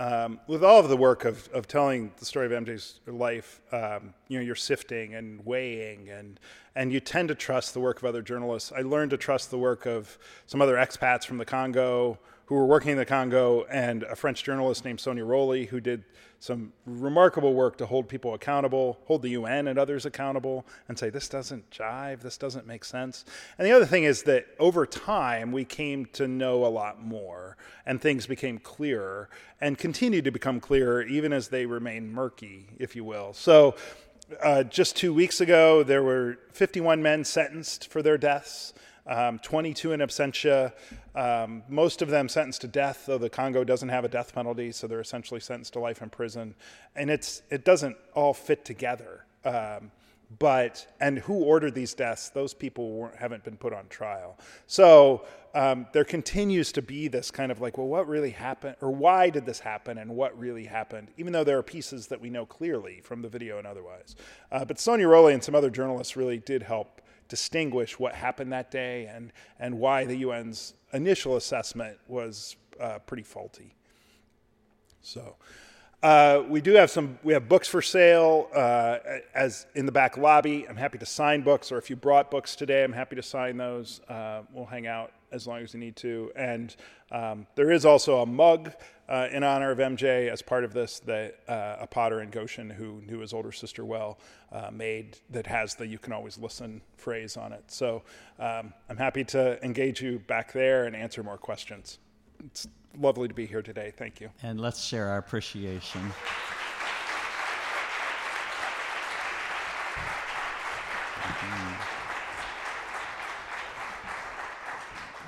Um, 0.00 0.40
with 0.46 0.64
all 0.64 0.80
of 0.80 0.88
the 0.88 0.96
work 0.96 1.26
of, 1.26 1.46
of 1.52 1.68
telling 1.68 2.10
the 2.16 2.24
story 2.24 2.46
of 2.46 2.52
MJ's 2.52 3.00
life, 3.06 3.60
um, 3.70 4.14
you 4.28 4.38
know, 4.38 4.44
you're 4.44 4.54
sifting 4.54 5.14
and 5.14 5.44
weighing, 5.44 6.08
and 6.08 6.40
and 6.74 6.90
you 6.90 7.00
tend 7.00 7.28
to 7.28 7.34
trust 7.34 7.74
the 7.74 7.80
work 7.80 7.98
of 7.98 8.06
other 8.06 8.22
journalists. 8.22 8.72
I 8.74 8.80
learned 8.80 9.10
to 9.10 9.18
trust 9.18 9.50
the 9.50 9.58
work 9.58 9.84
of 9.84 10.16
some 10.46 10.62
other 10.62 10.76
expats 10.76 11.26
from 11.26 11.36
the 11.36 11.44
Congo, 11.44 12.18
who 12.50 12.56
were 12.56 12.66
working 12.66 12.90
in 12.90 12.96
the 12.96 13.06
Congo, 13.06 13.64
and 13.70 14.02
a 14.02 14.16
French 14.16 14.42
journalist 14.42 14.84
named 14.84 14.98
Sonia 14.98 15.24
Rolley, 15.24 15.66
who 15.66 15.78
did 15.78 16.02
some 16.40 16.72
remarkable 16.84 17.54
work 17.54 17.78
to 17.78 17.86
hold 17.86 18.08
people 18.08 18.34
accountable, 18.34 18.98
hold 19.04 19.22
the 19.22 19.28
UN 19.28 19.68
and 19.68 19.78
others 19.78 20.04
accountable, 20.04 20.66
and 20.88 20.98
say, 20.98 21.10
this 21.10 21.28
doesn't 21.28 21.70
jive, 21.70 22.22
this 22.22 22.36
doesn't 22.36 22.66
make 22.66 22.84
sense. 22.84 23.24
And 23.56 23.68
the 23.68 23.70
other 23.70 23.86
thing 23.86 24.02
is 24.02 24.24
that 24.24 24.48
over 24.58 24.84
time, 24.84 25.52
we 25.52 25.64
came 25.64 26.06
to 26.06 26.26
know 26.26 26.66
a 26.66 26.66
lot 26.66 27.00
more, 27.00 27.56
and 27.86 28.00
things 28.00 28.26
became 28.26 28.58
clearer, 28.58 29.30
and 29.60 29.78
continue 29.78 30.20
to 30.20 30.32
become 30.32 30.58
clearer 30.58 31.04
even 31.04 31.32
as 31.32 31.50
they 31.50 31.66
remain 31.66 32.12
murky, 32.12 32.66
if 32.80 32.96
you 32.96 33.04
will. 33.04 33.32
So, 33.32 33.76
uh, 34.42 34.64
just 34.64 34.96
two 34.96 35.14
weeks 35.14 35.40
ago, 35.40 35.84
there 35.84 36.02
were 36.02 36.38
51 36.50 37.00
men 37.00 37.22
sentenced 37.22 37.86
for 37.86 38.02
their 38.02 38.18
deaths 38.18 38.74
um, 39.06 39.38
22 39.38 39.92
in 39.92 40.00
absentia, 40.00 40.72
um, 41.14 41.62
most 41.68 42.02
of 42.02 42.08
them 42.08 42.28
sentenced 42.28 42.60
to 42.62 42.68
death, 42.68 43.04
though 43.06 43.18
the 43.18 43.30
Congo 43.30 43.64
doesn't 43.64 43.88
have 43.88 44.04
a 44.04 44.08
death 44.08 44.34
penalty, 44.34 44.72
so 44.72 44.86
they're 44.86 45.00
essentially 45.00 45.40
sentenced 45.40 45.72
to 45.74 45.80
life 45.80 46.02
in 46.02 46.10
prison. 46.10 46.54
And 46.94 47.10
it's, 47.10 47.42
it 47.50 47.64
doesn't 47.64 47.96
all 48.14 48.34
fit 48.34 48.64
together. 48.64 49.24
Um, 49.44 49.90
but, 50.38 50.86
and 51.00 51.18
who 51.18 51.42
ordered 51.42 51.74
these 51.74 51.92
deaths? 51.92 52.28
Those 52.28 52.54
people 52.54 53.10
haven't 53.18 53.42
been 53.42 53.56
put 53.56 53.72
on 53.72 53.88
trial. 53.88 54.38
So 54.68 55.24
um, 55.54 55.88
there 55.92 56.04
continues 56.04 56.70
to 56.72 56.82
be 56.82 57.08
this 57.08 57.32
kind 57.32 57.50
of 57.50 57.60
like, 57.60 57.76
well, 57.76 57.88
what 57.88 58.06
really 58.06 58.30
happened? 58.30 58.76
Or 58.80 58.90
why 58.90 59.30
did 59.30 59.44
this 59.44 59.58
happen? 59.58 59.98
And 59.98 60.14
what 60.14 60.38
really 60.38 60.66
happened? 60.66 61.08
Even 61.16 61.32
though 61.32 61.42
there 61.42 61.58
are 61.58 61.64
pieces 61.64 62.06
that 62.08 62.20
we 62.20 62.30
know 62.30 62.46
clearly 62.46 63.00
from 63.02 63.22
the 63.22 63.28
video 63.28 63.58
and 63.58 63.66
otherwise. 63.66 64.14
Uh, 64.52 64.64
but 64.64 64.78
Sonia 64.78 65.08
Rolley 65.08 65.34
and 65.34 65.42
some 65.42 65.56
other 65.56 65.70
journalists 65.70 66.16
really 66.16 66.38
did 66.38 66.62
help 66.62 66.99
distinguish 67.30 67.98
what 67.98 68.14
happened 68.14 68.52
that 68.52 68.70
day 68.70 69.06
and, 69.06 69.32
and 69.58 69.78
why 69.78 70.04
the 70.04 70.24
UN's 70.24 70.74
initial 70.92 71.36
assessment 71.36 71.96
was 72.08 72.56
uh, 72.78 72.98
pretty 72.98 73.22
faulty. 73.22 73.74
So, 75.00 75.36
uh, 76.02 76.42
we 76.48 76.60
do 76.60 76.72
have 76.74 76.90
some. 76.90 77.18
We 77.22 77.34
have 77.34 77.48
books 77.48 77.68
for 77.68 77.82
sale 77.82 78.48
uh, 78.54 78.98
as 79.34 79.66
in 79.74 79.84
the 79.84 79.92
back 79.92 80.16
lobby. 80.16 80.66
I'm 80.66 80.76
happy 80.76 80.96
to 80.98 81.06
sign 81.06 81.42
books, 81.42 81.70
or 81.70 81.78
if 81.78 81.90
you 81.90 81.96
brought 81.96 82.30
books 82.30 82.56
today, 82.56 82.84
I'm 82.84 82.92
happy 82.92 83.16
to 83.16 83.22
sign 83.22 83.58
those. 83.58 84.00
Uh, 84.08 84.42
we'll 84.52 84.64
hang 84.64 84.86
out 84.86 85.12
as 85.30 85.46
long 85.46 85.60
as 85.60 85.74
you 85.74 85.80
need 85.80 85.96
to. 85.96 86.32
And 86.34 86.74
um, 87.12 87.46
there 87.54 87.70
is 87.70 87.84
also 87.84 88.22
a 88.22 88.26
mug 88.26 88.72
uh, 89.08 89.28
in 89.30 89.44
honor 89.44 89.70
of 89.70 89.78
MJ 89.78 90.30
as 90.30 90.40
part 90.40 90.64
of 90.64 90.72
this 90.72 91.00
that 91.00 91.36
uh, 91.46 91.76
a 91.80 91.86
potter 91.86 92.22
in 92.22 92.30
Goshen 92.30 92.70
who 92.70 93.02
knew 93.06 93.18
his 93.18 93.34
older 93.34 93.52
sister 93.52 93.84
well 93.84 94.18
uh, 94.52 94.70
made 94.72 95.18
that 95.28 95.46
has 95.46 95.74
the 95.74 95.86
"you 95.86 95.98
can 95.98 96.14
always 96.14 96.38
listen" 96.38 96.80
phrase 96.96 97.36
on 97.36 97.52
it. 97.52 97.64
So 97.66 98.04
um, 98.38 98.72
I'm 98.88 98.96
happy 98.96 99.24
to 99.24 99.62
engage 99.62 100.00
you 100.00 100.20
back 100.20 100.54
there 100.54 100.86
and 100.86 100.96
answer 100.96 101.22
more 101.22 101.38
questions. 101.38 101.98
It's 102.46 102.66
lovely 102.98 103.28
to 103.28 103.34
be 103.34 103.46
here 103.46 103.62
today. 103.62 103.92
Thank 103.96 104.20
you. 104.20 104.30
And 104.42 104.60
let's 104.60 104.82
share 104.82 105.08
our 105.08 105.18
appreciation. 105.18 106.00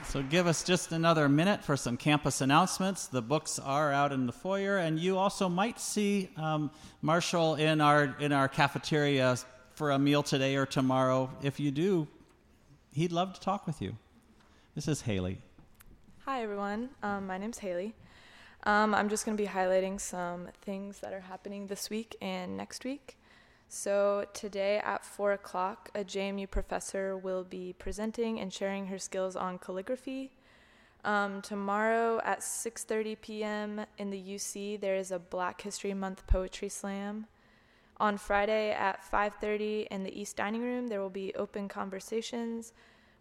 So, 0.05 0.23
give 0.23 0.47
us 0.47 0.63
just 0.63 0.93
another 0.93 1.27
minute 1.27 1.65
for 1.65 1.75
some 1.75 1.97
campus 1.97 2.43
announcements. 2.43 3.07
The 3.07 3.23
books 3.23 3.59
are 3.59 3.91
out 3.91 4.13
in 4.13 4.27
the 4.27 4.33
foyer, 4.33 4.77
and 4.77 4.99
you 4.99 5.17
also 5.17 5.49
might 5.49 5.81
see 5.81 6.29
um, 6.37 6.71
Marshall 7.01 7.55
in 7.55 7.81
our 7.81 8.15
in 8.21 8.31
our 8.31 8.47
cafeteria 8.47 9.39
for 9.73 9.91
a 9.91 9.99
meal 9.99 10.23
today 10.23 10.57
or 10.57 10.67
tomorrow. 10.67 11.31
If 11.43 11.59
you 11.59 11.71
do, 11.71 12.09
he'd 12.93 13.11
love 13.11 13.33
to 13.33 13.41
talk 13.41 13.67
with 13.67 13.81
you. 13.81 13.97
This 14.75 14.87
is 14.87 15.01
Haley. 15.01 15.39
Hi, 16.25 16.45
everyone. 16.45 16.91
Um, 17.03 17.27
my 17.27 17.37
name's 17.37 17.59
Haley. 17.59 17.97
Um, 18.62 18.95
I'm 18.95 19.09
just 19.09 19.27
going 19.27 19.37
to 19.37 19.43
be 19.43 19.49
highlighting 19.49 20.01
some 20.01 20.51
things 20.61 21.01
that 21.01 21.12
are 21.12 21.23
happening 21.23 21.66
this 21.66 21.91
week 21.91 22.14
and 22.23 22.57
next 22.57 22.85
week. 22.85 23.18
So, 23.68 24.27
today 24.33 24.81
at 24.85 25.05
4 25.05 25.33
o'clock, 25.33 25.91
a 25.97 26.05
JMU 26.05 26.49
professor 26.49 27.16
will 27.16 27.43
be 27.43 27.75
presenting 27.77 28.39
and 28.39 28.53
sharing 28.53 28.87
her 28.87 29.01
skills 29.01 29.35
on 29.35 29.59
calligraphy. 29.59 30.31
Um, 31.05 31.43
tomorrow 31.43 32.20
at 32.25 32.39
6:30 32.39 33.20
p.m. 33.20 33.85
in 33.99 34.11
the 34.11 34.23
UC, 34.23 34.81
there 34.81 34.95
is 34.95 35.11
a 35.11 35.18
Black 35.18 35.62
History 35.62 35.93
Month 35.93 36.29
poetry 36.29 36.68
slam. 36.68 37.27
On 37.97 38.16
Friday 38.16 38.70
at 38.70 39.03
5:30 39.03 39.89
in 39.91 40.05
the 40.05 40.20
East 40.20 40.37
Dining 40.37 40.62
Room, 40.62 40.87
there 40.87 41.01
will 41.01 41.11
be 41.11 41.35
open 41.35 41.66
conversations, 41.66 42.73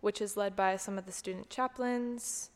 which 0.02 0.22
is 0.22 0.38
led 0.38 0.56
by 0.56 0.78
some 0.78 0.99
of 0.99 1.08
the 1.08 1.12
student 1.12 1.49
chaplains. 1.49 2.52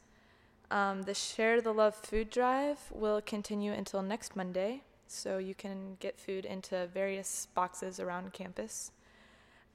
Um, 0.72 1.04
the 1.04 1.14
Share 1.14 1.62
the 1.62 1.74
Love 1.74 1.96
food 1.96 2.30
drive 2.30 2.80
will 2.92 3.22
continue 3.22 3.72
until 3.72 4.02
next 4.02 4.36
Monday, 4.36 4.82
so 5.08 5.38
you 5.38 5.54
can 5.54 5.98
get 6.00 6.20
food 6.20 6.46
into 6.46 6.88
various 6.88 7.48
boxes 7.54 8.00
around 8.00 8.34
campus. 8.34 8.92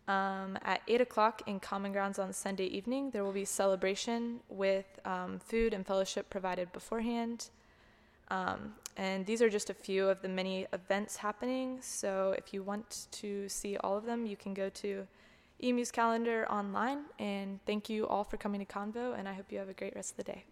Um, 0.09 0.59
at 0.62 0.82
8 0.88 1.01
o'clock 1.03 1.43
in 1.47 1.61
Common 1.61 1.93
Grounds 1.93 2.18
on 2.18 2.32
Sunday 2.32 2.64
evening, 2.64 3.11
there 3.11 3.22
will 3.22 3.32
be 3.32 3.45
celebration 3.45 4.41
with 4.49 4.86
um, 5.05 5.38
food 5.38 5.72
and 5.72 5.86
fellowship 5.86 6.28
provided 6.30 6.72
beforehand. 6.72 7.51
Um, 8.28 8.74
and 8.97 9.24
these 9.26 9.41
are 9.41 9.49
just 9.49 9.70
a 9.70 9.74
few 9.74 10.09
of 10.09 10.20
the 10.22 10.28
many 10.28 10.66
events 10.72 11.16
happening. 11.16 11.78
So 11.80 12.34
if 12.36 12.53
you 12.53 12.62
want 12.62 13.07
to 13.12 13.49
see 13.49 13.76
all 13.78 13.97
of 13.97 14.05
them, 14.05 14.26
you 14.26 14.36
can 14.36 14.53
go 14.53 14.68
to 14.68 15.07
EMU's 15.62 15.93
calendar 15.93 16.47
online. 16.51 17.05
And 17.20 17.61
thank 17.64 17.88
you 17.88 18.09
all 18.09 18.24
for 18.24 18.36
coming 18.36 18.61
to 18.61 18.66
Convo, 18.66 19.16
and 19.16 19.28
I 19.28 19.34
hope 19.34 19.53
you 19.53 19.59
have 19.59 19.68
a 19.68 19.74
great 19.74 19.95
rest 19.95 20.12
of 20.12 20.16
the 20.16 20.32
day. 20.32 20.45